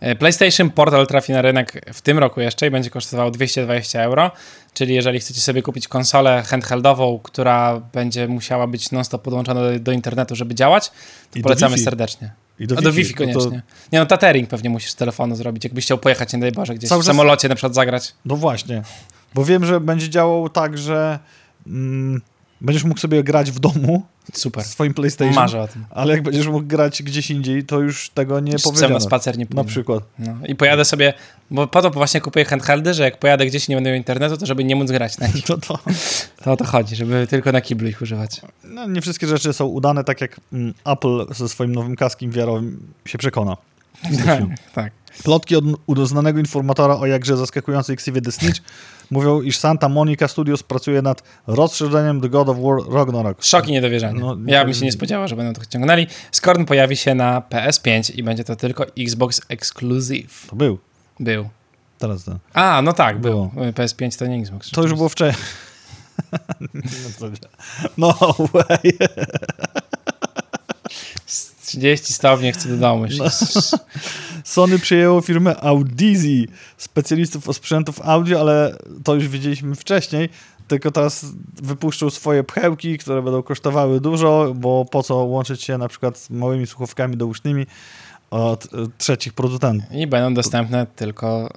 E, 0.00 0.16
PlayStation 0.16 0.70
Portal 0.70 1.06
trafi 1.06 1.32
na 1.32 1.42
rynek 1.42 1.90
w 1.92 2.00
tym 2.00 2.18
roku 2.18 2.40
jeszcze 2.40 2.66
i 2.66 2.70
będzie 2.70 2.90
kosztował 2.90 3.30
220 3.30 4.02
euro, 4.02 4.30
czyli 4.74 4.94
jeżeli 4.94 5.20
chcecie 5.20 5.40
sobie 5.40 5.62
kupić 5.62 5.88
konsolę 5.88 6.42
handheldową, 6.46 7.20
która 7.22 7.80
będzie 7.92 8.28
musiała 8.28 8.66
być 8.66 8.90
non-stop 8.90 9.22
podłączona 9.22 9.60
do, 9.60 9.80
do 9.80 9.92
internetu, 9.92 10.36
żeby 10.36 10.54
działać, 10.54 10.90
to 11.30 11.38
I 11.38 11.42
polecamy 11.42 11.78
serdecznie. 11.78 12.41
I 12.62 12.66
Do, 12.66 12.74
do 12.76 12.92
Wi-Fi 12.92 13.14
no 13.26 13.26
to- 13.26 13.32
koniecznie. 13.40 13.62
Nie 13.92 13.98
no, 13.98 14.06
tethering 14.06 14.48
pewnie 14.48 14.70
musisz 14.70 14.90
z 14.90 14.94
telefonu 14.96 15.36
zrobić, 15.36 15.64
jakbyś 15.64 15.84
chciał 15.84 15.98
pojechać, 15.98 16.32
nie 16.32 16.38
daj 16.38 16.52
Boże, 16.52 16.74
gdzieś 16.74 16.88
Cały 16.88 17.02
w 17.02 17.06
czas- 17.06 17.16
samolocie 17.16 17.48
na 17.48 17.54
przykład 17.54 17.74
zagrać. 17.74 18.14
No 18.24 18.36
właśnie, 18.36 18.82
bo 19.34 19.44
wiem, 19.44 19.64
że 19.66 19.80
będzie 19.80 20.08
działało 20.08 20.48
tak, 20.48 20.78
że 20.78 21.18
mm, 21.66 22.20
będziesz 22.62 22.84
mógł 22.84 23.00
sobie 23.00 23.24
grać 23.24 23.50
w 23.50 23.58
domu 23.58 24.02
Super. 24.32 24.64
w 24.64 24.66
swoim 24.66 24.94
PlayStation, 24.94 25.34
Marzę 25.34 25.60
o 25.60 25.68
tym. 25.68 25.84
ale 25.90 26.12
jak 26.14 26.22
będziesz 26.22 26.46
mógł 26.46 26.66
grać 26.66 27.02
gdzieś 27.02 27.30
indziej, 27.30 27.64
to 27.64 27.80
już 27.80 28.10
tego 28.10 28.40
nie 28.40 28.52
psem 28.54 28.64
powiedziano. 28.72 28.94
na 28.94 29.00
spacer 29.00 29.38
nie 29.38 29.44
Na 29.44 29.48
pójdę. 29.50 29.64
przykład. 29.64 30.02
No. 30.18 30.36
I 30.46 30.54
pojadę 30.54 30.84
sobie, 30.84 31.14
bo 31.50 31.66
po 31.66 31.82
to 31.82 31.90
właśnie 31.90 32.20
kupuję 32.20 32.44
handheldy, 32.44 32.94
że 32.94 33.02
jak 33.02 33.18
pojadę 33.18 33.46
gdzieś 33.46 33.68
i 33.68 33.70
nie 33.72 33.76
będę 33.76 33.90
miał 33.90 33.96
internetu, 33.96 34.36
to 34.36 34.46
żeby 34.46 34.64
nie 34.64 34.76
móc 34.76 34.90
grać 34.90 35.18
na 35.18 35.26
nich. 35.26 35.44
To, 35.46 35.58
to, 35.68 35.78
To 36.44 36.52
o 36.52 36.56
to 36.56 36.64
chodzi, 36.64 36.96
żeby 36.96 37.26
tylko 37.30 37.52
na 37.52 37.60
kiblu 37.60 37.88
ich 37.88 38.02
używać. 38.02 38.40
no, 38.64 38.86
nie 38.86 39.00
wszystkie 39.00 39.26
rzeczy 39.26 39.52
są 39.52 39.64
udane, 39.66 40.04
tak 40.04 40.20
jak 40.20 40.40
mm, 40.52 40.74
Apple 40.84 41.26
ze 41.34 41.48
swoim 41.48 41.74
nowym 41.74 41.96
kaskiem 41.96 42.30
wiarowym 42.30 42.92
się 43.06 43.18
przekona. 43.18 43.56
tak, 44.26 44.42
tak. 44.74 44.92
Plotki 45.24 45.56
od 45.56 45.64
uznanego 45.86 46.38
informatora 46.38 46.96
o 46.96 47.06
jakże 47.06 47.36
zaskakującej 47.36 47.96
ksywie 47.96 48.20
The 48.20 48.32
Snitch 48.32 48.60
mówią, 49.12 49.42
iż 49.42 49.58
Santa 49.58 49.88
Monica 49.88 50.28
Studios 50.28 50.62
pracuje 50.62 51.02
nad 51.02 51.22
rozszerzeniem 51.46 52.20
The 52.20 52.28
God 52.28 52.48
of 52.48 52.56
War 52.60 52.94
Ragnarok. 52.94 53.44
Szok 53.44 53.68
i 53.68 53.72
niedowierzanie. 53.72 54.20
No, 54.20 54.36
ja 54.46 54.64
bym 54.64 54.74
się 54.74 54.84
nie 54.84 54.92
spodziewał, 54.92 55.28
że 55.28 55.36
będą 55.36 55.60
to 55.60 55.66
ciągnęli. 55.66 56.06
Skorn 56.32 56.64
pojawi 56.64 56.96
się 56.96 57.14
na 57.14 57.42
PS5 57.50 58.12
i 58.14 58.22
będzie 58.22 58.44
to 58.44 58.56
tylko 58.56 58.86
Xbox 58.98 59.40
Exclusive. 59.48 60.46
To 60.50 60.56
był. 60.56 60.78
Był. 61.20 61.48
Teraz 61.98 62.24
ten. 62.24 62.38
A, 62.52 62.82
no 62.82 62.92
tak, 62.92 63.20
był. 63.20 63.50
Było. 63.54 63.66
PS5 63.72 64.18
to 64.18 64.26
nie 64.26 64.36
Xbox. 64.36 64.70
To 64.70 64.82
już 64.82 64.94
było 64.94 65.08
wcześniej. 65.08 65.46
no, 67.96 68.14
no 68.18 68.34
way. 68.52 68.98
30 71.72 72.12
stopni, 72.12 72.52
chcę 72.52 72.68
do 72.68 72.76
domu. 72.76 73.04
No. 73.18 73.24
Sony 74.44 74.78
przyjęło 74.78 75.20
firmę 75.20 75.60
Audizy, 75.60 76.46
specjalistów 76.76 77.48
od 77.48 77.56
sprzętów 77.56 78.00
audio, 78.00 78.40
ale 78.40 78.76
to 79.04 79.14
już 79.14 79.28
wiedzieliśmy 79.28 79.74
wcześniej, 79.74 80.28
tylko 80.68 80.90
teraz 80.90 81.26
wypuszczą 81.62 82.10
swoje 82.10 82.44
pchełki, 82.44 82.98
które 82.98 83.22
będą 83.22 83.42
kosztowały 83.42 84.00
dużo, 84.00 84.52
bo 84.54 84.84
po 84.84 85.02
co 85.02 85.14
łączyć 85.14 85.62
się 85.62 85.78
na 85.78 85.88
przykład 85.88 86.18
z 86.18 86.30
małymi 86.30 86.66
słuchawkami 86.66 87.16
dousznymi 87.16 87.66
od 88.30 88.64
e, 88.64 88.68
trzecich 88.98 89.32
producentów. 89.32 89.92
I 89.92 90.06
będą 90.06 90.34
dostępne 90.34 90.86
tylko, 90.96 91.50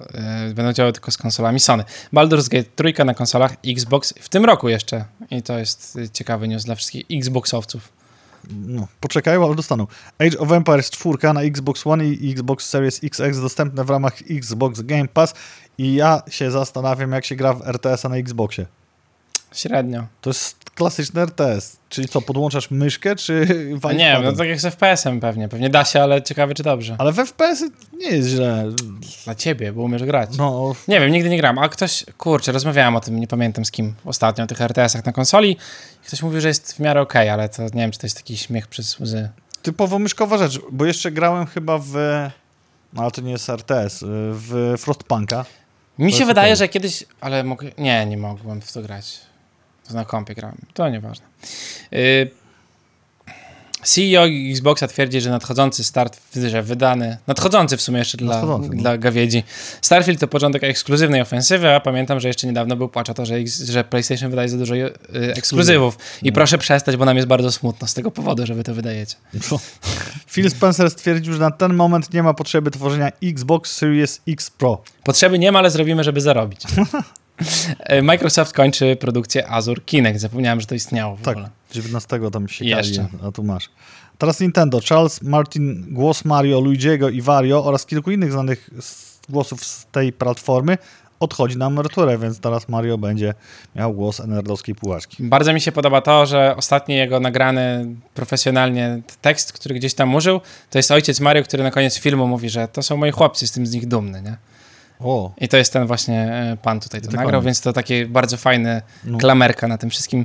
y, 0.50 0.54
będą 0.54 0.72
działały 0.72 0.92
tylko 0.92 1.10
z 1.10 1.16
konsolami 1.16 1.60
Sony. 1.60 1.84
Baldur's 2.12 2.48
Gate 2.48 2.92
3 2.92 3.04
na 3.04 3.14
konsolach 3.14 3.56
Xbox 3.66 4.14
w 4.20 4.28
tym 4.28 4.44
roku 4.44 4.68
jeszcze. 4.68 5.04
I 5.30 5.42
to 5.42 5.58
jest 5.58 5.98
ciekawy 6.12 6.48
news 6.48 6.64
dla 6.64 6.74
wszystkich 6.74 7.04
Xboxowców. 7.10 7.95
No, 8.50 8.88
poczekają, 9.00 9.44
ale 9.44 9.54
dostaną. 9.54 9.86
Age 10.18 10.38
of 10.38 10.52
Empires 10.52 10.90
4 10.90 11.32
na 11.34 11.42
Xbox 11.42 11.86
One 11.86 12.06
i 12.06 12.32
Xbox 12.32 12.68
Series 12.68 13.00
XX 13.04 13.40
dostępne 13.40 13.84
w 13.84 13.90
ramach 13.90 14.14
Xbox 14.30 14.80
Game 14.80 15.08
Pass 15.08 15.34
i 15.78 15.94
ja 15.94 16.22
się 16.28 16.50
zastanawiam, 16.50 17.12
jak 17.12 17.24
się 17.24 17.36
gra 17.36 17.52
w 17.52 17.68
RTS-a 17.68 18.08
na 18.08 18.16
Xboxie. 18.16 18.66
Średnio. 19.52 20.06
To 20.20 20.30
jest 20.30 20.65
klasyczny 20.76 21.20
RTS, 21.20 21.76
czyli 21.88 22.08
co, 22.08 22.22
podłączasz 22.22 22.70
myszkę, 22.70 23.16
czy 23.16 23.46
nie 23.92 24.12
wiem, 24.12 24.24
no 24.24 24.32
tak 24.32 24.48
jak 24.48 24.60
z 24.60 24.64
FPS-em 24.64 25.20
pewnie. 25.20 25.48
Pewnie 25.48 25.70
da 25.70 25.84
się, 25.84 26.02
ale 26.02 26.22
ciekawe 26.22 26.54
czy 26.54 26.62
dobrze. 26.62 26.96
Ale 26.98 27.12
w 27.12 27.16
FPS 27.16 27.64
nie 27.98 28.10
jest 28.10 28.28
źle. 28.28 28.64
Dla 29.24 29.34
ciebie, 29.34 29.72
bo 29.72 29.82
umiesz 29.82 30.04
grać. 30.04 30.30
No, 30.38 30.74
Nie 30.88 31.00
wiem, 31.00 31.12
nigdy 31.12 31.28
nie 31.28 31.38
gram, 31.38 31.58
a 31.58 31.68
ktoś, 31.68 32.04
kurczę, 32.18 32.52
rozmawiałem 32.52 32.96
o 32.96 33.00
tym, 33.00 33.20
nie 33.20 33.26
pamiętam 33.26 33.64
z 33.64 33.70
kim 33.70 33.94
ostatnio, 34.04 34.44
o 34.44 34.46
tych 34.46 34.60
RTS-ach 34.60 35.04
na 35.04 35.12
konsoli. 35.12 35.56
Ktoś 36.06 36.22
mówił, 36.22 36.40
że 36.40 36.48
jest 36.48 36.72
w 36.72 36.80
miarę 36.80 37.00
okej, 37.00 37.28
ale 37.28 37.48
to 37.48 37.62
nie 37.62 37.70
wiem, 37.70 37.90
czy 37.90 37.98
to 37.98 38.06
jest 38.06 38.16
taki 38.16 38.36
śmiech 38.36 38.66
przez 38.66 39.00
łzy. 39.00 39.28
typowo 39.62 39.98
myszkowa 39.98 40.38
rzecz, 40.38 40.60
bo 40.72 40.84
jeszcze 40.84 41.10
grałem 41.10 41.46
chyba 41.46 41.78
w... 41.78 41.92
No, 42.92 43.02
ale 43.02 43.10
to 43.10 43.20
nie 43.20 43.30
jest 43.32 43.50
RTS, 43.50 44.04
w 44.32 44.74
Frostpunka. 44.78 45.44
Mi 45.98 46.12
się 46.12 46.26
wydaje, 46.26 46.48
okej. 46.48 46.56
że 46.56 46.68
kiedyś, 46.68 47.04
ale 47.20 47.44
mogę, 47.44 47.70
nie, 47.78 48.06
nie 48.06 48.16
mogłem 48.16 48.60
w 48.60 48.72
to 48.72 48.82
grać. 48.82 49.20
To 49.88 49.94
na 49.94 50.04
kompie 50.04 50.34
grałem, 50.34 50.58
to 50.74 50.88
nieważne. 50.88 51.26
Yy, 51.90 52.30
CEO 53.86 54.26
Xboxa 54.50 54.86
twierdzi, 54.88 55.20
że 55.20 55.30
nadchodzący 55.30 55.84
start, 55.84 56.20
że 56.48 56.62
wydany, 56.62 57.16
nadchodzący 57.26 57.76
w 57.76 57.82
sumie 57.82 57.98
jeszcze 57.98 58.18
dla, 58.18 58.42
no. 58.42 58.58
dla 58.58 58.98
gawiedzi. 58.98 59.44
Starfield 59.82 60.20
to 60.20 60.28
początek 60.28 60.64
ekskluzywnej 60.64 61.20
ofensywy, 61.20 61.70
a 61.70 61.80
pamiętam, 61.80 62.20
że 62.20 62.28
jeszcze 62.28 62.46
niedawno 62.46 62.76
był 62.76 62.88
płacz 62.88 63.10
o 63.10 63.14
to, 63.14 63.26
że, 63.26 63.34
że 63.64 63.84
PlayStation 63.84 64.30
wydaje 64.30 64.48
za 64.48 64.56
dużo 64.58 64.74
y, 64.74 64.90
ekskluzywów. 65.12 65.98
I 66.22 66.26
No. 66.26 66.32
proszę 66.32 66.58
przestać, 66.58 66.96
bo 66.96 67.04
nam 67.04 67.16
jest 67.16 67.28
bardzo 67.28 67.52
smutno 67.52 67.88
z 67.88 67.94
tego 67.94 68.10
powodu, 68.10 68.46
że 68.46 68.54
wy 68.54 68.64
to 68.64 68.74
wydajecie. 68.74 69.16
No. 69.50 69.58
Phil 70.26 70.50
Spencer 70.50 70.90
stwierdził, 70.90 71.32
że 71.32 71.38
na 71.38 71.50
ten 71.50 71.74
moment 71.74 72.12
nie 72.14 72.22
ma 72.22 72.34
potrzeby 72.34 72.70
tworzenia 72.70 73.12
Xbox 73.22 73.72
Series 73.72 74.20
X 74.28 74.50
Pro. 74.50 74.82
Potrzeby 75.04 75.38
nie 75.38 75.52
ma, 75.52 75.58
ale 75.58 75.70
zrobimy, 75.70 76.04
żeby 76.04 76.20
zarobić. 76.20 76.60
E, 77.78 78.02
Microsoft 78.02 78.52
kończy 78.52 78.96
produkcję 78.96 79.48
Azure 79.48 79.80
Kinect. 79.80 80.20
Zapomniałem, 80.20 80.60
że 80.60 80.66
to 80.66 80.74
istniało 80.74 81.16
w 81.16 81.22
Tak, 81.22 81.36
ogóle. 81.36 81.50
19 81.72 82.20
tam 82.32 82.48
się 82.48 82.64
Jeszcze. 82.64 83.08
a 83.28 83.32
tu 83.32 83.42
masz. 83.42 83.70
Teraz 84.18 84.40
Nintendo. 84.40 84.80
Charles 84.88 85.22
Martin, 85.22 85.86
głos 85.88 86.24
Mario, 86.24 86.60
Luigiego 86.60 87.08
i 87.08 87.22
Wario 87.22 87.64
oraz 87.64 87.86
kilku 87.86 88.10
innych 88.10 88.32
znanych 88.32 88.70
głosów 89.28 89.64
z 89.64 89.86
tej 89.86 90.12
platformy 90.12 90.78
odchodzi 91.20 91.56
na 91.56 91.66
emeryturę, 91.66 92.18
więc 92.18 92.40
teraz 92.40 92.68
Mario 92.68 92.98
będzie 92.98 93.34
miał 93.76 93.92
głos 93.92 94.18
nerdowskiej 94.26 94.74
pułaczki. 94.74 95.16
Bardzo 95.22 95.52
mi 95.52 95.60
się 95.60 95.72
podoba 95.72 96.00
to, 96.00 96.26
że 96.26 96.54
ostatni 96.56 96.94
jego 96.96 97.20
nagrany 97.20 97.86
profesjonalnie 98.14 99.00
tekst, 99.22 99.52
który 99.52 99.74
gdzieś 99.74 99.94
tam 99.94 100.14
użył, 100.14 100.40
to 100.70 100.78
jest 100.78 100.90
ojciec 100.90 101.20
Mario, 101.20 101.42
który 101.42 101.62
na 101.62 101.70
koniec 101.70 101.98
filmu 101.98 102.26
mówi, 102.26 102.50
że 102.50 102.68
to 102.68 102.82
są 102.82 102.96
moi 102.96 103.10
chłopcy, 103.10 103.44
jestem 103.44 103.66
z 103.66 103.72
nich 103.72 103.86
dumny, 103.86 104.22
nie? 104.22 104.36
O, 105.00 105.32
I 105.38 105.48
to 105.48 105.56
jest 105.56 105.72
ten 105.72 105.86
właśnie 105.86 106.20
e, 106.20 106.56
pan 106.62 106.80
tutaj 106.80 107.00
to 107.00 107.10
nagrał, 107.10 107.42
więc 107.42 107.60
to 107.60 107.72
takie 107.72 108.06
bardzo 108.06 108.36
fajne 108.36 108.82
no. 109.04 109.18
klamerka 109.18 109.68
na 109.68 109.78
tym 109.78 109.90
wszystkim, 109.90 110.24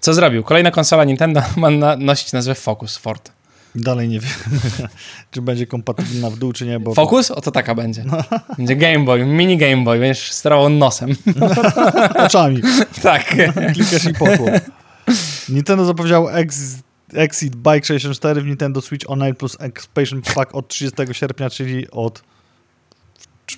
co 0.00 0.14
zrobił. 0.14 0.42
Kolejna 0.42 0.70
konsola 0.70 1.04
Nintendo 1.04 1.42
ma 1.56 1.70
na, 1.70 1.96
nosić 1.96 2.32
nazwę 2.32 2.54
Focus 2.54 2.96
Ford. 2.96 3.32
Dalej 3.74 4.08
nie 4.08 4.20
wiem, 4.20 4.30
czy 5.30 5.42
będzie 5.42 5.66
kompatybilna 5.66 6.30
w 6.30 6.36
dół, 6.36 6.52
czy 6.52 6.66
nie, 6.66 6.80
bo... 6.80 6.94
Focus? 6.94 7.30
Oto 7.30 7.50
taka 7.50 7.74
będzie. 7.74 8.04
No. 8.04 8.24
Będzie 8.56 8.76
Game 8.76 9.04
Boy, 9.04 9.24
mini 9.24 9.56
Game 9.56 9.84
Boy, 9.84 9.98
będziesz 9.98 10.32
sterował 10.32 10.68
nosem. 10.68 11.10
Oczami. 12.26 12.60
tak. 13.02 13.34
Klikasz 13.74 14.04
i 14.04 14.14
poszło. 14.14 14.46
Nintendo 15.48 15.84
zapowiedział 15.84 16.28
Ex 16.28 16.76
Exit 17.14 17.56
Bike 17.56 17.86
64 17.86 18.42
w 18.42 18.46
Nintendo 18.46 18.80
Switch 18.80 19.10
Online 19.10 19.34
plus 19.34 19.56
Expansion 19.60 20.22
Pack 20.34 20.54
od 20.54 20.68
30 20.68 20.98
sierpnia, 21.12 21.50
czyli 21.50 21.90
od 21.90 22.22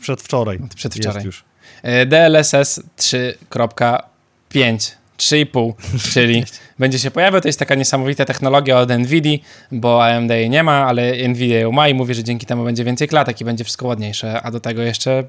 przedwczoraj. 0.02 0.58
Przedwczoraj. 0.74 1.14
Jest 1.14 1.26
już. 1.26 1.44
E, 1.82 2.06
DLSS 2.06 2.82
3.5. 2.98 4.92
3,5, 5.18 5.72
czyli 6.12 6.44
będzie 6.78 6.98
się 6.98 7.10
pojawiał. 7.10 7.40
To 7.40 7.48
jest 7.48 7.58
taka 7.58 7.74
niesamowita 7.74 8.24
technologia 8.24 8.78
od 8.78 8.88
NVIDIA, 8.88 9.38
bo 9.72 10.04
AMD 10.04 10.30
jej 10.30 10.50
nie 10.50 10.62
ma, 10.62 10.86
ale 10.86 11.28
NVIDIA 11.28 11.58
ją 11.58 11.72
ma 11.72 11.88
i 11.88 11.94
mówi, 11.94 12.14
że 12.14 12.24
dzięki 12.24 12.46
temu 12.46 12.64
będzie 12.64 12.84
więcej 12.84 13.08
klatek 13.08 13.40
i 13.40 13.44
będzie 13.44 13.64
wszystko 13.64 13.86
ładniejsze, 13.86 14.42
a 14.42 14.50
do 14.50 14.60
tego 14.60 14.82
jeszcze 14.82 15.24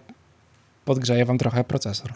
podgrzeje 0.86 1.26
wam 1.26 1.38
trochę 1.38 1.64
procesor. 1.64 2.14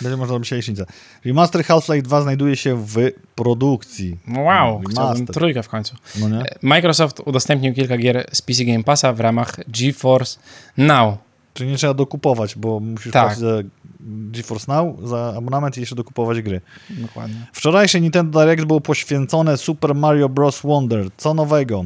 Będzie 0.00 0.16
można 0.16 0.34
robić 0.34 0.50
jajecznicę. 0.50 0.86
Remaster 1.24 1.64
Half-Life 1.64 2.02
2 2.02 2.22
znajduje 2.22 2.56
się 2.56 2.86
w 2.86 2.96
produkcji. 3.34 4.18
Wow, 4.28 4.82
chciałbym 4.90 5.26
trójkę 5.26 5.62
w 5.62 5.68
końcu. 5.68 5.96
No 6.20 6.28
nie? 6.28 6.44
Microsoft 6.62 7.20
udostępnił 7.24 7.74
kilka 7.74 7.96
gier 7.96 8.26
z 8.32 8.42
PC 8.42 8.64
Game 8.64 8.84
Passa 8.84 9.12
w 9.12 9.20
ramach 9.20 9.56
GeForce 9.68 10.38
Now. 10.76 11.14
Czyli 11.56 11.70
nie 11.70 11.76
trzeba 11.76 11.94
dokupować, 11.94 12.54
bo 12.54 12.80
musisz 12.80 13.12
Tak. 13.12 13.24
płacić 13.24 13.40
za 13.40 13.62
GeForce 14.00 14.72
Now, 14.72 14.96
za 15.08 15.34
abonament 15.36 15.76
i 15.76 15.80
jeszcze 15.80 15.94
dokupować 15.94 16.42
gry. 16.42 16.60
Dokładnie. 16.90 17.46
Wczorajsze 17.52 18.00
Nintendo 18.00 18.40
Direct 18.40 18.64
było 18.64 18.80
poświęcone 18.80 19.56
Super 19.56 19.94
Mario 19.94 20.28
Bros. 20.28 20.60
Wonder. 20.60 21.08
Co 21.16 21.34
nowego? 21.34 21.84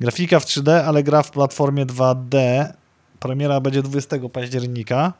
Grafika 0.00 0.40
w 0.40 0.44
3D, 0.44 0.70
ale 0.70 1.02
gra 1.02 1.22
w 1.22 1.30
platformie 1.30 1.86
2D. 1.86 2.36
Premiera 3.20 3.60
będzie 3.60 3.82
20 3.82 4.16
października. 4.32 5.12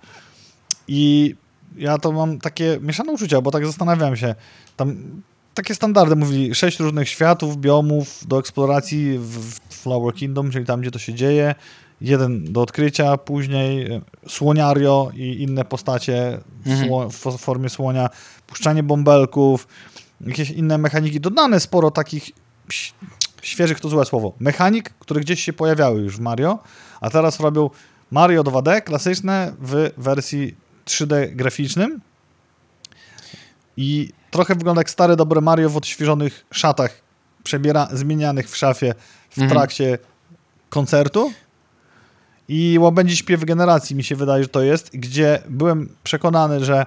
I 0.89 1.35
ja 1.77 1.99
to 1.99 2.13
mam 2.13 2.39
takie 2.39 2.79
mieszane 2.81 3.13
uczucia, 3.13 3.41
bo 3.41 3.51
tak 3.51 3.67
zastanawiam 3.67 4.17
się. 4.17 4.35
Tam 4.77 4.97
takie 5.55 5.75
standardy 5.75 6.17
mówili, 6.17 6.55
sześć 6.55 6.81
różnych 6.81 7.09
światów, 7.09 7.57
biomów 7.57 8.27
do 8.27 8.39
eksploracji 8.39 9.19
w 9.19 9.55
Flower 9.71 10.15
Kingdom, 10.15 10.51
czyli 10.51 10.67
tam, 10.67 10.81
gdzie 10.81 10.91
to 10.91 10.99
się 10.99 11.15
dzieje. 11.15 11.55
Jeden 12.01 12.53
do 12.53 12.63
odkrycia, 12.63 13.17
później 13.17 13.87
e, 13.93 14.01
słoniario 14.29 15.11
i 15.15 15.43
inne 15.43 15.65
postacie 15.65 16.39
w, 16.65 16.69
Mhm. 16.71 16.89
sło, 16.89 17.11
w 17.11 17.39
formie 17.41 17.69
słonia, 17.69 18.11
puszczanie 18.47 18.83
bąbelków, 18.83 19.69
jakieś 20.21 20.51
inne 20.51 20.79
mechaniki. 20.79 21.21
Dodane 21.21 21.61
sporo 21.61 21.91
takich 21.91 22.31
świeżych, 23.43 23.81
to 23.81 23.89
złe 23.89 24.05
słowo, 24.05 24.33
mechanik, 24.41 24.91
które 24.99 25.21
gdzieś 25.21 25.45
się 25.45 25.53
pojawiały 25.53 26.01
już 26.01 26.17
w 26.17 26.21
Mario, 26.21 26.59
a 27.01 27.11
teraz 27.11 27.41
robią 27.41 27.71
Mario 28.11 28.43
2D 28.45 28.83
klasyczne 28.83 29.53
w 29.61 29.91
wersji 29.97 30.55
3D 30.87 31.35
graficznym 31.37 32.01
i 33.77 34.13
trochę 34.31 34.55
wygląda 34.55 34.81
jak 34.81 34.91
stare, 34.91 35.17
dobre 35.17 35.41
Mario 35.41 35.71
w 35.71 35.77
odświeżonych 35.77 36.47
szatach, 36.53 37.01
przebiera, 37.45 37.89
zmienianych 37.93 38.51
w 38.51 38.57
szafie 38.57 38.95
w 39.31 39.39
Mhm. 39.39 39.51
trakcie 39.51 39.99
koncertu. 40.69 41.33
I 42.49 42.79
łabędzi 42.81 43.17
śpiew 43.17 43.45
generacji 43.45 43.97
mi 43.97 44.05
się 44.05 44.17
wydaje, 44.17 44.43
że 44.43 44.49
to 44.49 44.63
jest, 44.63 44.91
gdzie 44.93 45.39
byłem 45.49 45.89
przekonany, 46.05 46.65
że 46.65 46.87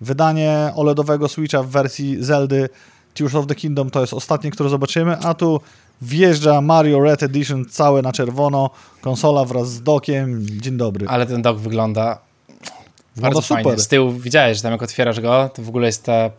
wydanie 0.00 0.72
OLEDowego 0.76 1.28
Switcha 1.28 1.62
w 1.62 1.68
wersji 1.68 2.16
Zeldy 2.24 2.68
Tears 3.14 3.34
of 3.34 3.46
the 3.46 3.54
Kingdom 3.54 3.90
to 3.90 4.00
jest 4.00 4.14
ostatnie, 4.14 4.50
które 4.50 4.68
zobaczymy, 4.68 5.16
a 5.18 5.34
tu 5.34 5.60
wjeżdża 6.02 6.60
Mario 6.60 7.00
Red 7.00 7.22
Edition 7.22 7.64
całe 7.70 8.02
na 8.02 8.12
czerwono, 8.12 8.70
konsola 9.00 9.44
wraz 9.44 9.70
z 9.70 9.82
dokiem, 9.82 10.46
dzień 10.60 10.76
dobry. 10.76 11.06
Ale 11.08 11.26
ten 11.26 11.42
dok 11.42 11.58
wygląda 11.58 12.18
bardzo 13.16 13.38
No 13.38 13.42
fajnie. 13.42 13.64
super. 13.64 13.80
Z 13.80 13.88
tyłu 13.88 14.12
widziałeś, 14.12 14.56
że 14.56 14.62
tam 14.62 14.72
jak 14.72 14.82
otwierasz 14.82 15.20
go, 15.20 15.50
to 15.54 15.62
w 15.62 15.68
ogóle 15.68 15.86
jest 15.86 16.04
ta 16.04 16.30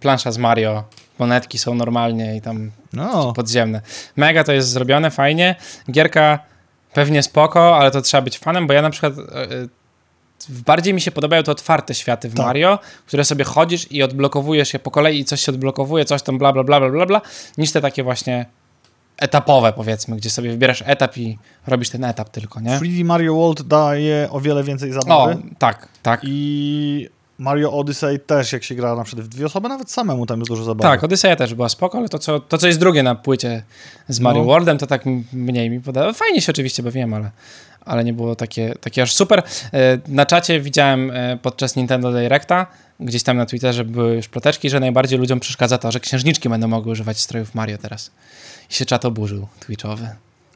plansza 0.00 0.32
z 0.32 0.38
Mario. 0.38 0.84
Monetki 1.18 1.58
są 1.58 1.74
normalnie 1.74 2.36
i 2.36 2.40
tam 2.40 2.70
No, 2.92 3.32
podziemne. 3.32 3.80
Mega 4.16 4.44
to 4.44 4.52
jest 4.52 4.68
zrobione, 4.68 5.10
fajnie. 5.10 5.56
Gierka 5.90 6.38
pewnie 6.94 7.22
spoko, 7.22 7.76
ale 7.78 7.90
to 7.90 8.02
trzeba 8.02 8.20
być 8.22 8.38
fanem, 8.38 8.66
bo 8.66 8.72
ja 8.72 8.82
na 8.82 8.90
przykład 8.90 9.12
e, 9.18 9.42
e, 9.42 9.48
bardziej 10.48 10.94
mi 10.94 11.00
się 11.00 11.10
podobają 11.10 11.42
te 11.42 11.52
otwarte 11.52 11.94
światy 11.94 12.28
w 12.28 12.34
Tak. 12.34 12.46
Mario, 12.46 12.78
które 13.06 13.24
sobie 13.24 13.44
chodzisz 13.44 13.92
i 13.92 14.02
odblokowujesz 14.02 14.72
je 14.72 14.78
po 14.78 14.90
kolei 14.90 15.20
i 15.20 15.24
coś 15.24 15.40
się 15.40 15.52
odblokowuje, 15.52 16.04
coś 16.04 16.22
tam 16.22 16.38
bla 16.38 16.52
bla 16.52 16.64
bla 16.64 16.90
bla 16.90 17.06
bla, 17.06 17.20
niż 17.58 17.72
te 17.72 17.80
takie 17.80 18.02
właśnie 18.02 18.46
etapowe 19.18 19.72
powiedzmy, 19.72 20.16
gdzie 20.16 20.30
sobie 20.30 20.50
wybierasz 20.50 20.82
etap 20.86 21.16
i 21.18 21.38
robisz 21.66 21.90
ten 21.90 22.04
etap 22.04 22.28
tylko, 22.28 22.60
nie? 22.60 22.78
3D 22.78 23.04
Mario 23.04 23.34
World 23.34 23.62
daje 23.62 24.28
o 24.30 24.40
wiele 24.40 24.64
więcej 24.64 24.90
O, 24.90 25.00
zabawy. 25.02 25.36
tak, 25.58 25.88
tak. 26.02 26.20
I 26.24 27.08
Mario 27.42 27.72
Odyssey 27.72 28.20
też, 28.20 28.52
jak 28.52 28.64
się 28.64 28.74
gra 28.74 28.96
na 28.96 29.04
przykład 29.04 29.26
w 29.26 29.28
dwie 29.28 29.46
osoby, 29.46 29.68
nawet 29.68 29.90
samemu 29.90 30.26
tam 30.26 30.38
jest 30.38 30.48
dużo 30.50 30.64
zabawy. 30.64 30.82
Tak, 30.82 31.04
Odyseja 31.04 31.36
też 31.36 31.54
była 31.54 31.68
spoko, 31.68 31.98
ale 31.98 32.08
to 32.08 32.18
co, 32.18 32.40
to, 32.40 32.58
co 32.58 32.66
jest 32.66 32.78
drugie 32.78 33.02
na 33.02 33.14
płycie 33.14 33.62
z 34.08 34.20
Mario 34.20 34.40
No. 34.40 34.46
Worldem, 34.46 34.78
to 34.78 34.86
tak 34.86 35.02
mniej 35.32 35.70
mi 35.70 35.80
podoba. 35.80 36.12
Fajnie 36.12 36.40
się 36.42 36.52
oczywiście 36.52 36.82
bawiłem, 36.82 37.14
ale, 37.14 37.30
ale 37.80 38.04
nie 38.04 38.12
było 38.12 38.36
takie, 38.36 38.74
takie 38.80 39.02
aż 39.02 39.14
super. 39.14 39.42
E, 39.72 39.98
Na 40.08 40.26
czacie 40.26 40.60
widziałem 40.60 41.10
e, 41.10 41.38
podczas 41.42 41.76
Nintendo 41.76 42.12
Directa, 42.12 42.66
gdzieś 43.00 43.22
tam 43.22 43.36
na 43.36 43.46
Twitterze 43.46 43.84
były 43.84 44.14
już 44.14 44.28
ploteczki, 44.28 44.70
że 44.70 44.80
najbardziej 44.80 45.18
ludziom 45.18 45.40
przeszkadza 45.40 45.78
to, 45.78 45.92
że 45.92 46.00
księżniczki 46.00 46.48
będą 46.48 46.68
mogły 46.68 46.92
używać 46.92 47.20
strojów 47.20 47.54
Mario 47.54 47.78
teraz. 47.78 48.10
I 48.70 48.74
się 48.74 48.84
czat 48.86 49.04
oburzył, 49.04 49.46
twitchowy. 49.60 50.08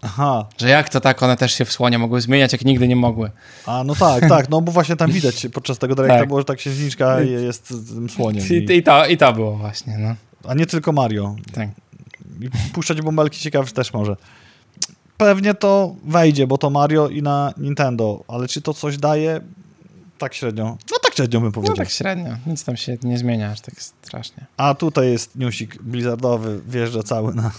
Aha, 0.06 0.46
Że 0.58 0.68
jak 0.68 0.88
to 0.88 1.00
tak, 1.00 1.22
one 1.22 1.36
też 1.36 1.52
się 1.54 1.64
w 1.64 1.72
słonie 1.72 1.98
mogły 1.98 2.20
zmieniać, 2.20 2.52
jak 2.52 2.64
nigdy 2.64 2.88
nie 2.88 2.96
mogły. 2.96 3.30
a 3.66 3.84
no 3.84 3.94
tak, 3.94 4.28
tak, 4.28 4.48
no 4.48 4.60
bo 4.60 4.72
właśnie 4.72 4.96
tam 4.96 5.10
widać 5.12 5.46
podczas 5.52 5.78
tego 5.78 5.94
directa 5.94 6.18
Tak. 6.18 6.28
było, 6.28 6.40
że 6.40 6.44
ta 6.44 6.54
księżniczka 6.54 7.20
jest 7.20 7.68
tym 7.68 8.10
słoniem. 8.10 8.44
I, 8.50 8.52
I, 8.52 8.76
i, 8.76 8.82
to, 8.82 9.06
I 9.06 9.16
to 9.16 9.32
było 9.32 9.56
właśnie, 9.56 9.98
no. 9.98 10.14
a 10.50 10.54
nie 10.54 10.66
tylko 10.66 10.92
Mario. 10.92 11.36
Tak. 11.52 11.68
I 12.40 12.50
puszczać 12.72 13.02
bąbelki 13.02 13.40
ciekawe 13.40 13.70
też 13.70 13.92
może. 13.92 14.16
Pewnie 15.16 15.54
to 15.54 15.94
wejdzie, 16.04 16.46
bo 16.46 16.58
to 16.58 16.70
Mario 16.70 17.08
i 17.08 17.22
na 17.22 17.54
Nintendo, 17.56 18.24
ale 18.28 18.48
czy 18.48 18.62
to 18.62 18.74
coś 18.74 18.96
daje? 18.98 19.40
Tak 20.18 20.34
średnio. 20.34 20.64
No 20.64 20.96
tak 21.02 21.14
średnio 21.14 21.40
bym 21.40 21.48
No 21.48 21.52
powiedział. 21.52 21.76
tak 21.76 21.90
średnio, 21.90 22.36
nic 22.46 22.64
tam 22.64 22.76
się 22.76 22.96
nie 23.02 23.18
zmienia 23.18 23.50
aż 23.50 23.60
tak 23.60 23.74
strasznie. 23.82 24.46
A 24.56 24.74
tutaj 24.74 25.10
jest 25.12 25.36
newsik 25.36 25.82
blizzardowy, 25.82 26.60
wjeżdża 26.68 27.02
cały 27.02 27.34
na 27.34 27.50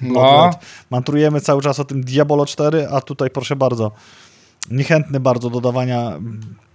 No. 0.00 0.50
Mantrujemy 0.90 1.40
cały 1.40 1.62
czas 1.62 1.80
o 1.80 1.84
tym 1.84 2.04
Diabolo 2.04 2.46
4, 2.46 2.88
a 2.90 3.00
tutaj 3.00 3.30
proszę 3.30 3.56
bardzo, 3.56 3.92
niechętny 4.70 5.20
bardzo 5.20 5.50
do 5.50 5.60
dawania 5.60 6.12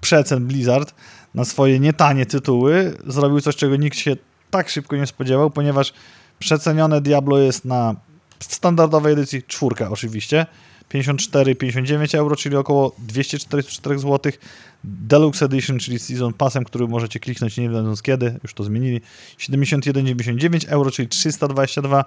przecen 0.01 0.47
Blizzard 0.47 0.93
na 1.35 1.45
swoje 1.45 1.79
nietanie 1.79 2.25
tytuły. 2.25 2.97
Zrobił 3.07 3.41
coś, 3.41 3.55
czego 3.55 3.75
nikt 3.75 3.97
się 3.97 4.15
tak 4.51 4.69
szybko 4.69 4.95
nie 4.95 5.07
spodziewał, 5.07 5.49
ponieważ 5.51 5.93
przecenione 6.39 7.01
Diablo 7.01 7.37
jest 7.37 7.65
na 7.65 7.95
standardowej 8.39 9.13
edycji 9.13 9.43
czwórka 9.43 9.89
oczywiście, 9.89 10.45
54-59 10.93 12.17
euro, 12.17 12.35
czyli 12.35 12.55
około 12.55 12.95
244 12.99 13.99
zł. 13.99 14.31
Deluxe 14.83 15.45
Edition, 15.45 15.79
czyli 15.79 15.99
Season 15.99 16.33
Passem, 16.33 16.63
który 16.63 16.87
możecie 16.87 17.19
kliknąć 17.19 17.57
nie 17.57 17.69
wiedząc 17.69 18.01
kiedy, 18.01 18.39
już 18.43 18.53
to 18.53 18.63
zmienili, 18.63 19.01
71,99 19.39 20.65
euro, 20.69 20.91
czyli 20.91 21.07
322 21.07 22.05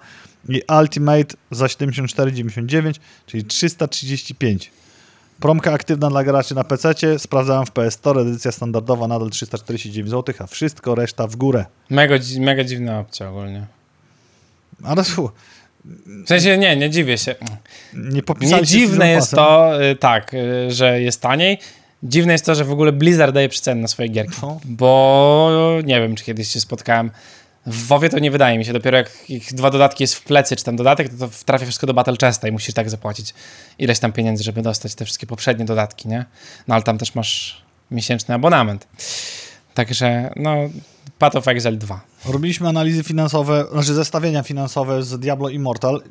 i 0.49 0.62
Ultimate 0.80 1.37
za 1.51 1.66
74,99, 1.66 2.95
czyli 3.26 3.45
335. 3.45 4.70
Promka 5.41 5.72
aktywna 5.72 6.11
dla 6.11 6.24
graczy 6.24 6.55
na 6.55 6.64
PC, 6.64 6.95
sprawdzałem 7.18 7.66
w 7.66 7.70
PS 7.70 7.95
Store, 7.95 8.20
edycja 8.20 8.53
standardowa 8.53 9.09
nadal 9.09 9.30
349 9.30 10.11
zł, 10.11 10.35
a 10.39 10.47
wszystko 10.47 10.95
reszta 10.95 11.26
w 11.26 11.37
górę. 11.37 11.64
Mega, 11.91 12.14
mega 12.41 12.64
dziwna 12.64 12.99
opcja 12.99 13.30
ogólnie. 13.30 13.66
Ale 14.82 15.05
słuch, 15.05 15.32
W 16.24 16.28
sensie 16.28 16.59
nie, 16.59 16.76
nie 16.76 16.91
dziwię 16.91 17.18
się. 17.18 17.35
nie 17.95 18.22
Nie 18.41 18.62
dziwne 18.62 19.11
jest 19.11 19.30
to, 19.30 19.82
y, 19.82 19.97
tak, 19.97 20.35
y, 20.35 20.70
że 20.70 21.01
jest 21.01 21.20
taniej. 21.20 21.59
Dziwne 22.03 22.32
jest 22.32 22.45
to, 22.45 22.55
że 22.55 22.64
w 22.64 22.72
ogóle 22.72 22.93
Blizzard 22.93 23.35
daje 23.35 23.49
przeceny 23.49 23.82
na 23.82 23.89
swoje 23.89 24.09
gierki. 24.09 24.37
No. 24.43 24.61
Bo 24.64 25.80
nie 25.85 26.01
wiem, 26.01 26.14
czy 26.14 26.24
kiedyś 26.24 26.49
się 26.49 26.61
spotkałem. 26.61 27.11
W 27.66 27.87
WoWie 27.87 28.09
to 28.09 28.18
nie 28.18 28.30
wydaje 28.30 28.59
mi 28.59 28.64
się. 28.64 28.72
Dopiero 28.72 28.97
jak 28.97 29.30
ich 29.30 29.55
dwa 29.55 29.70
dodatki 29.70 30.03
jest 30.03 30.14
w 30.14 30.24
plecy, 30.24 30.57
czy 30.57 30.64
tam 30.64 30.76
dodatek, 30.76 31.09
to, 31.09 31.28
to 31.28 31.35
trafia 31.45 31.64
wszystko 31.64 31.87
do 31.87 31.95
Battle 31.95 32.16
Chesta 32.20 32.49
i 32.49 32.53
musisz 32.53 32.74
tak 32.74 32.91
zapłacić 32.91 33.35
ileś 33.78 33.99
tam 33.99 34.12
pieniędzy, 34.12 34.45
żeby 34.45 34.62
dostać 34.62 34.95
te 34.95 35.05
wszystkie 35.05 35.26
poprzednie 35.26 35.64
dodatki, 35.64 36.09
nie? 36.09 36.24
No 36.68 36.74
ale 36.74 36.85
tam 36.85 36.99
też 36.99 37.14
masz 37.14 37.62
miesięczny 37.91 38.35
abonament. 38.35 38.87
Także, 39.74 40.30
no, 40.37 40.57
Path 41.18 41.36
of 41.36 41.48
Exile 41.48 41.76
2. 41.76 42.00
Robiliśmy 42.28 42.68
analizy 42.68 43.02
finansowe, 43.02 43.64
znaczy 43.72 43.94
zestawienia 43.94 44.42
finansowe 44.42 45.02
z 45.02 45.18
Diablo 45.18 45.48
Immortal. 45.48 46.02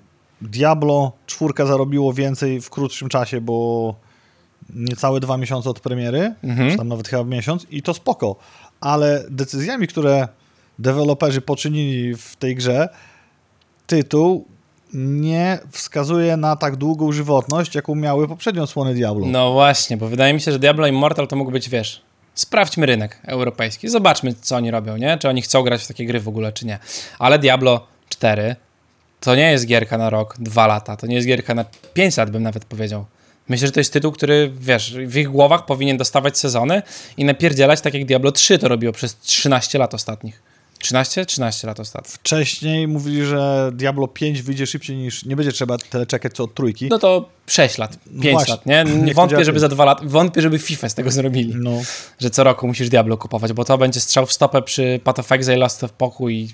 Diablo 0.41 1.12
4 1.26 1.54
zarobiło 1.68 2.14
więcej 2.14 2.62
w 2.62 2.70
krótszym 2.70 3.10
czasie, 3.10 3.41
bo 3.41 3.96
niecałe 4.76 5.20
dwa 5.20 5.38
miesiące 5.38 5.70
od 5.70 5.80
premiery, 5.80 6.34
Mhm. 6.44 6.72
czy 6.72 6.78
tam 6.78 6.88
nawet 6.88 7.08
chyba 7.08 7.24
miesiąc 7.24 7.66
i 7.72 7.82
to 7.82 7.94
spoko. 7.94 8.36
Ale 8.82 9.24
decyzjami, 9.30 9.88
które 9.88 10.28
deweloperzy 10.80 11.41
poczynili 11.41 12.16
w 12.16 12.36
tej 12.36 12.56
grze, 12.56 12.89
tytuł 13.88 14.46
nie 14.94 15.60
wskazuje 15.72 16.38
na 16.38 16.56
tak 16.56 16.76
długą 16.76 17.12
żywotność, 17.12 17.76
jaką 17.76 17.96
miały 17.96 18.28
poprzednie 18.28 18.64
odsłony 18.64 18.94
Diablo. 18.94 19.26
No 19.28 19.52
właśnie, 19.52 19.98
bo 19.98 20.08
wydaje 20.08 20.34
mi 20.34 20.41
się, 20.41 20.52
że 20.52 20.60
Diablo 20.60 20.88
Immortal 20.88 21.28
to 21.28 21.36
mógł 21.36 21.52
być, 21.52 21.70
wiesz, 21.70 22.02
sprawdźmy 22.36 22.86
rynek 22.86 23.20
europejski, 23.26 23.90
zobaczmy, 23.90 24.34
co 24.42 24.56
oni 24.56 24.72
robią, 24.72 24.98
nie? 24.98 25.18
Czy 25.18 25.30
oni 25.30 25.42
chcą 25.42 25.64
grać 25.64 25.84
w 25.84 25.88
takie 25.88 26.06
gry 26.06 26.20
w 26.20 26.28
ogóle, 26.28 26.52
czy 26.52 26.66
nie. 26.66 26.80
Ale 27.20 27.40
Diablo 27.40 27.88
4 28.10 28.56
to 29.20 29.36
nie 29.36 29.52
jest 29.52 29.66
gierka 29.66 29.98
na 29.98 30.10
rok, 30.10 30.36
dwa 30.40 30.68
lata, 30.68 30.98
to 30.98 31.08
nie 31.08 31.16
jest 31.16 31.28
gierka 31.28 31.56
na 31.56 31.66
5 31.94 32.18
lat, 32.18 32.30
bym 32.30 32.44
nawet 32.44 32.66
powiedział. 32.66 33.06
Myślę, 33.50 33.68
że 33.68 33.72
to 33.72 33.80
jest 33.80 33.94
tytuł, 33.94 34.12
który, 34.12 34.52
wiesz, 34.60 34.94
w 34.94 35.18
ich 35.18 35.30
głowach 35.30 35.66
powinien 35.66 35.98
dostawać 35.98 36.38
sezony 36.38 36.82
i 37.18 37.26
napierdzielać 37.26 37.82
tak 37.82 37.94
jak 37.94 38.06
Diablo 38.06 38.32
3 38.32 38.60
to 38.60 38.68
robiło 38.68 38.94
przez 38.94 39.18
13 39.20 39.80
lat 39.80 39.94
ostatnich. 39.94 40.53
13? 40.84 41.26
13 41.26 41.68
lat 41.68 41.80
ostatnio. 41.80 42.12
Wcześniej 42.12 42.88
mówili, 42.88 43.26
że 43.26 43.72
Diablo 43.74 44.08
5 44.08 44.42
wyjdzie 44.42 44.68
szybciej 44.68 44.98
niż... 44.98 45.26
Nie 45.26 45.36
będzie 45.36 45.52
trzeba 45.52 45.78
tyle 45.78 46.06
czekać 46.06 46.34
co 46.34 46.44
od 46.44 46.54
trójki. 46.54 46.88
No 46.90 47.00
to 47.00 47.30
6 47.48 47.78
lat, 47.78 47.98
5 48.22 48.34
właśnie. 48.34 48.54
lat, 48.54 48.66
nie? 48.66 48.84
Nie 48.84 49.14
wątpię, 49.14 49.46
żeby 49.46 49.60
za 49.60 49.70
2 49.70 49.86
lata, 49.86 50.04
wątpię, 50.06 50.42
żeby 50.42 50.60
FIFA 50.60 50.90
z 50.90 50.96
tego 50.96 51.12
zrobili. 51.12 51.54
No. 51.56 51.72
Że 52.20 52.30
co 52.30 52.44
roku 52.44 52.68
musisz 52.68 52.90
Diablo 52.90 53.18
kupować, 53.18 53.54
bo 53.54 53.66
to 53.66 53.78
będzie 53.78 54.00
strzał 54.00 54.26
w 54.26 54.34
stopę 54.34 54.62
przy 54.62 55.00
Path 55.04 55.20
of 55.20 55.32
Exile, 55.32 55.58
Last 55.58 55.84
of 55.84 55.92
Pokój 55.92 56.36
i 56.36 56.54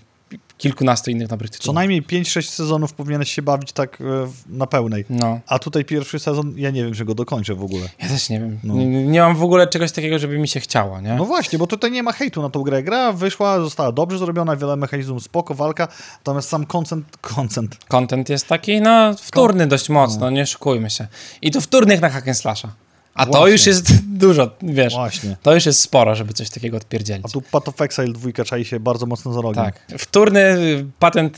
kilkunastu 0.58 1.12
innych 1.12 1.28
dobrych 1.28 1.50
Co 1.52 1.58
tytułów. 1.58 1.76
najmniej 1.76 2.04
5-6 2.04 2.42
sezonów 2.50 2.94
powinieneś 2.94 3.32
się 3.32 3.42
bawić 3.42 3.72
tak 3.72 4.02
e, 4.02 4.06
na 4.48 4.68
pełnej. 4.68 5.06
No, 5.10 5.40
A 5.48 5.60
tutaj 5.60 5.86
pierwszy 5.86 6.20
sezon, 6.20 6.54
ja 6.58 6.70
nie 6.70 6.84
wiem, 6.84 6.94
czy 6.94 7.06
go 7.06 7.16
dokończę 7.16 7.56
w 7.56 7.64
ogóle. 7.64 7.90
ja 8.02 8.08
też 8.08 8.30
nie 8.30 8.40
wiem. 8.40 8.60
No. 8.64 8.74
Nie, 8.74 8.86
nie 8.88 9.22
mam 9.22 9.36
w 9.36 9.44
ogóle 9.44 9.68
czegoś 9.68 9.92
takiego, 9.92 10.20
żeby 10.20 10.40
mi 10.40 10.48
się 10.48 10.60
chciało, 10.60 11.02
nie? 11.02 11.16
No 11.16 11.26
właśnie, 11.26 11.60
bo 11.60 11.68
tutaj 11.68 11.92
nie 11.92 12.04
ma 12.04 12.12
hejtu 12.12 12.42
na 12.42 12.50
tą 12.50 12.62
grę. 12.64 12.84
Gra 12.84 13.14
wyszła, 13.14 13.60
została 13.60 13.92
dobrze 13.92 14.18
zrobiona, 14.18 14.56
wiele 14.56 14.76
mechanizmów, 14.76 15.24
spoko, 15.24 15.54
walka, 15.56 15.88
natomiast 16.18 16.50
sam 16.50 16.66
koncent, 16.66 17.18
koncent. 17.22 17.78
Content 17.88 18.30
jest 18.30 18.48
taki, 18.48 18.82
no, 18.82 19.14
wtórny 19.22 19.68
dość 19.68 19.90
mocno, 19.90 20.30
nie 20.30 20.46
szukujmy 20.48 20.90
się. 20.90 21.08
I 21.42 21.52
to 21.52 21.62
wtórnych 21.62 22.02
na 22.02 22.10
hack 22.10 22.28
and 22.28 22.38
slasha. 22.38 22.72
A 23.14 23.26
to 23.26 23.32
Właśnie. 23.32 23.52
już 23.52 23.66
jest 23.66 24.06
dużo, 24.26 24.52
wiesz, 24.62 24.94
Właśnie. 24.94 25.38
to 25.42 25.54
już 25.54 25.66
jest 25.66 25.82
sporo, 25.82 26.16
żeby 26.16 26.34
coś 26.34 26.50
takiego 26.50 26.78
odpierdzielić. 26.78 27.26
A 27.26 27.30
tu 27.30 27.42
Path 27.42 27.70
of 27.70 27.82
Exile 27.82 28.14
2 28.14 28.44
czai 28.46 28.66
się 28.66 28.80
bardzo 28.80 29.06
mocno 29.06 29.34
za 29.34 29.42
rogiem. 29.42 29.66
Tak. 29.66 29.82
Wtórny 29.98 30.58
patent 31.00 31.38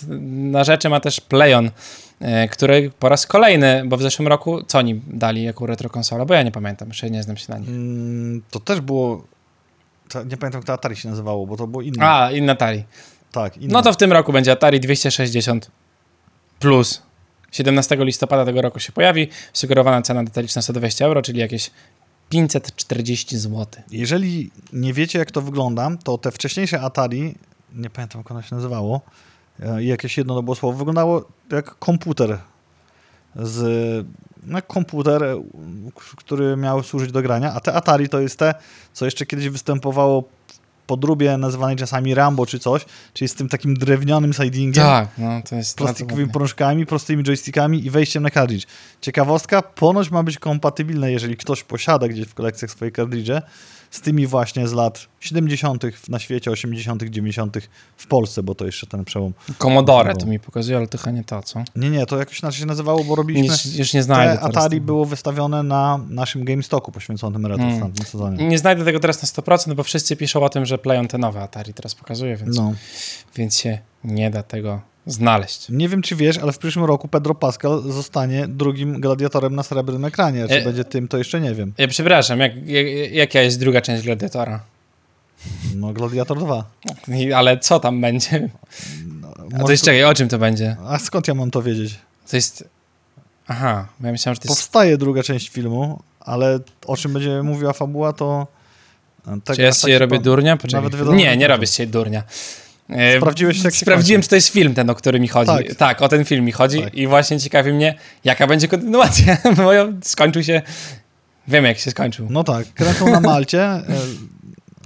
na 0.51 0.63
rzeczy 0.63 0.89
ma 0.89 0.99
też 0.99 1.21
Playon, 1.21 1.65
y, 1.65 2.47
który 2.51 2.91
po 2.99 3.09
raz 3.09 3.27
kolejny, 3.27 3.83
bo 3.85 3.97
w 3.97 4.01
zeszłym 4.01 4.27
roku 4.27 4.63
co 4.63 4.77
oni 4.77 5.01
dali 5.07 5.43
jako 5.43 5.65
retrokonsolę, 5.65 6.25
bo 6.25 6.33
ja 6.33 6.43
nie 6.43 6.51
pamiętam, 6.51 6.87
jeszcze 6.87 7.09
nie 7.09 7.23
znam 7.23 7.37
się 7.37 7.45
na 7.49 7.57
nich. 7.57 7.69
Mm, 7.69 8.41
to 8.51 8.59
też 8.59 8.81
było... 8.81 9.23
To, 10.09 10.23
nie 10.23 10.37
pamiętam, 10.37 10.59
jak 10.59 10.65
to 10.65 10.73
Atari 10.73 10.95
się 10.95 11.09
nazywało, 11.09 11.47
bo 11.47 11.57
to 11.57 11.67
było 11.67 11.81
inne. 11.81 12.05
A, 12.05 12.31
inna 12.31 12.53
Atari. 12.53 12.83
Tak, 13.31 13.57
inne. 13.57 13.73
No 13.73 13.81
to 13.81 13.93
w 13.93 13.97
tym 13.97 14.11
roku 14.11 14.33
będzie 14.33 14.51
Atari 14.51 14.79
260 14.79 15.71
plus. 16.59 17.01
17 17.51 17.97
listopada 17.99 18.45
tego 18.45 18.61
roku 18.61 18.79
się 18.79 18.91
pojawi. 18.91 19.27
Sugerowana 19.53 20.01
cena 20.01 20.23
detaliczna 20.23 20.61
120 20.61 21.05
euro, 21.05 21.21
czyli 21.21 21.39
jakieś 21.39 21.71
540 22.29 23.37
zł. 23.37 23.83
Jeżeli 23.91 24.51
nie 24.73 24.93
wiecie, 24.93 25.19
jak 25.19 25.31
to 25.31 25.41
wygląda, 25.41 25.91
to 26.03 26.17
te 26.17 26.31
wcześniejsze 26.31 26.81
Atari, 26.81 27.35
nie 27.75 27.89
pamiętam, 27.89 28.19
jak 28.21 28.31
ono 28.31 28.41
się 28.41 28.55
nazywało, 28.55 29.01
e, 29.59 29.83
jakieś 29.83 30.17
jedno 30.17 30.35
to 30.35 30.43
było 30.43 30.55
słowo, 30.55 30.77
wyglądało 30.77 31.25
jak 31.51 31.75
komputer 31.79 32.37
z... 33.35 34.05
No, 34.43 34.61
komputer, 34.61 35.23
e, 35.23 35.41
który 36.15 36.57
miał 36.57 36.83
służyć 36.83 37.11
do 37.11 37.21
grania, 37.21 37.53
a 37.53 37.59
te 37.59 37.73
Atari 37.73 38.09
to 38.09 38.19
jest 38.19 38.39
te, 38.39 38.53
co 38.93 39.05
jeszcze 39.05 39.25
kiedyś 39.25 39.49
występowało 39.49 40.23
podróbie 40.91 41.37
nazywanej 41.37 41.75
czasami 41.75 42.15
Rambo 42.15 42.45
czy 42.45 42.59
coś, 42.59 42.85
czyli 43.13 43.27
z 43.27 43.33
tym 43.35 43.49
takim 43.49 43.73
drewnianym 43.73 44.33
sidingiem, 44.33 44.83
Tak, 44.83 45.07
no 45.17 45.41
to 45.49 45.55
jest 45.55 45.77
plastikowymi 45.77 46.29
prążkami, 46.31 46.85
prostymi 46.85 47.23
joystickami 47.23 47.85
i 47.85 47.89
wejściem 47.89 48.23
na 48.23 48.29
cartridge. 48.29 48.65
Ciekawostka, 49.01 49.61
ponoć 49.61 50.11
ma 50.11 50.23
być 50.23 50.39
kompatybilne, 50.39 51.11
jeżeli 51.11 51.37
ktoś 51.37 51.63
posiada 51.63 52.07
gdzieś 52.07 52.27
w 52.27 52.33
kolekcjach 52.33 52.71
swoje 52.71 52.91
cartridge, 52.91 53.29
z 53.91 54.01
tymi 54.01 54.27
właśnie 54.27 54.67
z 54.67 54.73
lat 54.73 55.07
70. 55.19 55.83
na 56.09 56.19
świecie, 56.19 56.51
80., 56.51 57.03
90. 57.03 57.57
w 57.97 58.07
Polsce, 58.07 58.43
bo 58.43 58.55
to 58.55 58.65
jeszcze 58.65 58.87
ten 58.87 59.05
przełom. 59.05 59.33
Commodore 59.57 60.15
to 60.15 60.25
mi 60.25 60.39
pokazuje, 60.39 60.77
ale 60.77 60.87
to 60.87 60.97
chyba 60.97 61.11
nie 61.11 61.23
to, 61.23 61.43
co? 61.43 61.63
Nie, 61.75 61.89
nie, 61.89 62.05
to 62.05 62.17
jakoś 62.17 62.39
inaczej 62.39 62.59
się 62.59 62.65
nazywało, 62.65 63.03
bo 63.03 63.15
robiliśmy... 63.15 63.47
Już, 63.47 63.65
już 63.75 63.93
nie 63.93 64.03
znajdę 64.03 64.33
Te 64.37 64.41
Atari 64.41 64.75
tego. 64.75 64.85
było 64.85 65.05
wystawione 65.05 65.63
na 65.63 65.99
naszym 66.09 66.43
GameStoku 66.45 66.91
poświęconym 66.91 67.45
retro 67.45 67.65
Mm. 67.65 67.77
w 67.77 67.79
tamtym 67.81 68.05
sezonie. 68.05 68.47
Nie 68.47 68.57
znajdę 68.57 68.85
tego 68.85 68.99
teraz 68.99 69.21
na 69.21 69.43
100%, 69.43 69.73
bo 69.73 69.83
wszyscy 69.83 70.15
piszą 70.15 70.43
o 70.43 70.49
tym, 70.49 70.65
że 70.65 70.77
plają 70.81 71.07
te 71.07 71.17
nowe 71.17 71.41
Atari 71.41 71.73
teraz 71.73 71.95
pokazuje, 71.95 72.35
więc, 72.37 72.57
No. 72.57 72.73
więc 73.35 73.57
się 73.57 73.77
nie 74.03 74.29
da 74.31 74.43
tego 74.43 74.81
znaleźć. 75.05 75.69
Nie 75.69 75.89
wiem, 75.89 76.01
czy 76.01 76.15
wiesz, 76.15 76.37
ale 76.37 76.51
w 76.51 76.57
przyszłym 76.57 76.85
roku 76.85 77.07
Pedro 77.07 77.35
Pascal 77.35 77.81
zostanie 77.81 78.47
drugim 78.47 79.01
gladiatorem 79.01 79.55
na 79.55 79.63
srebrnym 79.63 80.05
ekranie. 80.05 80.47
Czy 80.47 80.53
E- 80.55 80.63
będzie 80.63 80.83
tym, 80.83 81.07
to 81.07 81.17
jeszcze 81.17 81.41
nie 81.41 81.55
wiem. 81.55 81.73
Ja 81.77 81.87
przepraszam, 81.87 82.39
jak, 82.39 82.67
jak, 82.67 82.85
jaka 83.11 83.41
jest 83.41 83.59
druga 83.59 83.81
część 83.81 84.03
Gladiatora? 84.03 84.59
No, 85.75 85.93
Gladiator 85.93 86.39
2. 86.39 86.63
I- 87.07 87.33
Ale 87.33 87.57
co 87.59 87.79
tam 87.79 88.01
będzie? 88.01 88.49
A 89.59 89.63
to 89.63 89.71
jest, 89.71 89.83
czekaj, 89.83 90.03
o 90.03 90.13
czym 90.13 90.29
to 90.29 90.37
będzie? 90.39 90.75
A 90.87 90.99
skąd 90.99 91.27
ja 91.27 91.33
mam 91.33 91.51
to 91.51 91.61
wiedzieć? 91.61 91.99
To 92.29 92.35
jest... 92.35 92.63
Aha, 93.47 93.87
ja 94.03 94.11
myślałem, 94.11 94.35
że 94.35 94.41
to 94.41 94.47
jest... 94.47 94.59
Powstaje 94.59 94.97
druga 94.97 95.23
część 95.23 95.49
filmu, 95.49 95.99
ale 96.19 96.59
o 96.87 96.97
czym 96.97 97.13
będzie 97.13 97.43
mówiła 97.43 97.73
fabuła, 97.73 98.13
to... 98.13 98.47
Tego 99.25 99.55
Czy 99.55 99.61
ja 99.61 99.71
tak 99.71 99.89
się 99.89 99.99
robię 99.99 100.15
pan- 100.17 100.23
durnia? 100.23 100.57
Poczekaj. 100.57 100.83
Nawet 100.91 101.09
nie, 101.13 101.37
nie 101.37 101.47
robię 101.47 101.67
z 101.67 101.75
ciebie 101.75 101.91
durnia. 101.91 102.23
E, 102.89 103.17
Sprawdziłeś, 103.17 103.61
się 103.63 103.71
Sprawdziłem, 103.71 104.21
czy 104.21 104.29
to 104.29 104.35
jest 104.35 104.47
film 104.49 104.73
ten, 104.73 104.89
o 104.89 104.95
który 104.95 105.19
mi 105.19 105.27
chodzi. 105.27 105.51
Tak, 105.51 105.75
Tak. 105.75 106.01
o 106.01 106.07
ten 106.09 106.25
film 106.25 106.45
mi 106.45 106.51
chodzi 106.51 106.81
Tak. 106.83 106.95
i 106.95 107.07
właśnie 107.07 107.39
ciekawi 107.39 107.73
mnie, 107.73 107.95
jaka 108.23 108.47
będzie 108.47 108.67
kontynuacja, 108.67 109.37
bo 109.57 109.73
ja- 109.73 109.87
skończył 110.03 110.43
się... 110.43 110.61
Wiem, 111.47 111.65
jak 111.65 111.77
się 111.77 111.91
skończył. 111.91 112.27
No 112.29 112.43
tak, 112.43 112.73
kręcą 112.73 113.11
na 113.11 113.19
Malcie. 113.21 113.63
e, 113.63 113.83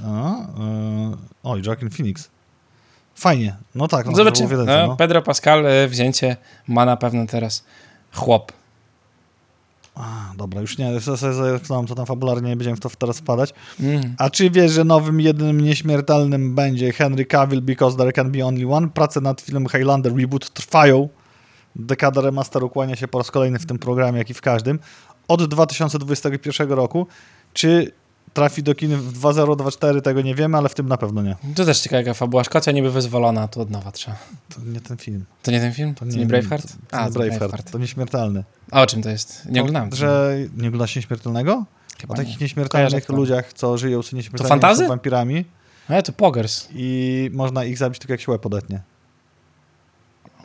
A, 0.05 0.35
e, 0.35 1.17
oj, 1.43 1.61
Joaquin 1.65 1.89
Phoenix. 1.89 2.29
Fajnie. 3.15 3.55
No 3.75 3.87
tak. 3.87 4.05
No, 4.05 4.15
Zobaczymy. 4.15 4.57
No, 4.57 4.65
no. 4.65 4.95
Pedro 4.97 5.21
Pascal 5.21 5.65
e, 5.67 5.87
wzięcie 5.87 6.37
ma 6.67 6.85
na 6.85 6.97
pewno 6.97 7.25
teraz 7.25 7.63
chłop. 8.13 8.51
A, 9.95 10.33
dobra, 10.37 10.61
już 10.61 10.77
nie, 10.77 10.99
zerknąłem, 10.99 11.87
co 11.87 11.95
tam 11.95 12.05
fabularnie, 12.05 12.49
nie 12.49 12.55
będziemy 12.55 12.75
w 12.75 12.79
to 12.79 12.89
teraz 12.89 13.17
wpadać. 13.17 13.53
Mm. 13.79 14.15
A 14.17 14.29
czy 14.29 14.49
wiesz, 14.49 14.71
że 14.71 14.83
nowym, 14.83 15.21
jedynym 15.21 15.61
nieśmiertelnym 15.61 16.55
będzie 16.55 16.93
Henry 16.93 17.25
Cavill 17.25 17.61
Because 17.61 17.97
There 17.97 18.13
Can 18.13 18.31
Be 18.31 18.45
Only 18.45 18.73
One? 18.73 18.89
Prace 18.89 19.21
nad 19.21 19.41
filmem 19.41 19.67
Highlander 19.67 20.15
Reboot 20.15 20.53
trwają. 20.53 21.09
Dekada 21.75 22.21
remasteru 22.21 22.69
kłania 22.69 22.95
się 22.95 23.07
po 23.07 23.17
raz 23.17 23.31
kolejny 23.31 23.59
w 23.59 23.65
tym 23.65 23.79
programie, 23.79 24.17
jak 24.17 24.29
i 24.29 24.33
w 24.33 24.41
każdym. 24.41 24.79
Od 25.27 25.45
2021 25.47 26.71
roku. 26.71 27.07
Czy 27.53 27.91
trafi 28.35 28.63
do 28.63 28.75
kin 28.75 28.97
w 28.97 29.11
2024, 29.13 30.01
tego 30.01 30.21
nie 30.21 30.35
wiemy, 30.35 30.57
ale 30.57 30.69
w 30.69 30.73
tym 30.75 30.87
na 30.87 30.97
pewno 30.97 31.21
nie. 31.21 31.35
To 31.55 31.65
też 31.65 31.79
ciekawa 31.79 32.13
fabuła. 32.13 32.43
Szkocja 32.43 32.73
niby 32.73 32.91
wyzwolona, 32.91 33.41
a 33.41 33.47
tu 33.47 33.61
od 33.61 33.69
nowa 33.69 33.91
trzeba. 33.91 34.17
To 34.55 34.61
nie 34.65 34.81
ten 34.81 34.97
film. 34.97 35.25
To 35.43 35.51
nie 35.51 35.59
ten 35.59 35.73
film? 35.73 35.95
To 35.95 36.05
nie, 36.05 36.25
Braveheart? 36.25 36.67
To, 36.67 36.97
to 36.97 37.05
nie 37.05 37.11
Braveheart. 37.11 37.71
To 37.71 37.77
nieśmiertelny. 37.77 38.43
A 38.71 38.81
o 38.81 38.85
czym 38.85 39.01
to 39.01 39.09
jest? 39.09 39.45
Nie 39.51 39.61
oglądałem. 39.61 39.89
To, 39.89 39.95
że 39.95 40.37
nie 40.57 40.67
oglądasz 40.67 40.95
nieśmiertelnego? 40.95 41.65
Chyba 42.01 42.13
O 42.13 42.17
nie. 42.17 42.23
takich 42.23 42.37
Kojarzę 42.37 42.43
nieśmiertelnych 42.45 43.05
to. 43.05 43.15
ludziach, 43.15 43.53
co 43.53 43.77
żyją 43.77 44.01
sobie 44.03 44.17
nieśmiertelnie, 44.17 44.49
fantazy? 44.49 44.83
są 44.83 44.89
wampirami 44.89 45.45
Ale 45.89 46.03
to 46.03 46.11
pogers. 46.13 46.67
i 46.75 47.29
można 47.33 47.63
ich 47.65 47.77
zabić 47.77 47.99
tylko 47.99 48.13
jak 48.13 48.21
się 48.21 48.31
łeb 48.31 48.45
odetnie. 48.45 48.81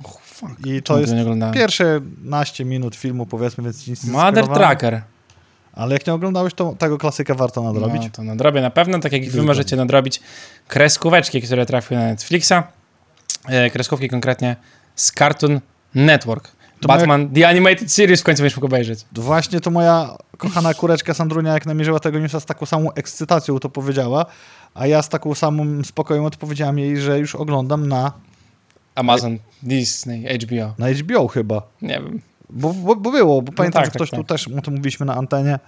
Oh, 0.05 0.19
fuck. 0.25 0.53
I 0.61 0.63
Czemu 0.63 0.81
to 0.83 0.99
jest 1.01 1.13
nie 1.13 1.23
oglądałem? 1.23 1.55
pierwsze 1.55 2.01
naście 2.23 2.65
minut 2.65 2.97
filmu, 2.97 3.27
powiedzmy, 3.27 3.65
więc 3.65 3.87
nic 3.87 4.05
nie 4.05 4.13
Mother. 4.13 4.49
Tracker. 4.49 5.03
Ale 5.73 5.93
jak 5.93 6.07
nie 6.07 6.13
oglądałeś, 6.13 6.55
to 6.55 6.75
tego 6.79 6.99
klasyka 6.99 7.35
warto 7.35 7.63
nadrobić. 7.63 8.03
No, 8.03 8.09
to 8.13 8.23
nadrobię 8.23 8.61
na 8.61 8.71
pewno, 8.71 8.99
tak 8.99 9.13
jak 9.13 9.31
wy 9.31 9.43
możecie 9.43 9.77
nadrobić 9.77 10.21
kreskóweczki, 10.69 11.43
które 11.43 11.67
trafiły 11.67 12.01
na 12.01 12.07
Netflixa. 12.07 12.53
E, 13.47 13.71
kreskówki 13.71 14.09
konkretnie 14.09 14.57
z 14.95 15.13
Cartoon 15.13 15.61
Network. 15.95 16.53
To 16.81 16.89
Batman 16.89 17.29
The 17.29 17.49
Animated 17.49 17.93
Series 17.93 18.21
w 18.21 18.25
końcu 18.25 18.43
będziesz 18.43 18.57
mógł 18.57 18.67
obejrzeć. 18.67 19.05
Właśnie 19.13 19.61
to 19.61 19.71
moja 19.71 20.17
kochana 20.39 20.75
kureczka 20.75 21.15
Sandrunia, 21.15 21.53
jak 21.53 21.67
namierzyła 21.67 22.01
tego 22.01 22.19
newsa 22.19 22.41
z 22.41 22.47
taką 22.47 22.67
samą 22.67 22.93
ekscytacją, 22.93 23.59
to 23.59 23.69
powiedziała, 23.69 24.27
a 24.75 24.87
ja 24.87 25.03
z 25.03 25.09
taką 25.09 25.35
samą 25.35 25.85
spokojem 25.85 26.25
odpowiedziałem 26.25 26.79
jej, 26.79 26.97
że 27.01 27.19
już 27.19 27.35
oglądam 27.35 27.89
na, 27.89 28.13
Amazon, 28.95 29.39
Disney, 29.63 30.39
HBO. 30.39 30.75
na 30.79 30.91
HBO 30.91 31.29
chyba. 31.29 31.63
Nie 31.83 31.95
wiem. 31.95 32.21
Bo, 32.53 32.75
bo, 32.75 32.97
bo 32.97 33.11
było, 33.11 33.43
bo 33.43 33.53
pamiętam, 33.53 33.83
tak, 33.83 33.93
że 33.93 33.97
ktoś 33.97 34.11
tak, 34.11 34.21
tu 34.21 34.25
tak. 34.25 34.29
też 34.29 34.49
o 34.49 34.63
tym 34.63 34.75
mówiliśmy 34.75 35.07
na 35.07 35.15
antenie 35.15 35.59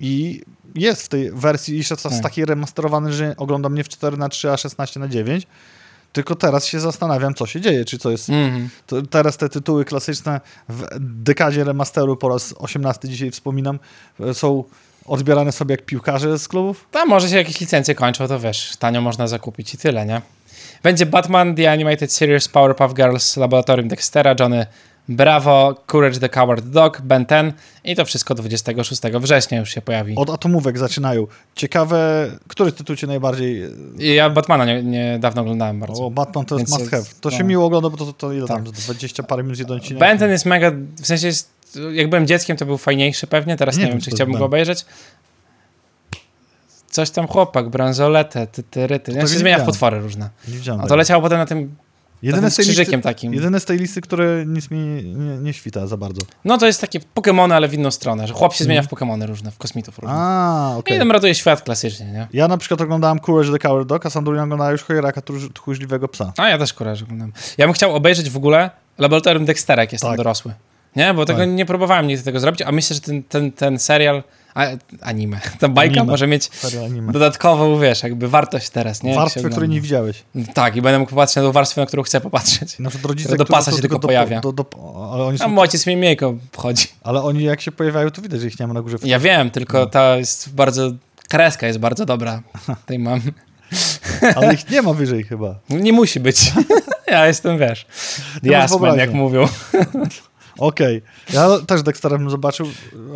i 0.00 0.42
jest 0.74 1.02
w 1.02 1.08
tej 1.08 1.30
wersji 1.32 1.76
jeszcze 1.76 1.96
czas 1.96 2.12
Tak. 2.12 2.22
taki 2.22 2.44
remasterowany, 2.44 3.12
że 3.12 3.34
oglądam 3.36 3.74
nie 3.74 3.84
w 3.84 3.88
4 3.88 4.16
na 4.16 4.28
3 4.28 4.50
a 4.50 4.56
16 4.56 5.00
na 5.00 5.08
9 5.08 5.46
tylko 6.12 6.34
teraz 6.34 6.66
się 6.66 6.80
zastanawiam, 6.80 7.34
co 7.34 7.46
się 7.46 7.60
dzieje, 7.60 7.84
czy 7.84 7.98
co 7.98 8.10
jest... 8.10 8.30
Mhm. 8.30 8.68
To 8.86 9.02
teraz 9.02 9.36
te 9.36 9.48
tytuły 9.48 9.84
klasyczne 9.84 10.40
w 10.68 10.86
dekadzie 11.00 11.64
remasteru, 11.64 12.16
po 12.16 12.28
raz 12.28 12.54
18 12.58 13.08
dzisiaj 13.08 13.30
wspominam, 13.30 13.78
e, 14.20 14.34
są 14.34 14.64
odbierane 15.04 15.52
sobie 15.52 15.72
jak 15.72 15.84
piłkarze 15.84 16.38
z 16.38 16.48
klubów. 16.48 16.86
Tam 16.90 17.08
może 17.08 17.28
się 17.28 17.36
jakieś 17.36 17.60
licencje 17.60 17.94
kończą, 17.94 18.28
to 18.28 18.40
wiesz, 18.40 18.76
tanio 18.78 19.00
można 19.00 19.26
zakupić 19.26 19.74
i 19.74 19.78
tyle, 19.78 20.06
nie? 20.06 20.22
Będzie 20.82 21.06
Batman 21.06 21.54
The 21.54 21.70
Animated 21.70 22.12
Series, 22.12 22.48
Powerpuff 22.48 22.94
Girls, 22.94 23.36
Laboratorium 23.36 23.88
Dextera, 23.88 24.34
Johnny 24.40 24.66
Bravo, 25.08 25.74
Courage 25.86 26.20
the 26.20 26.28
Coward 26.28 26.64
Dog, 26.64 27.00
Ben 27.00 27.26
10 27.26 27.54
i 27.84 27.96
to 27.96 28.04
wszystko 28.04 28.34
26 28.34 29.02
września 29.20 29.58
już 29.58 29.70
się 29.70 29.82
pojawi. 29.82 30.16
Od 30.16 30.30
atomówek 30.30 30.78
zaczynają. 30.78 31.26
Ciekawe, 31.54 32.30
który 32.48 32.72
tytuł 32.72 32.96
cię 32.96 33.06
najbardziej... 33.06 33.62
Ja 33.98 34.30
Batmana 34.30 34.64
nie, 34.64 34.82
nie 34.82 35.18
dawno 35.18 35.42
oglądałem 35.42 35.80
bardzo. 35.80 36.06
O, 36.06 36.10
Batman 36.10 36.44
to 36.44 36.58
jest 36.58 36.70
Więc 36.70 36.80
must 36.80 36.90
have. 36.90 37.04
To 37.20 37.30
no. 37.30 37.36
się 37.36 37.44
miło 37.44 37.66
ogląda, 37.66 37.90
bo 37.90 37.96
to, 37.96 38.12
to 38.12 38.32
ile 38.32 38.46
tam, 38.46 38.64
Tak. 38.64 38.74
20 38.74 39.22
parę 39.22 39.42
minut 39.42 39.58
jeden 39.58 39.76
odcinek. 39.76 40.00
Ben 40.00 40.18
10 40.18 40.30
jest 40.30 40.46
mega, 40.46 40.72
w 41.02 41.06
sensie 41.06 41.26
jest, 41.26 41.50
jak 41.92 42.08
byłem 42.08 42.26
dzieckiem 42.26 42.56
to 42.56 42.66
był 42.66 42.78
fajniejszy 42.78 43.26
pewnie, 43.26 43.56
teraz 43.56 43.76
Nie 43.76 43.84
nie, 43.84 43.90
wiem, 43.90 44.00
czy 44.00 44.10
to 44.10 44.16
chciałbym 44.16 44.38
go 44.38 44.44
obejrzeć. 44.44 44.84
coś 46.90 47.10
tam 47.10 47.26
chłopak, 47.26 47.68
bransoletę, 47.68 48.46
ty, 48.46 48.62
ty. 48.62 48.88
To 48.88 49.12
Ja 49.12 49.26
się 49.26 49.32
nie 49.32 49.38
zmienia 49.38 49.58
w 49.58 49.64
potwory 49.66 50.00
różne. 50.00 50.30
Nie 50.48 50.54
widziałem 50.54 50.80
A 50.80 50.86
to 50.86 50.96
leciało 50.96 51.22
potem 51.22 51.38
na 51.38 51.46
tym, 51.46 51.76
Jedyne 52.22 52.42
takim 52.42 52.50
z, 52.52 52.56
tej 52.56 52.66
listy, 52.66 52.72
krzyżykiem 52.82 53.02
takim. 53.02 53.34
jedyne 53.34 53.60
z 53.60 53.64
tej 53.64 53.78
listy, 53.78 54.00
które 54.00 54.44
nic 54.46 54.70
mi 54.70 54.78
nie, 55.04 55.36
nie 55.38 55.52
świta 55.52 55.86
za 55.86 55.96
bardzo. 55.96 56.22
No 56.44 56.58
to 56.58 56.66
jest 56.66 56.80
takie 56.80 57.00
Pokémony, 57.14 57.52
ale 57.54 57.68
w 57.68 57.74
inną 57.74 57.90
stronę, 57.90 58.26
że 58.26 58.34
chłop 58.34 58.54
się 58.54 58.64
zmienia 58.64 58.80
Mhm. 58.80 58.96
w 58.96 59.00
Pokémony 59.00 59.26
różne, 59.26 59.50
w 59.50 59.58
kosmitów 59.58 59.98
różnych. 59.98 60.18
A, 60.20 60.72
I 60.76 60.78
okej. 60.78 60.98
tam 60.98 61.12
ratuje 61.12 61.34
świat 61.34 61.62
klasycznie, 61.62 62.06
nie? 62.06 62.28
Ja 62.32 62.48
na 62.48 62.58
przykład 62.58 62.80
oglądałem 62.80 63.20
Courage 63.20 63.52
the 63.52 63.58
Coward 63.58 63.88
Dog, 63.88 64.06
a 64.06 64.10
Sandrina 64.10 64.42
oglądała 64.42 64.70
już 64.72 64.82
Chojraka, 64.82 65.20
tchórz- 65.20 65.52
tchórzliwego 65.52 66.08
psa. 66.08 66.32
A 66.36 66.48
ja 66.48 66.58
też 66.58 66.72
kojarzę 66.72 67.04
oglądam. 67.04 67.32
Ja 67.58 67.66
bym 67.66 67.72
chciał 67.74 67.94
obejrzeć 67.94 68.30
w 68.30 68.36
ogóle 68.36 68.70
Laboratorium 68.98 69.44
Dextera, 69.44 69.82
jak 69.82 69.92
jestem 69.92 70.10
Tak. 70.10 70.16
dorosły. 70.16 70.52
Nie, 70.96 71.14
bo 71.14 71.26
tego 71.26 71.38
Tak. 71.38 71.48
nie 71.48 71.66
próbowałem 71.66 72.06
nigdy 72.06 72.24
tego 72.24 72.40
zrobić, 72.40 72.62
a 72.62 72.72
myślę, 72.72 72.94
że 72.94 73.00
ten, 73.00 73.22
ten, 73.22 73.52
ten 73.52 73.78
serial, 73.78 74.22
a, 74.58 74.66
anime, 75.02 75.40
ta 75.58 75.68
bajka 75.68 75.92
Anime. 76.00 76.10
może 76.12 76.26
mieć 76.26 76.50
dodatkową, 77.12 77.78
wiesz, 77.80 78.02
jakby 78.02 78.28
wartość 78.28 78.70
teraz, 78.70 79.02
nie? 79.02 79.14
Warstwę, 79.14 79.50
której 79.50 79.68
nie 79.68 79.80
widziałeś. 79.80 80.24
Tak, 80.54 80.76
i 80.76 80.82
będę 80.82 80.98
mógł 80.98 81.10
popatrzeć 81.10 81.36
na 81.36 81.42
tą 81.42 81.52
warstwę, 81.52 81.80
na 81.80 81.86
którą 81.86 82.02
chcę 82.02 82.20
popatrzeć. 82.20 82.78
Na 82.78 82.90
przykład 82.90 83.08
rodzice, 83.08 83.36
do 83.36 83.44
pasa 83.44 83.72
się 83.72 83.78
tylko 83.80 83.98
do- 83.98 84.08
pojawia. 84.08 84.40
Do, 84.40 84.52
do, 84.52 84.64
ale, 85.12 85.24
oni 85.24 85.34
A 85.40 85.44
są, 85.44 85.48
mój 85.48 85.62
ojciec 85.62 85.86
mnie 85.86 85.96
miejko 85.96 86.34
wchodzi. 86.52 86.86
ale 87.02 87.22
oni 87.22 87.44
jak 87.44 87.60
się 87.60 87.72
pojawiają, 87.72 88.10
to 88.10 88.22
widać, 88.22 88.40
że 88.40 88.46
ich 88.46 88.60
nie 88.60 88.66
ma 88.66 88.74
na 88.74 88.82
górze. 88.82 88.96
Ja 89.04 89.18
wiem, 89.18 89.50
tylko 89.50 89.86
ta 89.86 90.16
jest 90.16 90.54
bardzo, 90.54 90.90
kreska 91.28 91.66
jest 91.66 91.78
bardzo 91.78 92.06
dobra 92.06 92.42
tej 92.86 92.98
mam. 92.98 93.20
Ale 94.36 94.54
ich 94.54 94.70
nie 94.70 94.82
ma 94.82 94.92
wyżej 94.92 95.24
chyba. 95.24 95.54
Nie 95.70 95.92
musi 95.92 96.20
być. 96.20 96.52
Ja 97.10 97.26
jestem, 97.26 97.58
wiesz, 97.58 97.86
wyobraźnię. 98.42 99.00
jak 99.00 99.12
mówią. 99.12 99.46
Okej. 100.58 101.02
Ja 101.32 101.48
też 101.66 101.82
Dextera 101.82 102.18
bym 102.18 102.30
zobaczył, 102.30 102.66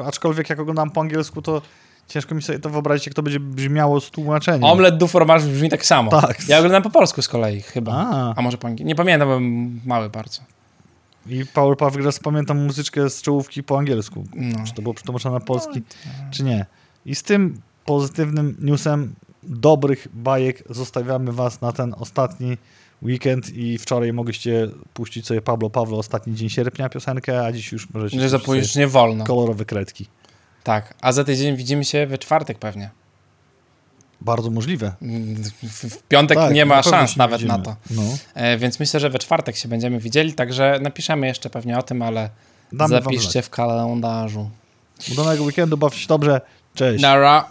aczkolwiek 0.06 0.50
jak 0.50 0.60
oglądam 0.60 0.90
po 0.90 1.00
angielsku, 1.00 1.42
to 1.42 1.62
ciężko 2.08 2.34
mi 2.34 2.42
sobie 2.42 2.58
to 2.58 2.70
wyobrazić, 2.70 3.06
jak 3.06 3.14
to 3.14 3.22
będzie 3.22 3.40
brzmiało 3.40 4.00
z 4.00 4.10
tłumaczeniem. 4.10 4.64
Omlet 4.64 4.96
du 4.96 5.08
fromage 5.08 5.46
brzmi 5.46 5.70
tak 5.70 5.86
samo. 5.86 6.10
Tak. 6.10 6.48
Ja 6.48 6.58
oglądam 6.58 6.82
po 6.82 6.90
polsku 6.90 7.22
z 7.22 7.28
kolei 7.28 7.62
chyba. 7.62 7.92
A. 7.92 8.34
A, 8.36 8.42
może 8.42 8.58
po 8.58 8.68
angielsku. 8.68 8.88
Nie 8.88 8.94
pamiętam, 8.94 9.28
byłem 9.28 9.80
mały 9.86 10.10
bardzo. 10.10 10.42
I 11.26 11.46
Powerpuff 11.46 11.96
Girls 11.96 12.18
pamiętam 12.18 12.64
muzyczkę 12.64 13.10
z 13.10 13.22
czołówki 13.22 13.62
po 13.62 13.78
angielsku. 13.78 14.24
No. 14.34 14.64
Czy 14.66 14.74
to 14.74 14.82
było 14.82 14.94
przetłumaczone 14.94 15.34
na 15.34 15.40
polski, 15.40 15.82
czy 16.30 16.44
nie. 16.44 16.66
I 17.06 17.14
z 17.14 17.22
tym 17.22 17.60
pozytywnym 17.84 18.56
newsem 18.60 19.14
dobrych 19.42 20.08
bajek 20.14 20.62
zostawiamy 20.70 21.32
was 21.32 21.60
na 21.60 21.72
ten 21.72 21.94
ostatni 21.98 22.56
weekend 23.02 23.50
i 23.54 23.78
wczoraj 23.78 24.12
mogliście 24.12 24.68
puścić 24.94 25.26
sobie 25.26 25.42
Pablo 25.42 25.70
Pawlo 25.70 25.98
ostatni 25.98 26.34
dzień 26.34 26.50
sierpnia 26.50 26.88
piosenkę, 26.88 27.44
a 27.46 27.52
dziś 27.52 27.72
już 27.72 27.90
możecie 27.90 28.20
Że 28.20 28.38
sobie 28.38 28.62
nie 28.76 28.86
wolno. 28.86 29.24
kolorowe 29.24 29.64
kredki. 29.64 30.06
Tak. 30.64 30.94
A 31.00 31.12
za 31.12 31.24
tydzień 31.24 31.56
widzimy 31.56 31.84
się 31.84 32.06
we 32.06 32.18
czwartek 32.18 32.58
pewnie. 32.58 32.90
Bardzo 34.20 34.50
możliwe. 34.50 34.92
W, 35.62 36.02
piątek 36.08 36.38
Tak, 36.38 36.54
nie 36.54 36.66
ma 36.66 36.76
na 36.76 36.82
szans 36.82 37.16
nawet 37.16 37.40
widzimy. 37.40 37.58
na 37.58 37.64
to. 37.64 37.76
No. 37.90 38.02
E, 38.34 38.58
więc 38.58 38.80
myślę, 38.80 39.00
że 39.00 39.10
we 39.10 39.18
czwartek 39.18 39.56
się 39.56 39.68
będziemy 39.68 39.98
widzieli, 39.98 40.32
także 40.34 40.78
napiszemy 40.82 41.26
jeszcze 41.26 41.50
pewnie 41.50 41.78
o 41.78 41.82
tym, 41.82 42.02
ale 42.02 42.30
Damy 42.72 42.88
zapiszcie 42.94 43.42
w 43.42 43.50
kalendarzu. 43.50 44.50
Udanego 45.12 45.44
weekendu, 45.44 45.76
bawcie 45.76 45.98
się 46.00 46.08
dobrze. 46.08 46.40
Cześć. 46.74 47.02
Nara. 47.02 47.50